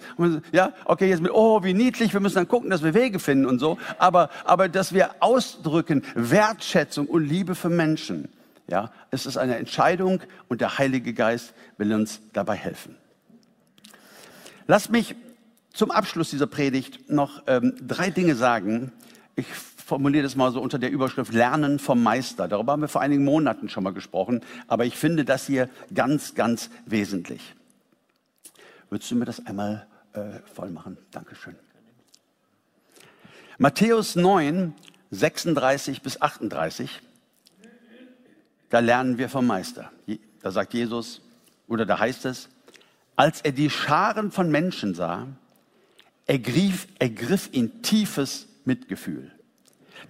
Ja, 0.52 0.74
okay, 0.86 1.10
jetzt 1.10 1.22
mit, 1.22 1.32
oh, 1.34 1.64
wie 1.64 1.74
niedlich, 1.74 2.14
wir 2.14 2.20
müssen 2.20 2.36
dann 2.36 2.48
gucken, 2.48 2.70
dass 2.70 2.84
wir 2.84 2.94
Wege 2.94 3.20
finden 3.20 3.46
und 3.46 3.60
so. 3.60 3.78
Aber, 3.98 4.30
aber 4.46 4.70
dass 4.70 4.94
wir 4.94 5.16
ausdrücken 5.20 6.04
Wertschätzung 6.16 7.08
und 7.08 7.26
Liebe 7.26 7.56
für 7.56 7.70
Menschen. 7.70 8.30
Ja, 8.68 8.92
es 9.12 9.26
ist 9.26 9.38
eine 9.38 9.58
Entscheidung 9.58 10.22
und 10.48 10.62
der 10.62 10.78
Heilige 10.78 11.14
Geist 11.14 11.54
will 11.78 11.94
uns 11.94 12.22
dabei 12.32 12.56
helfen. 12.56 12.96
Lass 14.68 14.90
mich 14.90 15.16
zum 15.74 15.92
Abschluss 15.92 16.30
dieser 16.30 16.48
Predigt 16.48 17.10
noch 17.10 17.44
ähm, 17.48 17.74
drei 17.86 18.10
Dinge 18.10 18.36
sagen. 18.36 18.92
Ich 19.36 19.48
formuliere 19.86 20.24
das 20.24 20.36
mal 20.36 20.52
so 20.52 20.62
unter 20.62 20.80
der 20.80 20.92
Überschrift 20.92 21.34
Lernen 21.34 21.80
vom 21.80 22.02
Meister. 22.02 22.48
Darüber 22.48 22.72
haben 22.72 22.82
wir 22.82 22.88
vor 22.88 23.02
einigen 23.02 23.26
Monaten 23.26 23.68
schon 23.68 23.84
mal 23.84 23.94
gesprochen, 23.94 24.42
aber 24.68 24.86
ich 24.86 24.96
finde 24.96 25.26
das 25.26 25.46
hier 25.46 25.70
ganz, 25.94 26.36
ganz 26.36 26.70
wesentlich. 26.86 27.56
Würdest 28.94 29.10
du 29.10 29.16
mir 29.16 29.26
das 29.26 29.44
einmal 29.48 29.88
äh, 30.14 30.38
voll 30.54 30.70
machen? 30.70 31.00
Dankeschön. 31.10 31.56
Matthäus 33.58 34.16
9, 34.16 34.76
36 35.10 36.04
bis 36.04 36.22
38. 36.22 37.02
Da 38.70 38.78
lernen 38.78 39.18
wir 39.18 39.30
vom 39.30 39.48
Meister. 39.48 39.92
Da 40.44 40.52
sagt 40.52 40.76
Jesus, 40.76 41.22
oder 41.68 41.88
da 41.88 41.98
heißt 41.98 42.26
es, 42.26 42.50
als 43.16 43.42
er 43.42 43.52
die 43.52 43.72
Scharen 43.72 44.30
von 44.30 44.52
Menschen 44.52 44.94
sah, 44.94 45.26
ergriff, 46.28 46.86
ergriff 47.00 47.50
ihn 47.52 47.82
tiefes 47.82 48.48
Mitgefühl. 48.64 49.32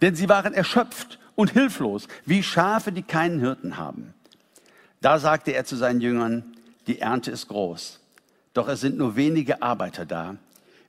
Denn 0.02 0.14
sie 0.14 0.28
waren 0.28 0.54
erschöpft 0.54 1.20
und 1.36 1.52
hilflos, 1.52 2.10
wie 2.26 2.44
Schafe, 2.44 2.92
die 2.92 3.04
keinen 3.04 3.40
Hirten 3.40 3.78
haben. 3.78 4.14
Da 5.00 5.20
sagte 5.20 5.54
er 5.54 5.64
zu 5.64 5.78
seinen 5.78 6.02
Jüngern, 6.02 6.58
die 6.88 7.00
Ernte 7.00 7.32
ist 7.32 7.48
groß, 7.48 8.02
doch 8.54 8.68
es 8.68 8.82
sind 8.82 8.98
nur 8.98 9.16
wenige 9.16 9.62
Arbeiter 9.62 10.06
da. 10.06 10.38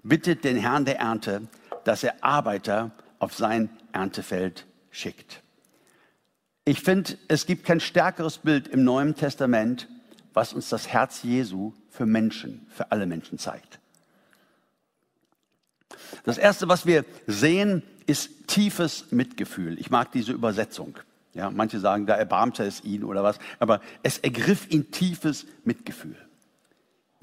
Bittet 0.02 0.44
den 0.44 0.56
Herrn 0.56 0.84
der 0.84 0.98
Ernte, 0.98 1.48
dass 1.84 2.04
er 2.04 2.22
Arbeiter 2.22 2.92
auf 3.18 3.34
sein 3.34 3.70
Erntefeld 3.92 4.66
schickt. 4.90 5.42
Ich 6.66 6.80
finde, 6.80 7.18
es 7.28 7.46
gibt 7.46 7.64
kein 7.64 7.80
stärkeres 7.80 8.38
Bild 8.38 8.68
im 8.68 8.84
Neuen 8.84 9.14
Testament, 9.14 9.88
was 10.32 10.52
uns 10.52 10.68
das 10.68 10.88
Herz 10.88 11.22
Jesu 11.22 11.72
für 11.90 12.06
Menschen, 12.06 12.66
für 12.70 12.90
alle 12.90 13.06
Menschen 13.06 13.38
zeigt. 13.38 13.78
Das 16.24 16.38
Erste, 16.38 16.68
was 16.68 16.86
wir 16.86 17.04
sehen, 17.26 17.82
ist 18.06 18.48
tiefes 18.48 19.10
Mitgefühl. 19.10 19.78
Ich 19.78 19.90
mag 19.90 20.12
diese 20.12 20.32
Übersetzung. 20.32 20.98
Ja, 21.34 21.50
manche 21.50 21.80
sagen, 21.80 22.06
da 22.06 22.14
erbarmte 22.14 22.64
es 22.64 22.84
ihn 22.84 23.04
oder 23.04 23.22
was, 23.22 23.38
aber 23.58 23.80
es 24.02 24.18
ergriff 24.18 24.70
ihn 24.70 24.90
tiefes 24.90 25.46
Mitgefühl. 25.64 26.16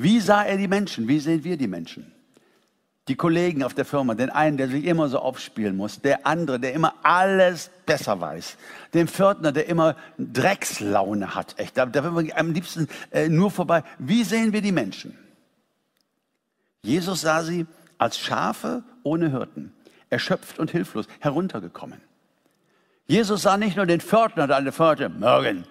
Wie 0.01 0.19
sah 0.19 0.43
er 0.43 0.57
die 0.57 0.67
Menschen? 0.67 1.07
Wie 1.07 1.19
sehen 1.19 1.43
wir 1.43 1.57
die 1.57 1.67
Menschen? 1.67 2.11
die 3.07 3.15
Kollegen 3.15 3.63
auf 3.63 3.73
der 3.73 3.83
Firma, 3.83 4.13
den 4.13 4.29
einen, 4.29 4.57
der 4.57 4.67
sich 4.67 4.85
immer 4.85 5.09
so 5.09 5.19
aufspielen 5.19 5.75
muss, 5.75 6.01
der 6.01 6.25
andere, 6.25 6.59
der 6.59 6.73
immer 6.73 6.93
alles 7.03 7.71
besser 7.85 8.21
weiß, 8.21 8.57
den 8.93 9.07
Pförtner, 9.07 9.51
der 9.51 9.67
immer 9.67 9.95
Dreckslaune 10.17 11.35
hat, 11.35 11.57
echt, 11.57 11.77
da, 11.77 11.85
da 11.85 12.03
will 12.03 12.11
man 12.11 12.31
am 12.31 12.53
liebsten 12.53 12.87
äh, 13.11 13.27
nur 13.27 13.51
vorbei. 13.51 13.83
Wie 13.97 14.23
sehen 14.23 14.53
wir 14.53 14.61
die 14.61 14.71
Menschen? 14.71 15.17
Jesus 16.83 17.21
sah 17.21 17.43
sie 17.43 17.65
als 17.97 18.17
Schafe 18.17 18.83
ohne 19.03 19.29
Hirten, 19.31 19.73
erschöpft 20.09 20.59
und 20.59 20.71
hilflos, 20.71 21.07
heruntergekommen. 21.19 21.99
Jesus 23.07 23.41
sah 23.41 23.57
nicht 23.57 23.75
nur 23.75 23.87
den 23.87 23.99
Pförtner, 23.99 24.47
der 24.47 24.55
alle 24.55 24.71
Pförtner, 24.71 25.09
morgen. 25.09 25.65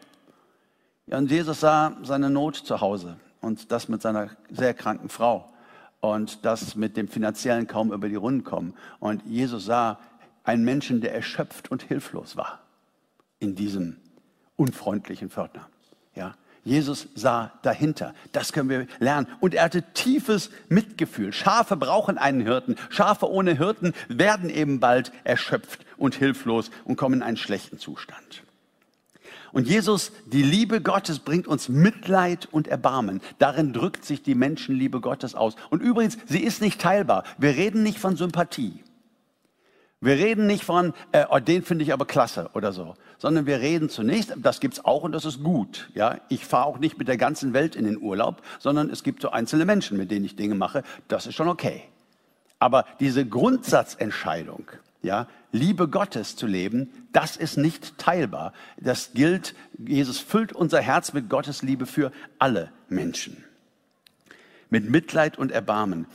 Und 1.07 1.31
Jesus 1.31 1.61
sah 1.61 1.97
seine 2.03 2.29
Not 2.29 2.57
zu 2.57 2.81
Hause 2.81 3.17
und 3.41 3.73
das 3.73 3.89
mit 3.89 4.03
seiner 4.03 4.31
sehr 4.51 4.75
kranken 4.75 5.09
Frau 5.09 5.53
und 6.01 6.45
das 6.45 6.75
mit 6.77 6.97
dem 6.97 7.09
finanziellen 7.09 7.67
kaum 7.67 7.93
über 7.93 8.09
die 8.09 8.17
Runden 8.17 8.45
kommen. 8.45 8.75
Und 8.99 9.25
Jesus 9.27 9.65
sah 9.67 9.99
einen 10.45 10.65
Menschen, 10.65 11.01
der 11.01 11.15
erschöpft 11.15 11.71
und 11.71 11.83
hilflos 11.83 12.37
war 12.37 12.61
in 13.39 13.55
diesem 13.55 13.97
unfreundlichen 14.57 15.31
Pförtner. 15.31 15.69
Ja, 16.15 16.35
Jesus 16.63 17.09
sah 17.15 17.53
dahinter. 17.63 18.15
Das 18.33 18.53
können 18.53 18.69
wir 18.69 18.87
lernen. 18.99 19.27
Und 19.41 19.55
er 19.55 19.65
hatte 19.65 19.83
tiefes 19.95 20.51
Mitgefühl. 20.69 21.33
Schafe 21.33 21.77
brauchen 21.77 22.19
einen 22.19 22.43
Hirten. 22.43 22.77
Schafe 22.91 23.31
ohne 23.31 23.57
Hirten 23.57 23.95
werden 24.09 24.51
eben 24.51 24.79
bald 24.79 25.13
erschöpft 25.25 25.87
und 25.97 26.15
hilflos 26.15 26.71
und 26.85 26.97
kommen 26.97 27.17
in 27.17 27.23
einen 27.23 27.39
schlechten 27.39 27.79
Zustand. 27.79 28.43
Und 29.53 29.67
Jesus, 29.67 30.13
die 30.27 30.43
Liebe 30.43 30.81
Gottes 30.81 31.19
bringt 31.19 31.47
uns 31.47 31.69
Mitleid 31.69 32.49
und 32.51 32.69
Erbarmen. 32.69 33.21
Darin 33.39 33.73
drückt 33.73 34.05
sich 34.05 34.23
die 34.23 34.35
Menschenliebe 34.35 35.01
Gottes 35.01 35.35
aus. 35.35 35.57
Und 35.71 35.83
übrigens, 35.83 36.19
sie 36.27 36.41
ist 36.41 36.61
nicht 36.61 36.81
teilbar. 36.81 37.25
Wir 37.39 37.57
reden 37.57 37.83
nicht 37.83 37.99
von 37.99 38.17
Sympathie. 38.17 38.83
Wir 40.03 40.15
reden 40.15 40.47
nicht 40.47 40.65
von, 40.65 40.95
äh, 41.13 41.27
oh, 41.29 41.41
den 41.41 41.63
finde 41.63 41.85
ich 41.85 41.93
aber 41.93 42.07
klasse 42.07 42.49
oder 42.55 42.73
so, 42.73 42.95
sondern 43.19 43.45
wir 43.45 43.61
reden 43.61 43.91
zunächst, 43.91 44.33
das 44.39 44.61
gibt's 44.61 44.83
auch 44.83 45.03
und 45.03 45.13
das 45.13 45.27
ist 45.27 45.43
gut. 45.43 45.91
Ja, 45.95 46.19
ich 46.31 46.47
fahre 46.47 46.65
auch 46.65 46.79
nicht 46.79 46.97
mit 46.99 47.07
der 47.07 47.19
ganzen 47.19 47.53
Welt 47.53 47.77
in 47.77 47.85
den 47.85 48.01
Urlaub, 48.01 48.41
sondern 48.59 48.89
es 48.89 49.03
gibt 49.03 49.21
so 49.21 49.31
einzelne 49.31 49.67
Menschen, 49.67 49.99
mit 49.99 50.11
denen 50.11 50.25
ich 50.25 50.37
Dinge 50.37 50.55
mache. 50.55 50.85
Das 51.09 51.27
ist 51.27 51.35
schon 51.35 51.49
okay. 51.49 51.83
Aber 52.59 52.87
diese 52.99 53.27
Grundsatzentscheidung, 53.27 54.71
ja, 55.03 55.29
Liebe 55.53 55.89
Gottes 55.89 56.37
zu 56.37 56.47
leben, 56.47 56.91
das 57.13 57.37
ist 57.37 57.57
nicht 57.57 57.99
teilbar. 57.99 58.53
Das 58.79 59.13
gilt, 59.15 59.55
Jesus 59.79 60.19
füllt 60.19 60.53
unser 60.53 60.81
Herz 60.81 61.13
mit 61.13 61.29
Gottes 61.29 61.63
Liebe 61.63 61.87
für 61.87 62.13
alle 62.39 62.71
Menschen. 62.89 63.45
Mit 64.69 64.89
Mitleid 64.89 65.39
und 65.39 65.51
Erbarmen. 65.51 66.07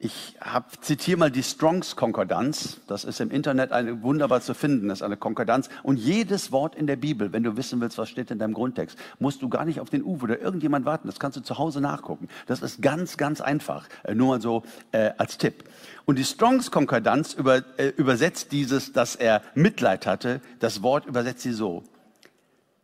Ich 0.00 0.36
hab, 0.40 0.84
zitiere 0.84 1.18
mal 1.18 1.30
die 1.30 1.42
Strongs 1.42 1.96
Konkordanz. 1.96 2.80
Das 2.86 3.02
ist 3.02 3.20
im 3.20 3.32
Internet 3.32 3.72
eine, 3.72 4.00
wunderbar 4.02 4.40
zu 4.40 4.54
finden. 4.54 4.86
Das 4.86 4.98
ist 4.98 5.02
eine 5.02 5.16
Konkordanz. 5.16 5.68
Und 5.82 5.96
jedes 5.96 6.52
Wort 6.52 6.76
in 6.76 6.86
der 6.86 6.94
Bibel, 6.94 7.32
wenn 7.32 7.42
du 7.42 7.56
wissen 7.56 7.80
willst, 7.80 7.98
was 7.98 8.08
steht 8.08 8.30
in 8.30 8.38
deinem 8.38 8.54
Grundtext, 8.54 8.96
musst 9.18 9.42
du 9.42 9.48
gar 9.48 9.64
nicht 9.64 9.80
auf 9.80 9.90
den 9.90 10.04
Uwe 10.04 10.24
oder 10.24 10.40
irgendjemand 10.40 10.86
warten. 10.86 11.08
Das 11.08 11.18
kannst 11.18 11.36
du 11.36 11.40
zu 11.40 11.58
Hause 11.58 11.80
nachgucken. 11.80 12.28
Das 12.46 12.62
ist 12.62 12.80
ganz, 12.80 13.16
ganz 13.16 13.40
einfach. 13.40 13.88
Äh, 14.04 14.14
nur 14.14 14.28
mal 14.28 14.40
so 14.40 14.62
äh, 14.92 15.10
als 15.18 15.36
Tipp. 15.36 15.64
Und 16.04 16.16
die 16.16 16.24
Strongs 16.24 16.70
Konkordanz 16.70 17.34
über, 17.34 17.64
äh, 17.76 17.88
übersetzt 17.96 18.52
dieses, 18.52 18.92
dass 18.92 19.16
er 19.16 19.42
Mitleid 19.56 20.06
hatte. 20.06 20.40
Das 20.60 20.80
Wort 20.80 21.06
übersetzt 21.06 21.40
sie 21.42 21.52
so. 21.52 21.82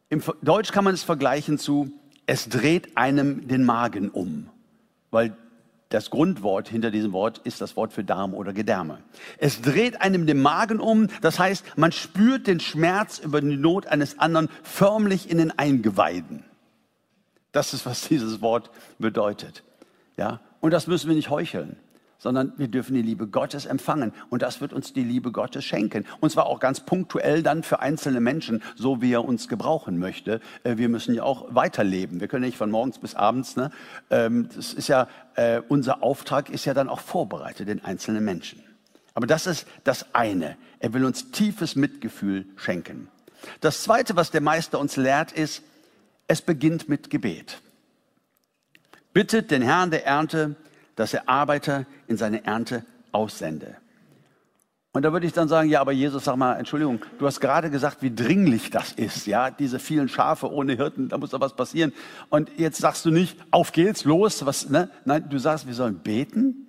Im 0.08 0.20
Deutsch 0.42 0.72
kann 0.72 0.82
man 0.82 0.94
es 0.94 1.04
vergleichen 1.04 1.58
zu, 1.58 1.92
es 2.26 2.48
dreht 2.48 2.96
einem 2.96 3.46
den 3.46 3.62
Magen 3.62 4.10
um. 4.10 4.48
Weil 5.12 5.36
das 5.88 6.10
Grundwort 6.10 6.68
hinter 6.68 6.90
diesem 6.90 7.12
Wort 7.12 7.38
ist 7.44 7.60
das 7.60 7.76
Wort 7.76 7.92
für 7.92 8.04
Darm 8.04 8.34
oder 8.34 8.52
Gedärme. 8.52 8.98
Es 9.38 9.60
dreht 9.60 10.00
einem 10.00 10.26
den 10.26 10.40
Magen 10.40 10.80
um, 10.80 11.08
das 11.20 11.38
heißt, 11.38 11.64
man 11.76 11.92
spürt 11.92 12.46
den 12.46 12.60
Schmerz 12.60 13.18
über 13.18 13.40
die 13.40 13.56
Not 13.56 13.86
eines 13.86 14.18
anderen 14.18 14.48
förmlich 14.62 15.30
in 15.30 15.38
den 15.38 15.56
Eingeweiden. 15.56 16.44
Das 17.52 17.74
ist, 17.74 17.86
was 17.86 18.08
dieses 18.08 18.40
Wort 18.40 18.70
bedeutet. 18.98 19.62
Ja? 20.16 20.40
Und 20.60 20.72
das 20.72 20.86
müssen 20.86 21.08
wir 21.08 21.14
nicht 21.14 21.30
heucheln 21.30 21.76
sondern 22.24 22.54
wir 22.56 22.68
dürfen 22.68 22.94
die 22.94 23.02
Liebe 23.02 23.26
Gottes 23.26 23.66
empfangen. 23.66 24.14
Und 24.30 24.40
das 24.40 24.62
wird 24.62 24.72
uns 24.72 24.94
die 24.94 25.04
Liebe 25.04 25.30
Gottes 25.30 25.62
schenken. 25.62 26.06
Und 26.20 26.30
zwar 26.30 26.46
auch 26.46 26.58
ganz 26.58 26.80
punktuell 26.80 27.42
dann 27.42 27.62
für 27.62 27.80
einzelne 27.80 28.18
Menschen, 28.18 28.62
so 28.76 29.02
wie 29.02 29.12
er 29.12 29.26
uns 29.26 29.46
gebrauchen 29.46 29.98
möchte. 29.98 30.40
Äh, 30.62 30.78
wir 30.78 30.88
müssen 30.88 31.14
ja 31.14 31.22
auch 31.22 31.54
weiterleben. 31.54 32.20
Wir 32.20 32.28
können 32.28 32.46
nicht 32.46 32.56
von 32.56 32.70
morgens 32.70 32.98
bis 32.98 33.14
abends. 33.14 33.56
Ne? 33.56 33.70
Ähm, 34.08 34.48
das 34.56 34.72
ist 34.72 34.88
ja, 34.88 35.06
äh, 35.34 35.60
unser 35.68 36.02
Auftrag 36.02 36.48
ist 36.48 36.64
ja 36.64 36.72
dann 36.72 36.88
auch 36.88 37.00
vorbereitet, 37.00 37.68
den 37.68 37.84
einzelnen 37.84 38.24
Menschen. 38.24 38.62
Aber 39.12 39.26
das 39.26 39.46
ist 39.46 39.66
das 39.84 40.14
eine. 40.14 40.56
Er 40.78 40.94
will 40.94 41.04
uns 41.04 41.30
tiefes 41.30 41.76
Mitgefühl 41.76 42.46
schenken. 42.56 43.08
Das 43.60 43.82
zweite, 43.82 44.16
was 44.16 44.30
der 44.30 44.40
Meister 44.40 44.80
uns 44.80 44.96
lehrt, 44.96 45.30
ist, 45.30 45.62
es 46.26 46.40
beginnt 46.40 46.88
mit 46.88 47.10
Gebet. 47.10 47.60
Bittet 49.12 49.50
den 49.50 49.60
Herrn 49.60 49.90
der 49.90 50.06
Ernte, 50.06 50.56
dass 50.96 51.14
er 51.14 51.28
Arbeiter 51.28 51.86
in 52.06 52.16
seine 52.16 52.44
Ernte 52.44 52.84
aussende. 53.12 53.76
Und 54.92 55.02
da 55.02 55.12
würde 55.12 55.26
ich 55.26 55.32
dann 55.32 55.48
sagen, 55.48 55.68
ja, 55.68 55.80
aber 55.80 55.90
Jesus, 55.90 56.22
sag 56.24 56.36
mal, 56.36 56.54
Entschuldigung, 56.54 57.00
du 57.18 57.26
hast 57.26 57.40
gerade 57.40 57.68
gesagt, 57.68 58.00
wie 58.00 58.14
dringlich 58.14 58.70
das 58.70 58.92
ist, 58.92 59.26
ja, 59.26 59.50
diese 59.50 59.80
vielen 59.80 60.08
Schafe 60.08 60.52
ohne 60.52 60.76
Hirten, 60.76 61.08
da 61.08 61.18
muss 61.18 61.30
doch 61.30 61.40
was 61.40 61.56
passieren. 61.56 61.92
Und 62.30 62.48
jetzt 62.58 62.78
sagst 62.80 63.04
du 63.04 63.10
nicht, 63.10 63.36
auf 63.50 63.72
geht's, 63.72 64.04
los, 64.04 64.46
was, 64.46 64.68
ne? 64.70 64.88
Nein, 65.04 65.28
du 65.28 65.38
sagst, 65.38 65.66
wir 65.66 65.74
sollen 65.74 65.98
beten. 65.98 66.68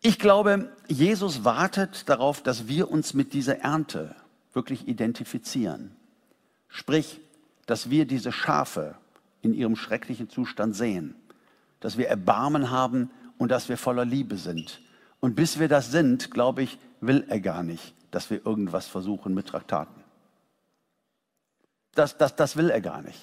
Ich 0.00 0.18
glaube, 0.18 0.72
Jesus 0.88 1.44
wartet 1.44 2.08
darauf, 2.08 2.42
dass 2.42 2.66
wir 2.66 2.90
uns 2.90 3.14
mit 3.14 3.34
dieser 3.34 3.60
Ernte 3.60 4.16
wirklich 4.52 4.88
identifizieren. 4.88 5.92
Sprich, 6.68 7.20
dass 7.66 7.88
wir 7.88 8.04
diese 8.04 8.32
Schafe 8.32 8.96
in 9.42 9.54
ihrem 9.54 9.76
schrecklichen 9.76 10.28
Zustand 10.28 10.74
sehen 10.74 11.14
dass 11.80 11.96
wir 11.96 12.08
Erbarmen 12.08 12.70
haben 12.70 13.10
und 13.38 13.50
dass 13.50 13.68
wir 13.68 13.76
voller 13.76 14.04
Liebe 14.04 14.36
sind. 14.36 14.80
Und 15.20 15.34
bis 15.34 15.58
wir 15.58 15.68
das 15.68 15.90
sind, 15.90 16.30
glaube 16.30 16.62
ich, 16.62 16.78
will 17.00 17.24
er 17.28 17.40
gar 17.40 17.62
nicht, 17.62 17.94
dass 18.10 18.30
wir 18.30 18.44
irgendwas 18.44 18.86
versuchen 18.86 19.34
mit 19.34 19.46
Traktaten. 19.46 20.02
Das, 21.94 22.16
das, 22.16 22.36
das 22.36 22.56
will 22.56 22.70
er 22.70 22.80
gar 22.80 23.02
nicht. 23.02 23.18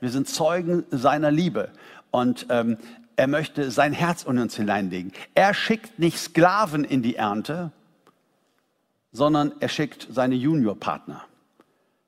Wir 0.00 0.10
sind 0.10 0.28
Zeugen 0.28 0.84
seiner 0.90 1.30
Liebe 1.30 1.70
und 2.10 2.46
ähm, 2.50 2.78
er 3.16 3.26
möchte 3.26 3.70
sein 3.70 3.92
Herz 3.92 4.24
in 4.24 4.38
uns 4.38 4.56
hineinlegen. 4.56 5.12
Er 5.34 5.52
schickt 5.52 5.98
nicht 5.98 6.18
Sklaven 6.18 6.84
in 6.84 7.02
die 7.02 7.16
Ernte, 7.16 7.70
sondern 9.12 9.52
er 9.60 9.68
schickt 9.68 10.08
seine 10.10 10.34
Juniorpartner, 10.34 11.22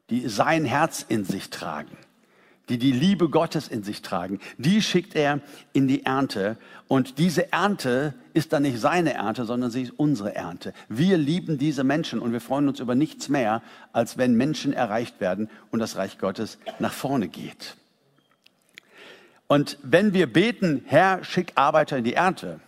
die 0.08 0.28
sein 0.28 0.64
Herz 0.64 1.04
in 1.06 1.24
sich 1.24 1.50
tragen 1.50 1.96
die 2.68 2.78
die 2.78 2.92
Liebe 2.92 3.28
Gottes 3.28 3.68
in 3.68 3.82
sich 3.82 4.02
tragen, 4.02 4.38
die 4.56 4.82
schickt 4.82 5.14
er 5.14 5.40
in 5.72 5.88
die 5.88 6.04
Ernte. 6.04 6.56
Und 6.88 7.18
diese 7.18 7.52
Ernte 7.52 8.14
ist 8.34 8.52
dann 8.52 8.62
nicht 8.62 8.78
seine 8.78 9.14
Ernte, 9.14 9.44
sondern 9.44 9.70
sie 9.70 9.82
ist 9.82 9.98
unsere 9.98 10.34
Ernte. 10.34 10.72
Wir 10.88 11.18
lieben 11.18 11.58
diese 11.58 11.84
Menschen 11.84 12.20
und 12.20 12.32
wir 12.32 12.40
freuen 12.40 12.68
uns 12.68 12.80
über 12.80 12.94
nichts 12.94 13.28
mehr, 13.28 13.62
als 13.92 14.16
wenn 14.16 14.36
Menschen 14.36 14.72
erreicht 14.72 15.20
werden 15.20 15.50
und 15.70 15.80
das 15.80 15.96
Reich 15.96 16.18
Gottes 16.18 16.58
nach 16.78 16.92
vorne 16.92 17.28
geht. 17.28 17.76
Und 19.48 19.76
wenn 19.82 20.14
wir 20.14 20.32
beten, 20.32 20.82
Herr, 20.86 21.24
schick 21.24 21.52
Arbeiter 21.56 21.98
in 21.98 22.04
die 22.04 22.14
Ernte, 22.14 22.60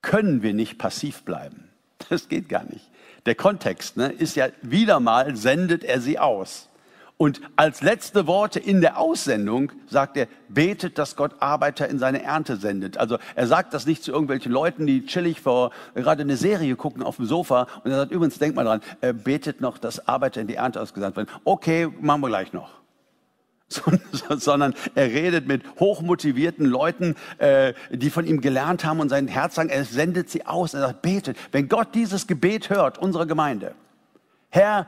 können 0.00 0.42
wir 0.42 0.54
nicht 0.54 0.78
passiv 0.78 1.24
bleiben. 1.24 1.68
Das 2.08 2.28
geht 2.28 2.48
gar 2.48 2.64
nicht. 2.64 2.88
Der 3.26 3.34
Kontext 3.34 3.96
ne, 3.96 4.12
ist 4.12 4.36
ja 4.36 4.48
wieder 4.62 5.00
mal, 5.00 5.36
sendet 5.36 5.82
er 5.82 6.00
sie 6.00 6.18
aus. 6.18 6.68
Und 7.18 7.40
als 7.56 7.80
letzte 7.80 8.26
Worte 8.26 8.60
in 8.60 8.82
der 8.82 8.98
Aussendung 8.98 9.72
sagt 9.86 10.18
er, 10.18 10.26
betet, 10.48 10.98
dass 10.98 11.16
Gott 11.16 11.36
Arbeiter 11.40 11.88
in 11.88 11.98
seine 11.98 12.22
Ernte 12.22 12.56
sendet. 12.56 12.98
Also 12.98 13.16
er 13.34 13.46
sagt 13.46 13.72
das 13.72 13.86
nicht 13.86 14.02
zu 14.02 14.12
irgendwelchen 14.12 14.52
Leuten, 14.52 14.86
die 14.86 15.06
chillig 15.06 15.40
vor 15.40 15.70
gerade 15.94 16.22
eine 16.22 16.36
Serie 16.36 16.76
gucken 16.76 17.02
auf 17.02 17.16
dem 17.16 17.24
Sofa. 17.24 17.68
Und 17.84 17.90
er 17.90 17.98
sagt, 17.98 18.12
übrigens, 18.12 18.38
denk 18.38 18.54
mal 18.54 18.64
dran, 18.64 18.82
er 19.00 19.14
betet 19.14 19.62
noch, 19.62 19.78
dass 19.78 20.06
Arbeiter 20.06 20.42
in 20.42 20.46
die 20.46 20.56
Ernte 20.56 20.78
ausgesandt 20.80 21.16
werden. 21.16 21.28
Okay, 21.44 21.88
machen 22.00 22.20
wir 22.20 22.28
gleich 22.28 22.52
noch. 22.52 22.70
sondern 24.28 24.74
er 24.94 25.06
redet 25.06 25.48
mit 25.48 25.62
hochmotivierten 25.80 26.66
Leuten, 26.66 27.16
äh, 27.38 27.72
die 27.90 28.10
von 28.10 28.26
ihm 28.26 28.40
gelernt 28.40 28.84
haben 28.84 29.00
und 29.00 29.08
sein 29.08 29.26
Herz 29.26 29.54
sagen, 29.54 29.70
er 29.70 29.84
sendet 29.84 30.28
sie 30.30 30.46
aus. 30.46 30.74
Er 30.74 30.80
sagt, 30.80 31.02
betet. 31.02 31.36
Wenn 31.50 31.68
Gott 31.68 31.94
dieses 31.94 32.26
Gebet 32.26 32.68
hört, 32.68 32.98
unsere 32.98 33.26
Gemeinde, 33.26 33.74
Herr, 34.50 34.86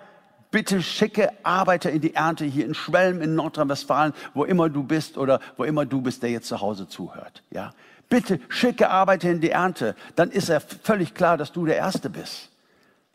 bitte 0.51 0.83
schicke 0.83 1.31
Arbeiter 1.45 1.91
in 1.91 2.01
die 2.01 2.15
Ernte 2.15 2.45
hier 2.45 2.65
in 2.65 2.75
Schwelm 2.75 3.21
in 3.21 3.35
Nordrhein-Westfalen, 3.35 4.13
wo 4.35 4.45
immer 4.45 4.69
du 4.69 4.83
bist 4.83 5.19
oder 5.19 5.41
wo 5.57 5.65
immer 5.65 5.87
du 5.87 6.01
bist, 6.01 6.23
der 6.23 6.31
jetzt 6.31 6.49
zu 6.49 6.61
Hause 6.61 6.89
zuhört. 6.89 7.43
Ja, 7.51 7.73
bitte 8.09 8.41
schicke 8.49 8.91
Arbeiter 8.91 9.31
in 9.31 9.41
die 9.41 9.51
Ernte. 9.51 9.95
Dann 10.17 10.31
ist 10.31 10.49
er 10.49 10.61
völlig 10.61 11.15
klar, 11.15 11.37
dass 11.37 11.53
du 11.53 11.67
der 11.67 11.77
Erste 11.77 12.11
bist. 12.11 12.51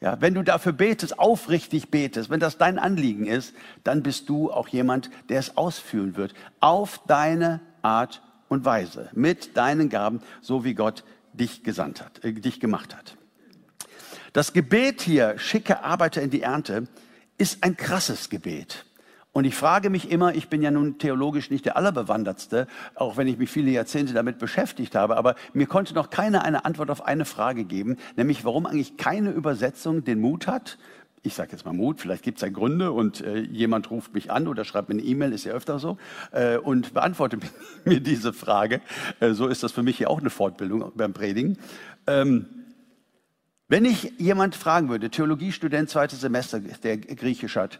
Ja, 0.02 0.20
wenn 0.20 0.34
du 0.34 0.44
dafür 0.44 0.74
betest, 0.74 1.18
aufrichtig 1.18 1.90
betest, 1.90 2.30
wenn 2.30 2.42
das 2.42 2.58
dein 2.58 2.78
Anliegen 2.78 3.26
ist, 3.26 3.56
dann 3.86 4.04
bist 4.04 4.28
du 4.28 4.52
auch 4.52 4.68
jemand, 4.68 5.10
der 5.30 5.40
es 5.40 5.56
ausführen 5.56 6.18
wird. 6.18 6.34
Auf 6.60 7.00
deine 7.08 7.62
Art 7.82 8.22
und 8.50 8.66
Weise. 8.66 9.10
Mit 9.14 9.56
deinen 9.56 9.88
Gaben, 9.88 10.22
so 10.42 10.66
wie 10.66 10.74
Gott 10.74 11.06
dich 11.32 11.64
gesandt 11.64 12.02
hat, 12.02 12.24
äh, 12.24 12.34
dich 12.34 12.60
gemacht 12.60 12.96
hat. 12.96 13.16
Das 14.34 14.52
Gebet 14.52 15.02
hier, 15.02 15.38
schicke 15.38 15.84
Arbeiter 15.84 16.22
in 16.22 16.32
die 16.32 16.42
Ernte, 16.42 16.88
ist 17.38 17.64
ein 17.64 17.78
krasses 17.78 18.30
Gebet. 18.30 18.86
Und 19.34 19.46
ich 19.46 19.56
frage 19.56 19.90
mich 19.90 20.12
immer, 20.12 20.36
ich 20.36 20.48
bin 20.48 20.62
ja 20.62 20.70
nun 20.70 21.00
theologisch 21.00 21.50
nicht 21.50 21.66
der 21.66 21.76
Allerbewandertste, 21.76 22.68
auch 22.94 23.18
wenn 23.18 23.28
ich 23.28 23.40
mich 23.40 23.50
viele 23.50 23.72
Jahrzehnte 23.72 24.14
damit 24.14 24.38
beschäftigt 24.38 24.94
habe, 24.94 25.18
aber 25.18 25.34
mir 25.54 25.66
konnte 25.66 25.96
noch 25.96 26.12
keiner 26.12 26.44
eine 26.44 26.66
Antwort 26.66 26.92
auf 26.92 27.04
eine 27.04 27.26
Frage 27.26 27.64
geben, 27.64 27.98
nämlich 28.16 28.46
warum 28.46 28.68
eigentlich 28.68 28.96
keine 28.96 29.32
Übersetzung 29.32 30.04
den 30.04 30.22
Mut 30.22 30.46
hat, 30.46 30.78
ich 31.24 31.34
sage 31.34 31.54
jetzt 31.54 31.66
mal 31.66 31.74
Mut, 31.74 32.02
vielleicht 32.02 32.24
gibt 32.24 32.38
es 32.38 32.42
ja 32.42 32.50
Gründe 32.50 32.92
und 32.92 33.22
äh, 33.22 33.40
jemand 33.40 33.90
ruft 33.90 34.14
mich 34.14 34.30
an 34.30 34.48
oder 34.48 34.66
schreibt 34.66 34.90
mir 34.90 34.96
eine 34.96 35.04
E-Mail, 35.04 35.32
ist 35.32 35.46
ja 35.46 35.54
öfter 35.54 35.80
so, 35.80 35.98
äh, 36.32 36.58
und 36.58 36.94
beantwortet 36.94 37.42
mir 37.86 38.02
diese 38.02 38.34
Frage. 38.34 38.82
Äh, 39.20 39.32
so 39.32 39.48
ist 39.48 39.64
das 39.64 39.72
für 39.72 39.84
mich 39.84 39.98
ja 39.98 40.10
auch 40.10 40.20
eine 40.20 40.30
Fortbildung 40.30 40.92
beim 40.96 41.14
Predigen. 41.14 41.58
Ähm, 42.08 42.63
wenn 43.74 43.86
ich 43.86 44.14
jemand 44.20 44.56
fragen 44.56 44.90
würde, 44.90 45.10
Theologiestudent, 45.10 45.90
zweites 45.90 46.22
Semester, 46.22 46.60
der 46.60 46.96
Griechisch 46.96 47.56
hat, 47.56 47.80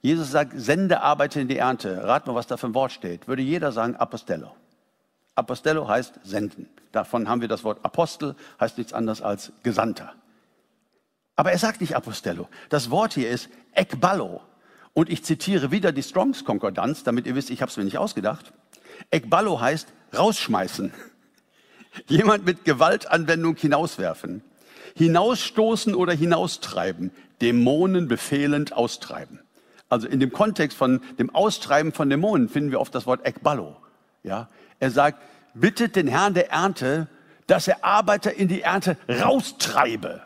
Jesus 0.00 0.30
sagt, 0.30 0.54
sende 0.56 1.02
Arbeiter 1.02 1.42
in 1.42 1.48
die 1.48 1.58
Ernte. 1.58 2.04
Rat 2.04 2.26
mal, 2.26 2.34
was 2.34 2.46
da 2.46 2.56
für 2.56 2.68
ein 2.68 2.74
Wort 2.74 2.90
steht. 2.90 3.28
Würde 3.28 3.42
jeder 3.42 3.70
sagen 3.70 3.96
Apostello. 3.96 4.56
Apostello 5.34 5.86
heißt 5.88 6.20
senden. 6.24 6.70
Davon 6.90 7.28
haben 7.28 7.42
wir 7.42 7.48
das 7.48 7.64
Wort 7.64 7.84
Apostel, 7.84 8.34
heißt 8.58 8.78
nichts 8.78 8.94
anderes 8.94 9.20
als 9.20 9.52
Gesandter. 9.62 10.14
Aber 11.34 11.52
er 11.52 11.58
sagt 11.58 11.82
nicht 11.82 11.94
Apostello. 11.94 12.48
Das 12.70 12.88
Wort 12.88 13.12
hier 13.12 13.28
ist 13.28 13.50
Ekballo. 13.74 14.40
Und 14.94 15.10
ich 15.10 15.22
zitiere 15.22 15.70
wieder 15.70 15.92
die 15.92 16.02
Strongs 16.02 16.46
Konkordanz, 16.46 17.04
damit 17.04 17.26
ihr 17.26 17.34
wisst, 17.34 17.50
ich 17.50 17.60
habe 17.60 17.68
es 17.70 17.76
mir 17.76 17.84
nicht 17.84 17.98
ausgedacht. 17.98 18.54
Ekballo 19.10 19.60
heißt 19.60 19.92
rausschmeißen. 20.16 20.94
Jemand 22.06 22.46
mit 22.46 22.64
Gewaltanwendung 22.64 23.54
hinauswerfen. 23.56 24.42
Hinausstoßen 24.96 25.94
oder 25.94 26.12
hinaustreiben. 26.12 27.12
Dämonen 27.40 28.08
befehlend 28.08 28.72
austreiben. 28.72 29.40
Also 29.88 30.08
in 30.08 30.20
dem 30.20 30.32
Kontext 30.32 30.76
von 30.76 31.00
dem 31.18 31.32
Austreiben 31.34 31.92
von 31.92 32.10
Dämonen 32.10 32.48
finden 32.48 32.70
wir 32.70 32.80
oft 32.80 32.94
das 32.94 33.06
Wort 33.06 33.26
Ekballo. 33.26 33.76
Ja? 34.24 34.48
Er 34.80 34.90
sagt, 34.90 35.22
bittet 35.54 35.96
den 35.96 36.08
Herrn 36.08 36.34
der 36.34 36.50
Ernte, 36.50 37.08
dass 37.46 37.68
er 37.68 37.84
Arbeiter 37.84 38.34
in 38.34 38.48
die 38.48 38.62
Ernte 38.62 38.96
raustreibe. 39.08 40.22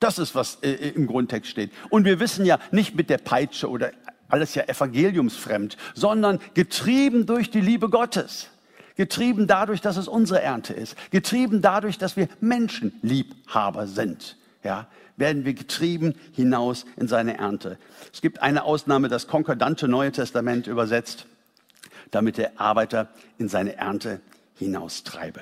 Das 0.00 0.18
ist, 0.18 0.34
was 0.34 0.58
äh, 0.62 0.70
äh, 0.70 0.88
im 0.90 1.06
Grundtext 1.06 1.50
steht. 1.50 1.70
Und 1.90 2.04
wir 2.04 2.20
wissen 2.20 2.46
ja 2.46 2.58
nicht 2.70 2.94
mit 2.94 3.10
der 3.10 3.18
Peitsche 3.18 3.68
oder 3.68 3.90
alles 4.28 4.54
ja 4.54 4.64
evangeliumsfremd, 4.64 5.76
sondern 5.94 6.40
getrieben 6.54 7.26
durch 7.26 7.50
die 7.50 7.60
Liebe 7.60 7.90
Gottes. 7.90 8.48
Getrieben 8.96 9.46
dadurch, 9.46 9.80
dass 9.80 9.96
es 9.96 10.08
unsere 10.08 10.40
Ernte 10.40 10.72
ist. 10.72 10.96
Getrieben 11.10 11.62
dadurch, 11.62 11.98
dass 11.98 12.16
wir 12.16 12.28
Menschenliebhaber 12.40 13.86
sind. 13.86 14.36
Ja, 14.62 14.88
werden 15.16 15.44
wir 15.44 15.54
getrieben 15.54 16.14
hinaus 16.32 16.86
in 16.96 17.08
seine 17.08 17.38
Ernte. 17.38 17.78
Es 18.12 18.20
gibt 18.20 18.40
eine 18.40 18.64
Ausnahme, 18.64 19.08
das 19.08 19.26
konkordante 19.26 19.88
Neue 19.88 20.12
Testament 20.12 20.66
übersetzt, 20.66 21.26
damit 22.10 22.38
der 22.38 22.60
Arbeiter 22.60 23.08
in 23.38 23.48
seine 23.48 23.76
Ernte 23.76 24.20
hinaustreibe. 24.54 25.40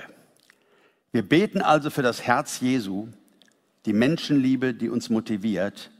Wir 1.12 1.22
beten 1.22 1.60
also 1.60 1.90
für 1.90 2.02
das 2.02 2.22
Herz 2.22 2.60
Jesu, 2.60 3.08
die 3.84 3.92
Menschenliebe, 3.92 4.74
die 4.74 4.88
uns 4.88 5.10
motiviert. 5.10 5.90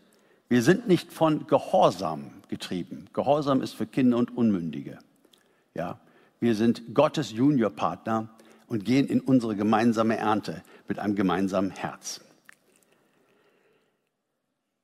Wir 0.48 0.62
sind 0.62 0.88
nicht 0.88 1.12
von 1.12 1.46
Gehorsam 1.46 2.30
getrieben. 2.48 3.08
Gehorsam 3.12 3.62
ist 3.62 3.74
für 3.74 3.86
Kinder 3.86 4.16
und 4.16 4.36
Unmündige. 4.36 4.98
Ja, 5.74 6.00
wir 6.42 6.56
sind 6.56 6.92
Gottes 6.92 7.30
Juniorpartner 7.30 8.28
und 8.66 8.84
gehen 8.84 9.06
in 9.06 9.20
unsere 9.20 9.54
gemeinsame 9.54 10.16
Ernte 10.16 10.62
mit 10.88 10.98
einem 10.98 11.14
gemeinsamen 11.14 11.70
Herz. 11.70 12.20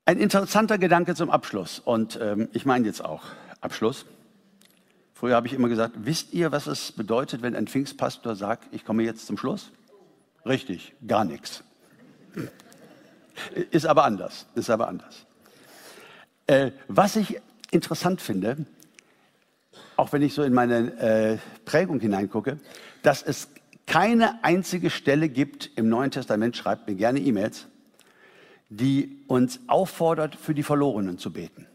Ein 0.05 0.19
interessanter 0.19 0.79
Gedanke 0.79 1.17
zum 1.17 1.31
Abschluss 1.31 1.81
und 1.81 2.17
ähm, 2.23 2.49
ich 2.53 2.65
meine 2.65 2.87
jetzt 2.87 3.05
auch 3.05 3.25
Abschluss. 3.61 4.07
Früher 5.15 5.35
habe 5.35 5.49
ich 5.49 5.53
immer 5.53 5.69
gesagt, 5.69 5.97
wisst 5.99 6.33
ihr, 6.33 6.53
was 6.53 6.69
es 6.69 6.93
bedeutet, 6.93 7.43
wenn 7.43 7.57
ein 7.57 7.67
Pfingstpastor 7.67 8.37
sagt, 8.37 8.73
ich 8.73 8.85
komme 8.85 9.03
jetzt 9.03 9.27
zum 9.27 9.37
Schluss? 9.37 9.73
Richtig, 10.47 10.95
gar 11.09 11.25
nichts. 11.25 11.65
Ist 13.73 13.85
aber 13.85 14.05
anders. 14.05 14.47
Ist 14.55 14.71
aber 14.71 14.87
anders. 14.87 15.27
Äh, 16.47 16.71
was 16.87 17.17
ich 17.17 17.41
interessant 17.73 18.21
finde, 18.21 18.65
auch 19.99 20.13
wenn 20.13 20.23
ich 20.23 20.33
so 20.33 20.45
in 20.45 20.55
meine 20.55 20.97
äh, 21.01 21.39
Prägung 21.65 21.99
hineingucke, 21.99 22.59
dass 23.03 23.21
es 23.23 23.49
keine 23.85 24.45
einzige 24.45 24.91
Stelle 24.91 25.29
gibt 25.29 25.71
im 25.75 25.89
Neuen 25.89 26.13
Testament, 26.13 26.57
schreibt 26.57 26.87
mir 26.87 26.95
gerne 26.95 27.19
E-Mails, 27.19 27.67
die 28.69 29.25
uns 29.27 29.59
auffordert, 29.67 30.37
für 30.37 30.55
die 30.55 30.63
Verlorenen 30.63 31.19
zu 31.19 31.33
beten. 31.33 31.67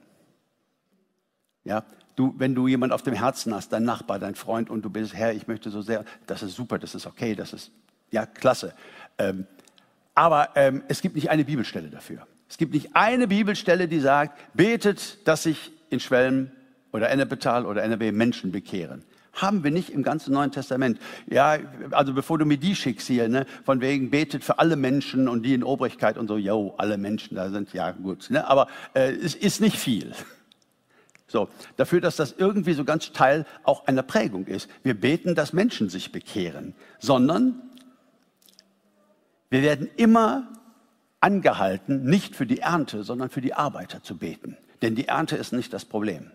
Ja, 1.66 1.84
du, 2.16 2.34
wenn 2.38 2.56
du 2.56 2.68
jemand 2.68 2.94
auf 2.94 3.02
dem 3.02 3.14
Herzen 3.14 3.54
hast, 3.54 3.74
dein 3.74 3.84
Nachbar, 3.84 4.20
dein 4.20 4.36
Freund, 4.36 4.70
und 4.70 4.84
du 4.84 4.90
bist, 4.90 5.14
Herr, 5.14 5.34
ich 5.34 5.48
möchte 5.48 5.70
so 5.70 5.82
sehr, 5.82 6.06
das 6.26 6.44
ist 6.44 6.56
super, 6.56 6.80
das 6.80 6.96
ist 6.96 7.06
okay, 7.06 7.36
das 7.36 7.52
ist, 7.52 7.72
ja, 8.10 8.26
klasse. 8.26 8.74
Ähm, 9.18 9.48
aber 10.16 10.52
ähm, 10.56 10.84
es 10.88 11.02
gibt 11.02 11.16
nicht 11.16 11.30
eine 11.30 11.44
Bibelstelle 11.44 11.90
dafür. 11.90 12.26
Es 12.48 12.58
gibt 12.58 12.74
nicht 12.74 12.96
eine 12.96 13.28
Bibelstelle, 13.28 13.90
die 13.90 14.00
sagt, 14.00 14.40
betet, 14.54 15.28
dass 15.28 15.44
sich 15.44 15.72
in 15.90 16.00
Schwelm 16.00 16.52
oder 16.94 17.10
Ennepetal 17.10 17.66
oder 17.66 17.84
NRW 17.84 18.14
Menschen 18.14 18.52
bekehren. 18.54 19.04
Haben 19.34 19.64
wir 19.64 19.72
nicht 19.72 19.90
im 19.90 20.04
ganzen 20.04 20.32
Neuen 20.34 20.52
Testament. 20.52 21.00
Ja, 21.26 21.58
also 21.92 22.14
bevor 22.14 22.38
du 22.38 22.46
mir 22.46 22.58
die 22.58 22.76
schickst 22.76 23.08
hier, 23.08 23.28
ne, 23.28 23.48
von 23.66 23.82
wegen 23.82 24.12
betet 24.12 24.44
für 24.44 24.60
alle 24.60 24.76
Menschen 24.76 25.28
und 25.28 25.44
die 25.44 25.56
in 25.56 25.64
Obrigkeit 25.64 26.20
und 26.20 26.28
so, 26.28 26.38
yo, 26.38 26.76
alle 26.78 26.98
Menschen 26.98 27.36
da 27.36 27.50
sind, 27.50 27.74
ja 27.74 27.92
gut. 27.92 28.30
Ne, 28.30 28.48
aber 28.48 28.68
äh, 28.94 29.12
es 29.12 29.34
ist 29.34 29.60
nicht 29.60 29.78
viel. 29.78 30.14
So, 31.28 31.50
dafür, 31.78 32.00
dass 32.00 32.16
das 32.16 32.36
irgendwie 32.38 32.74
so 32.74 32.86
ganz 32.86 33.12
Teil 33.12 33.48
auch 33.64 33.88
einer 33.88 34.04
Prägung 34.04 34.46
ist. 34.46 34.70
Wir 34.84 34.94
beten, 34.94 35.34
dass 35.34 35.52
Menschen 35.52 35.90
sich 35.90 36.12
bekehren, 36.12 36.76
sondern 37.00 37.60
wir 39.50 39.64
werden 39.64 39.90
immer 39.96 40.48
angehalten, 41.22 42.04
nicht 42.04 42.36
für 42.36 42.46
die 42.46 42.60
Ernte, 42.60 43.04
sondern 43.04 43.30
für 43.30 43.42
die 43.42 43.56
Arbeiter 43.56 44.04
zu 44.04 44.18
beten. 44.18 44.58
Denn 44.84 44.94
die 44.94 45.08
Ernte 45.08 45.36
ist 45.36 45.54
nicht 45.54 45.74
das 45.74 45.86
Problem. 45.86 46.30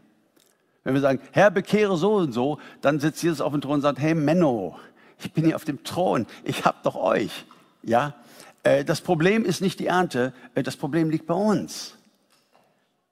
Wenn 0.88 0.94
wir 0.94 1.02
sagen, 1.02 1.20
Herr, 1.32 1.50
bekehre 1.50 1.98
so 1.98 2.14
und 2.14 2.32
so, 2.32 2.58
dann 2.80 2.98
sitzt 2.98 3.22
Jesus 3.22 3.42
auf 3.42 3.52
dem 3.52 3.60
Thron 3.60 3.74
und 3.74 3.80
sagt, 3.82 3.98
hey 3.98 4.14
Menno, 4.14 4.74
ich 5.18 5.30
bin 5.34 5.44
hier 5.44 5.54
auf 5.54 5.66
dem 5.66 5.84
Thron, 5.84 6.26
ich 6.44 6.64
hab 6.64 6.82
doch 6.82 6.94
euch. 6.94 7.44
Ja, 7.82 8.14
äh, 8.62 8.86
das 8.86 9.02
Problem 9.02 9.44
ist 9.44 9.60
nicht 9.60 9.80
die 9.80 9.88
Ernte, 9.88 10.32
äh, 10.54 10.62
das 10.62 10.78
Problem 10.78 11.10
liegt 11.10 11.26
bei 11.26 11.34
uns. 11.34 11.98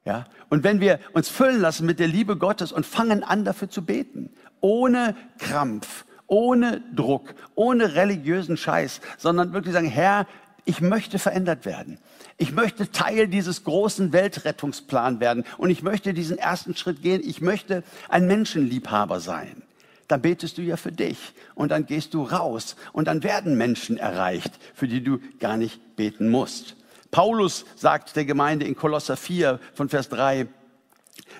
Ja, 0.07 0.24
und 0.49 0.64
wenn 0.64 0.81
wir 0.81 1.01
uns 1.12 1.29
füllen 1.29 1.61
lassen 1.61 1.85
mit 1.85 1.99
der 1.99 2.09
Liebe 2.09 2.39
Gottes 2.39 2.72
und 2.72 2.87
fangen 2.87 3.22
an, 3.22 3.45
dafür 3.45 3.68
zu 3.68 3.85
beten, 3.85 4.31
ohne 4.62 5.14
Krampf, 5.37 6.07
ohne 6.29 6.81
Druck, 6.95 7.35
ohne 7.57 7.95
religiösen 7.95 8.57
Scheiß, 8.57 9.03
sondern 9.18 9.53
wirklich 9.53 9.74
sagen, 9.74 9.89
Herr, 9.89 10.27
ich 10.64 10.81
möchte 10.81 11.18
verändert 11.18 11.66
werden. 11.66 11.99
Ich 12.39 12.53
möchte 12.53 12.91
Teil 12.91 13.28
dieses 13.28 13.64
großen 13.64 14.12
Weltrettungsplans 14.12 15.20
werden 15.20 15.45
und 15.57 15.70
ich 15.70 15.82
möchte 15.82 16.12
diesen 16.12 16.37
ersten 16.37 16.76
Schritt 16.76 17.03
gehen. 17.03 17.22
Ich 17.24 17.41
möchte 17.41 17.82
ein 18.09 18.26
Menschenliebhaber 18.26 19.20
sein. 19.20 19.62
Dann 20.09 20.22
betest 20.22 20.59
du 20.59 20.62
ja 20.62 20.76
für 20.76 20.93
dich 20.93 21.32
und 21.55 21.70
dann 21.70 21.87
gehst 21.87 22.14
du 22.14 22.22
raus 22.22 22.76
und 22.93 23.09
dann 23.09 23.22
werden 23.22 23.57
Menschen 23.57 23.97
erreicht, 23.97 24.53
für 24.74 24.87
die 24.87 25.03
du 25.03 25.18
gar 25.41 25.57
nicht 25.57 25.97
beten 25.97 26.28
musst. 26.28 26.76
Paulus 27.11 27.64
sagt 27.74 28.14
der 28.14 28.24
Gemeinde 28.24 28.66
in 28.66 28.76
Kolosser 28.76 29.16
4 29.16 29.59
von 29.74 29.89
Vers 29.89 30.09
3, 30.11 30.47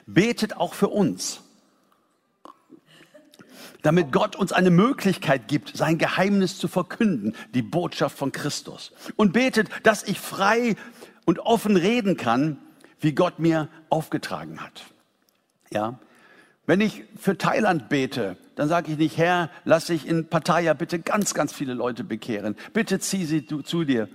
betet 0.07 0.57
auch 0.57 0.74
für 0.74 0.88
uns 0.88 1.42
damit 3.87 4.11
Gott 4.11 4.34
uns 4.34 4.53
eine 4.53 4.70
Möglichkeit 4.70 5.47
gibt, 5.47 5.76
sein 5.76 5.97
Geheimnis 5.97 6.59
zu 6.59 6.66
verkünden, 6.66 7.37
die 7.55 7.62
Botschaft 7.62 8.18
von 8.18 8.32
Christus. 8.32 8.93
Und 9.14 9.32
betet, 9.32 9.68
dass 9.84 10.03
ich 10.03 10.18
frei 10.18 10.74
und 11.24 11.39
offen 11.39 11.76
reden 11.76 12.16
kann, 12.16 12.59
wie 12.99 13.12
Gott 13.12 13.39
mir 13.39 13.68
aufgetragen 13.89 14.61
hat. 14.61 14.82
Ja, 15.70 16.01
wenn 16.66 16.80
ich 16.80 17.05
für 17.16 17.39
Thailand 17.39 17.89
bete, 17.89 18.37
dann 18.57 18.66
sage 18.66 18.91
ich 18.91 18.99
nicht, 18.99 19.18
Herr, 19.18 19.51
lass 19.64 19.84
dich 19.84 20.09
in 20.09 20.26
Pattaya 20.26 20.74
bitte 20.74 20.99
ganz, 20.99 21.32
ganz 21.32 21.53
viele 21.53 21.74
Leute 21.74 22.03
bekehren. 22.03 22.57
Bitte 22.72 22.99
zieh 22.99 23.24
sie 23.24 23.47
zu 23.47 23.84
dir. 23.84 24.09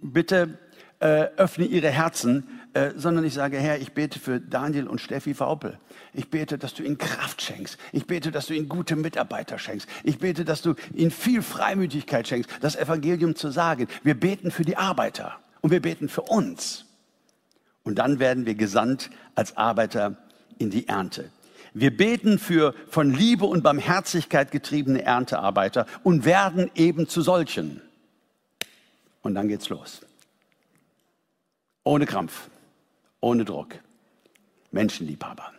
Bitte 0.00 0.56
äh, 1.00 1.26
öffne 1.36 1.64
ihre 1.64 1.90
Herzen, 1.90 2.46
äh, 2.74 2.92
sondern 2.96 3.24
ich 3.24 3.34
sage, 3.34 3.58
Herr, 3.58 3.78
ich 3.78 3.92
bete 3.92 4.18
für 4.18 4.40
Daniel 4.40 4.88
und 4.88 5.00
Steffi 5.00 5.38
Vaupel. 5.38 5.78
Ich 6.14 6.30
bete, 6.30 6.56
dass 6.56 6.72
du 6.72 6.82
ihnen 6.82 6.96
Kraft 6.96 7.42
schenkst. 7.42 7.78
Ich 7.92 8.06
bete, 8.06 8.30
dass 8.30 8.46
du 8.46 8.54
ihnen 8.54 8.68
gute 8.68 8.96
Mitarbeiter 8.96 9.58
schenkst. 9.58 9.88
Ich 10.04 10.18
bete, 10.18 10.44
dass 10.44 10.62
du 10.62 10.74
ihnen 10.94 11.10
viel 11.10 11.42
Freimütigkeit 11.42 12.26
schenkst, 12.26 12.50
das 12.60 12.76
Evangelium 12.76 13.36
zu 13.36 13.50
sagen. 13.50 13.88
Wir 14.02 14.14
beten 14.18 14.50
für 14.50 14.64
die 14.64 14.76
Arbeiter 14.76 15.38
und 15.60 15.70
wir 15.70 15.82
beten 15.82 16.08
für 16.08 16.22
uns. 16.22 16.86
Und 17.84 17.98
dann 17.98 18.18
werden 18.18 18.46
wir 18.46 18.54
gesandt 18.54 19.10
als 19.34 19.56
Arbeiter 19.56 20.16
in 20.58 20.70
die 20.70 20.88
Ernte. 20.88 21.30
Wir 21.74 21.94
beten 21.94 22.38
für 22.38 22.74
von 22.88 23.12
Liebe 23.12 23.44
und 23.44 23.62
Barmherzigkeit 23.62 24.50
getriebene 24.50 25.02
Erntearbeiter 25.02 25.86
und 26.02 26.24
werden 26.24 26.70
eben 26.74 27.08
zu 27.08 27.22
solchen. 27.22 27.80
Und 29.22 29.34
dann 29.34 29.48
geht's 29.48 29.68
los. 29.68 30.02
Ohne 31.84 32.06
Krampf, 32.06 32.48
ohne 33.22 33.46
Druck. 33.46 33.76
Menschenliebhaber. 34.70 35.52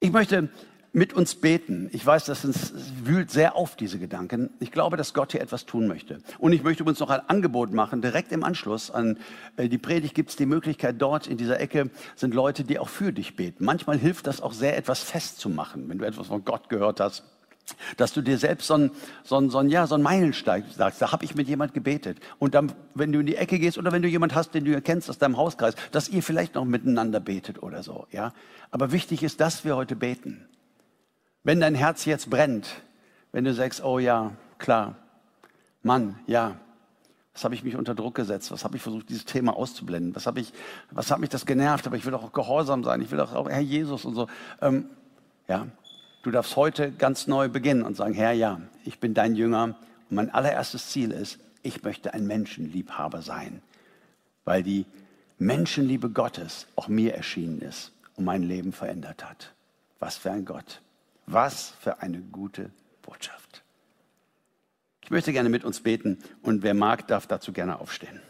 Ich 0.00 0.10
möchte 0.10 0.48
mit 0.92 1.14
uns 1.14 1.34
beten. 1.34 1.88
Ich 1.92 2.04
weiß, 2.04 2.24
das 2.26 2.72
wühlt 3.04 3.30
sehr 3.30 3.56
auf, 3.56 3.76
diese 3.76 3.98
Gedanken. 3.98 4.50
Ich 4.60 4.72
glaube, 4.72 4.96
dass 4.96 5.14
Gott 5.14 5.32
hier 5.32 5.40
etwas 5.40 5.64
tun 5.64 5.86
möchte. 5.86 6.20
Und 6.38 6.52
ich 6.52 6.62
möchte 6.62 6.84
uns 6.84 6.98
noch 7.00 7.10
ein 7.10 7.28
Angebot 7.28 7.72
machen. 7.72 8.02
Direkt 8.02 8.30
im 8.32 8.44
Anschluss 8.44 8.90
an 8.90 9.18
äh, 9.56 9.68
die 9.68 9.78
Predigt 9.78 10.14
gibt 10.14 10.30
es 10.30 10.36
die 10.36 10.46
Möglichkeit, 10.46 10.96
dort 11.00 11.26
in 11.26 11.38
dieser 11.38 11.60
Ecke 11.60 11.90
sind 12.14 12.34
Leute, 12.34 12.64
die 12.64 12.78
auch 12.78 12.88
für 12.88 13.12
dich 13.12 13.36
beten. 13.36 13.64
Manchmal 13.64 13.98
hilft 13.98 14.26
das 14.26 14.40
auch 14.40 14.52
sehr, 14.52 14.76
etwas 14.76 15.02
festzumachen, 15.02 15.88
wenn 15.88 15.98
du 15.98 16.04
etwas 16.04 16.26
von 16.26 16.44
Gott 16.44 16.68
gehört 16.68 17.00
hast 17.00 17.24
dass 17.96 18.12
du 18.12 18.22
dir 18.22 18.38
selbst 18.38 18.66
so 18.66 18.74
einen, 18.74 18.90
so 19.24 19.36
einen, 19.36 19.50
so 19.50 19.58
einen, 19.58 19.70
ja, 19.70 19.86
so 19.86 19.94
einen 19.94 20.04
Meilenstein 20.04 20.64
sagst, 20.76 21.00
da 21.00 21.12
habe 21.12 21.24
ich 21.24 21.34
mit 21.34 21.48
jemand 21.48 21.74
gebetet. 21.74 22.18
Und 22.38 22.54
dann, 22.54 22.72
wenn 22.94 23.12
du 23.12 23.20
in 23.20 23.26
die 23.26 23.36
Ecke 23.36 23.58
gehst 23.58 23.78
oder 23.78 23.92
wenn 23.92 24.02
du 24.02 24.08
jemand 24.08 24.34
hast, 24.34 24.54
den 24.54 24.64
du 24.64 24.72
erkennst 24.72 25.08
aus 25.08 25.18
deinem 25.18 25.36
Hauskreis, 25.36 25.74
dass 25.90 26.08
ihr 26.08 26.22
vielleicht 26.22 26.54
noch 26.54 26.64
miteinander 26.64 27.20
betet 27.20 27.62
oder 27.62 27.82
so. 27.82 28.06
Ja? 28.10 28.32
Aber 28.70 28.92
wichtig 28.92 29.22
ist, 29.22 29.40
dass 29.40 29.64
wir 29.64 29.76
heute 29.76 29.96
beten. 29.96 30.46
Wenn 31.44 31.60
dein 31.60 31.74
Herz 31.74 32.04
jetzt 32.04 32.30
brennt, 32.30 32.68
wenn 33.32 33.44
du 33.44 33.54
sagst, 33.54 33.82
oh 33.82 33.98
ja, 33.98 34.32
klar, 34.58 34.96
Mann, 35.82 36.18
ja, 36.26 36.56
was 37.32 37.44
habe 37.44 37.54
ich 37.54 37.64
mich 37.64 37.76
unter 37.76 37.94
Druck 37.94 38.14
gesetzt? 38.14 38.50
Was 38.50 38.62
habe 38.62 38.76
ich 38.76 38.82
versucht, 38.82 39.08
dieses 39.08 39.24
Thema 39.24 39.56
auszublenden? 39.56 40.14
Was, 40.14 40.26
ich, 40.36 40.52
was 40.90 41.10
hat 41.10 41.18
mich 41.18 41.30
das 41.30 41.46
genervt? 41.46 41.86
Aber 41.86 41.96
ich 41.96 42.04
will 42.04 42.14
auch 42.14 42.32
gehorsam 42.32 42.84
sein. 42.84 43.00
Ich 43.00 43.10
will 43.10 43.18
doch 43.18 43.34
auch 43.34 43.48
Herr 43.48 43.60
Jesus 43.60 44.04
und 44.04 44.14
so. 44.14 44.26
Ähm, 44.60 44.90
ja, 45.48 45.66
du 46.22 46.30
darfst 46.30 46.56
heute 46.56 46.92
ganz 46.92 47.26
neu 47.26 47.48
beginnen 47.48 47.82
und 47.82 47.96
sagen, 47.96 48.14
Herr, 48.14 48.32
ja, 48.32 48.60
ich 48.84 48.98
bin 48.98 49.14
dein 49.14 49.34
Jünger. 49.34 49.76
Und 50.10 50.16
mein 50.16 50.30
allererstes 50.30 50.88
Ziel 50.88 51.10
ist, 51.10 51.38
ich 51.62 51.82
möchte 51.82 52.14
ein 52.14 52.26
Menschenliebhaber 52.26 53.22
sein, 53.22 53.62
weil 54.44 54.62
die 54.62 54.86
Menschenliebe 55.38 56.10
Gottes 56.10 56.66
auch 56.76 56.88
mir 56.88 57.14
erschienen 57.14 57.60
ist 57.60 57.92
und 58.16 58.24
mein 58.24 58.42
Leben 58.42 58.72
verändert 58.72 59.28
hat. 59.28 59.52
Was 59.98 60.16
für 60.16 60.30
ein 60.30 60.44
Gott. 60.44 60.80
Was 61.26 61.74
für 61.80 62.02
eine 62.02 62.20
gute 62.20 62.70
Botschaft. 63.02 63.62
Ich 65.02 65.10
möchte 65.10 65.32
gerne 65.32 65.48
mit 65.48 65.64
uns 65.64 65.80
beten 65.80 66.18
und 66.42 66.62
wer 66.62 66.74
mag, 66.74 67.06
darf 67.06 67.26
dazu 67.26 67.52
gerne 67.52 67.80
aufstehen. 67.80 68.20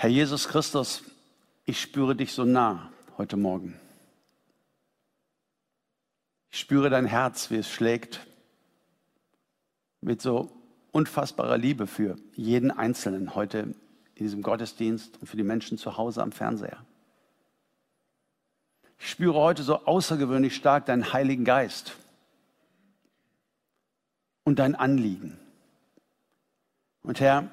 Herr 0.00 0.10
Jesus 0.10 0.46
Christus, 0.46 1.02
ich 1.64 1.80
spüre 1.80 2.14
dich 2.14 2.32
so 2.32 2.44
nah 2.44 2.92
heute 3.16 3.36
Morgen. 3.36 3.80
Ich 6.50 6.60
spüre 6.60 6.88
dein 6.88 7.04
Herz, 7.04 7.50
wie 7.50 7.56
es 7.56 7.68
schlägt, 7.68 8.24
mit 10.00 10.22
so 10.22 10.52
unfassbarer 10.92 11.58
Liebe 11.58 11.88
für 11.88 12.16
jeden 12.36 12.70
Einzelnen 12.70 13.34
heute 13.34 13.74
in 14.14 14.24
diesem 14.24 14.42
Gottesdienst 14.42 15.20
und 15.20 15.26
für 15.26 15.36
die 15.36 15.42
Menschen 15.42 15.78
zu 15.78 15.96
Hause 15.96 16.22
am 16.22 16.30
Fernseher. 16.30 16.86
Ich 19.00 19.10
spüre 19.10 19.40
heute 19.40 19.64
so 19.64 19.84
außergewöhnlich 19.84 20.54
stark 20.54 20.86
deinen 20.86 21.12
Heiligen 21.12 21.44
Geist 21.44 21.96
und 24.44 24.60
dein 24.60 24.76
Anliegen. 24.76 25.40
Und 27.02 27.18
Herr, 27.18 27.50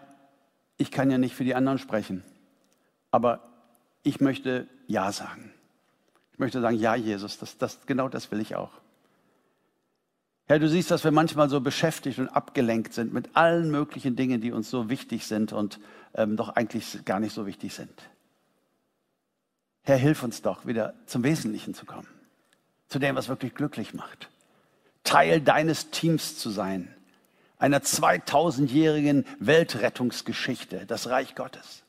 ich 0.78 0.92
kann 0.92 1.10
ja 1.10 1.18
nicht 1.18 1.34
für 1.34 1.44
die 1.44 1.56
anderen 1.56 1.80
sprechen, 1.80 2.24
aber 3.16 3.40
ich 4.04 4.20
möchte 4.20 4.68
Ja 4.88 5.10
sagen. 5.14 5.54
Ich 6.34 6.40
möchte 6.40 6.60
sagen, 6.60 6.76
ja, 6.76 6.96
Jesus, 6.96 7.38
das, 7.38 7.58
das, 7.58 7.86
genau 7.86 8.10
das 8.10 8.30
will 8.30 8.42
ich 8.42 8.58
auch. 8.58 8.74
Herr, 10.48 10.60
du 10.60 10.68
siehst, 10.68 10.92
dass 10.92 11.06
wir 11.06 11.12
manchmal 11.12 11.48
so 11.48 11.62
beschäftigt 11.62 12.20
und 12.20 12.28
abgelenkt 12.28 12.94
sind 12.94 13.14
mit 13.14 13.38
allen 13.38 13.72
möglichen 13.72 14.18
Dingen, 14.18 14.42
die 14.42 14.52
uns 14.52 14.70
so 14.70 14.90
wichtig 14.90 15.28
sind 15.28 15.54
und 15.54 15.80
ähm, 16.14 16.36
doch 16.36 16.50
eigentlich 16.50 17.06
gar 17.06 17.22
nicht 17.22 17.34
so 17.34 17.46
wichtig 17.46 17.74
sind. 17.74 17.94
Herr, 19.84 19.96
hilf 19.96 20.22
uns 20.22 20.42
doch, 20.42 20.66
wieder 20.66 20.94
zum 21.06 21.24
Wesentlichen 21.24 21.74
zu 21.74 21.86
kommen, 21.86 22.10
zu 22.90 23.00
dem, 23.00 23.16
was 23.16 23.30
wirklich 23.30 23.56
glücklich 23.56 23.94
macht. 23.94 24.30
Teil 25.06 25.40
deines 25.40 25.90
Teams 25.90 26.38
zu 26.38 26.50
sein, 26.50 26.94
einer 27.60 27.80
2000-jährigen 27.80 29.26
Weltrettungsgeschichte, 29.40 30.86
das 30.86 31.08
Reich 31.08 31.34
Gottes. 31.36 31.85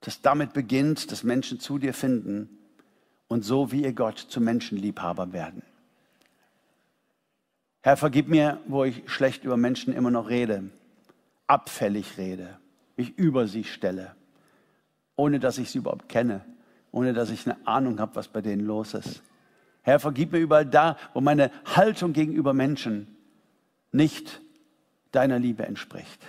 Das 0.00 0.22
damit 0.22 0.52
beginnt, 0.52 1.10
dass 1.10 1.24
Menschen 1.24 1.60
zu 1.60 1.78
dir 1.78 1.92
finden 1.92 2.48
und 3.26 3.44
so 3.44 3.72
wie 3.72 3.82
ihr 3.82 3.92
Gott 3.92 4.18
zu 4.18 4.40
Menschenliebhaber 4.40 5.32
werden. 5.32 5.62
Herr, 7.82 7.96
vergib 7.96 8.28
mir, 8.28 8.60
wo 8.66 8.84
ich 8.84 9.02
schlecht 9.06 9.44
über 9.44 9.56
Menschen 9.56 9.94
immer 9.94 10.10
noch 10.10 10.28
rede, 10.28 10.70
abfällig 11.46 12.18
rede, 12.18 12.58
mich 12.96 13.16
über 13.16 13.46
sie 13.48 13.64
stelle, 13.64 14.14
ohne 15.16 15.40
dass 15.40 15.58
ich 15.58 15.70
sie 15.70 15.78
überhaupt 15.78 16.08
kenne, 16.08 16.44
ohne 16.90 17.12
dass 17.12 17.30
ich 17.30 17.46
eine 17.46 17.66
Ahnung 17.66 18.00
habe, 18.00 18.16
was 18.16 18.28
bei 18.28 18.40
denen 18.40 18.66
los 18.66 18.94
ist. 18.94 19.22
Herr, 19.82 20.00
vergib 20.00 20.32
mir 20.32 20.38
überall 20.38 20.66
da, 20.66 20.96
wo 21.14 21.20
meine 21.20 21.50
Haltung 21.64 22.12
gegenüber 22.12 22.52
Menschen 22.52 23.16
nicht 23.92 24.40
deiner 25.12 25.38
Liebe 25.38 25.64
entspricht. 25.64 26.20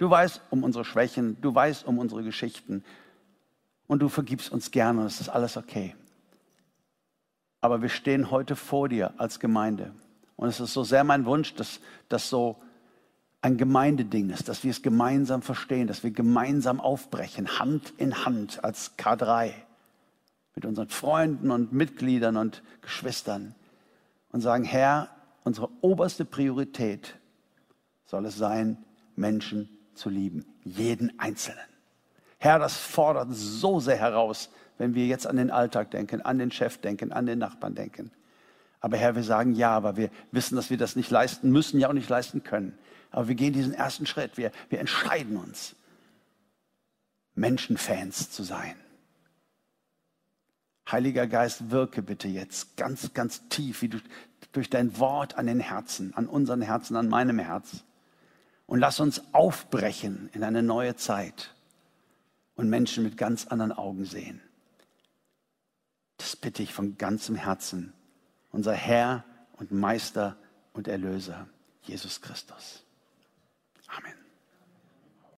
Du 0.00 0.08
weißt 0.08 0.40
um 0.48 0.64
unsere 0.64 0.86
Schwächen, 0.86 1.38
du 1.42 1.54
weißt 1.54 1.86
um 1.86 1.98
unsere 1.98 2.22
Geschichten 2.22 2.82
und 3.86 4.00
du 4.00 4.08
vergibst 4.08 4.50
uns 4.50 4.70
gerne, 4.70 5.02
das 5.02 5.20
ist 5.20 5.28
alles 5.28 5.58
okay. 5.58 5.94
Aber 7.60 7.82
wir 7.82 7.90
stehen 7.90 8.30
heute 8.30 8.56
vor 8.56 8.88
dir 8.88 9.12
als 9.18 9.40
Gemeinde 9.40 9.92
und 10.36 10.48
es 10.48 10.58
ist 10.58 10.72
so 10.72 10.84
sehr 10.84 11.04
mein 11.04 11.26
Wunsch, 11.26 11.54
dass 11.54 11.80
das 12.08 12.30
so 12.30 12.56
ein 13.42 13.58
Gemeindeding 13.58 14.30
ist, 14.30 14.48
dass 14.48 14.64
wir 14.64 14.70
es 14.70 14.80
gemeinsam 14.80 15.42
verstehen, 15.42 15.86
dass 15.86 16.02
wir 16.02 16.12
gemeinsam 16.12 16.80
aufbrechen, 16.80 17.58
Hand 17.58 17.92
in 17.98 18.24
Hand 18.24 18.64
als 18.64 18.96
K3 18.96 19.52
mit 20.54 20.64
unseren 20.64 20.88
Freunden 20.88 21.50
und 21.50 21.74
Mitgliedern 21.74 22.38
und 22.38 22.62
Geschwistern 22.80 23.54
und 24.32 24.40
sagen, 24.40 24.64
Herr, 24.64 25.10
unsere 25.44 25.68
oberste 25.82 26.24
Priorität 26.24 27.18
soll 28.06 28.24
es 28.24 28.38
sein, 28.38 28.78
Menschen 29.14 29.76
zu 30.00 30.08
lieben, 30.08 30.44
jeden 30.64 31.18
Einzelnen. 31.20 31.64
Herr, 32.38 32.58
das 32.58 32.76
fordert 32.76 33.28
so 33.30 33.80
sehr 33.80 33.98
heraus, 33.98 34.50
wenn 34.78 34.94
wir 34.94 35.06
jetzt 35.06 35.26
an 35.26 35.36
den 35.36 35.50
Alltag 35.50 35.90
denken, 35.90 36.22
an 36.22 36.38
den 36.38 36.50
Chef 36.50 36.78
denken, 36.78 37.12
an 37.12 37.26
den 37.26 37.38
Nachbarn 37.38 37.74
denken. 37.74 38.10
Aber 38.80 38.96
Herr, 38.96 39.14
wir 39.14 39.22
sagen 39.22 39.52
ja, 39.52 39.70
aber 39.72 39.96
wir 39.98 40.10
wissen, 40.32 40.56
dass 40.56 40.70
wir 40.70 40.78
das 40.78 40.96
nicht 40.96 41.10
leisten 41.10 41.50
müssen, 41.52 41.78
ja 41.78 41.88
auch 41.88 41.92
nicht 41.92 42.08
leisten 42.08 42.42
können. 42.42 42.78
Aber 43.10 43.28
wir 43.28 43.34
gehen 43.34 43.52
diesen 43.52 43.74
ersten 43.74 44.06
Schritt. 44.06 44.38
Wir, 44.38 44.52
wir 44.70 44.80
entscheiden 44.80 45.36
uns, 45.36 45.76
Menschenfans 47.34 48.30
zu 48.30 48.42
sein. 48.42 48.74
Heiliger 50.90 51.26
Geist, 51.26 51.70
wirke 51.70 52.00
bitte 52.00 52.26
jetzt 52.26 52.76
ganz, 52.78 53.12
ganz 53.12 53.48
tief, 53.48 53.82
wie 53.82 53.88
du 53.88 53.98
durch 54.52 54.70
dein 54.70 54.98
Wort 54.98 55.36
an 55.36 55.46
den 55.46 55.60
Herzen, 55.60 56.14
an 56.14 56.26
unseren 56.26 56.62
Herzen, 56.62 56.96
an 56.96 57.08
meinem 57.08 57.38
Herz. 57.38 57.84
Und 58.70 58.78
lass 58.78 59.00
uns 59.00 59.34
aufbrechen 59.34 60.30
in 60.32 60.44
eine 60.44 60.62
neue 60.62 60.94
Zeit 60.94 61.56
und 62.54 62.70
Menschen 62.70 63.02
mit 63.02 63.16
ganz 63.16 63.48
anderen 63.48 63.72
Augen 63.72 64.04
sehen. 64.04 64.40
Das 66.18 66.36
bitte 66.36 66.62
ich 66.62 66.72
von 66.72 66.96
ganzem 66.96 67.34
Herzen 67.34 67.92
unser 68.52 68.74
Herr 68.74 69.24
und 69.54 69.72
Meister 69.72 70.36
und 70.72 70.86
Erlöser, 70.86 71.48
Jesus 71.82 72.20
Christus. 72.20 72.84
Amen. 73.88 74.19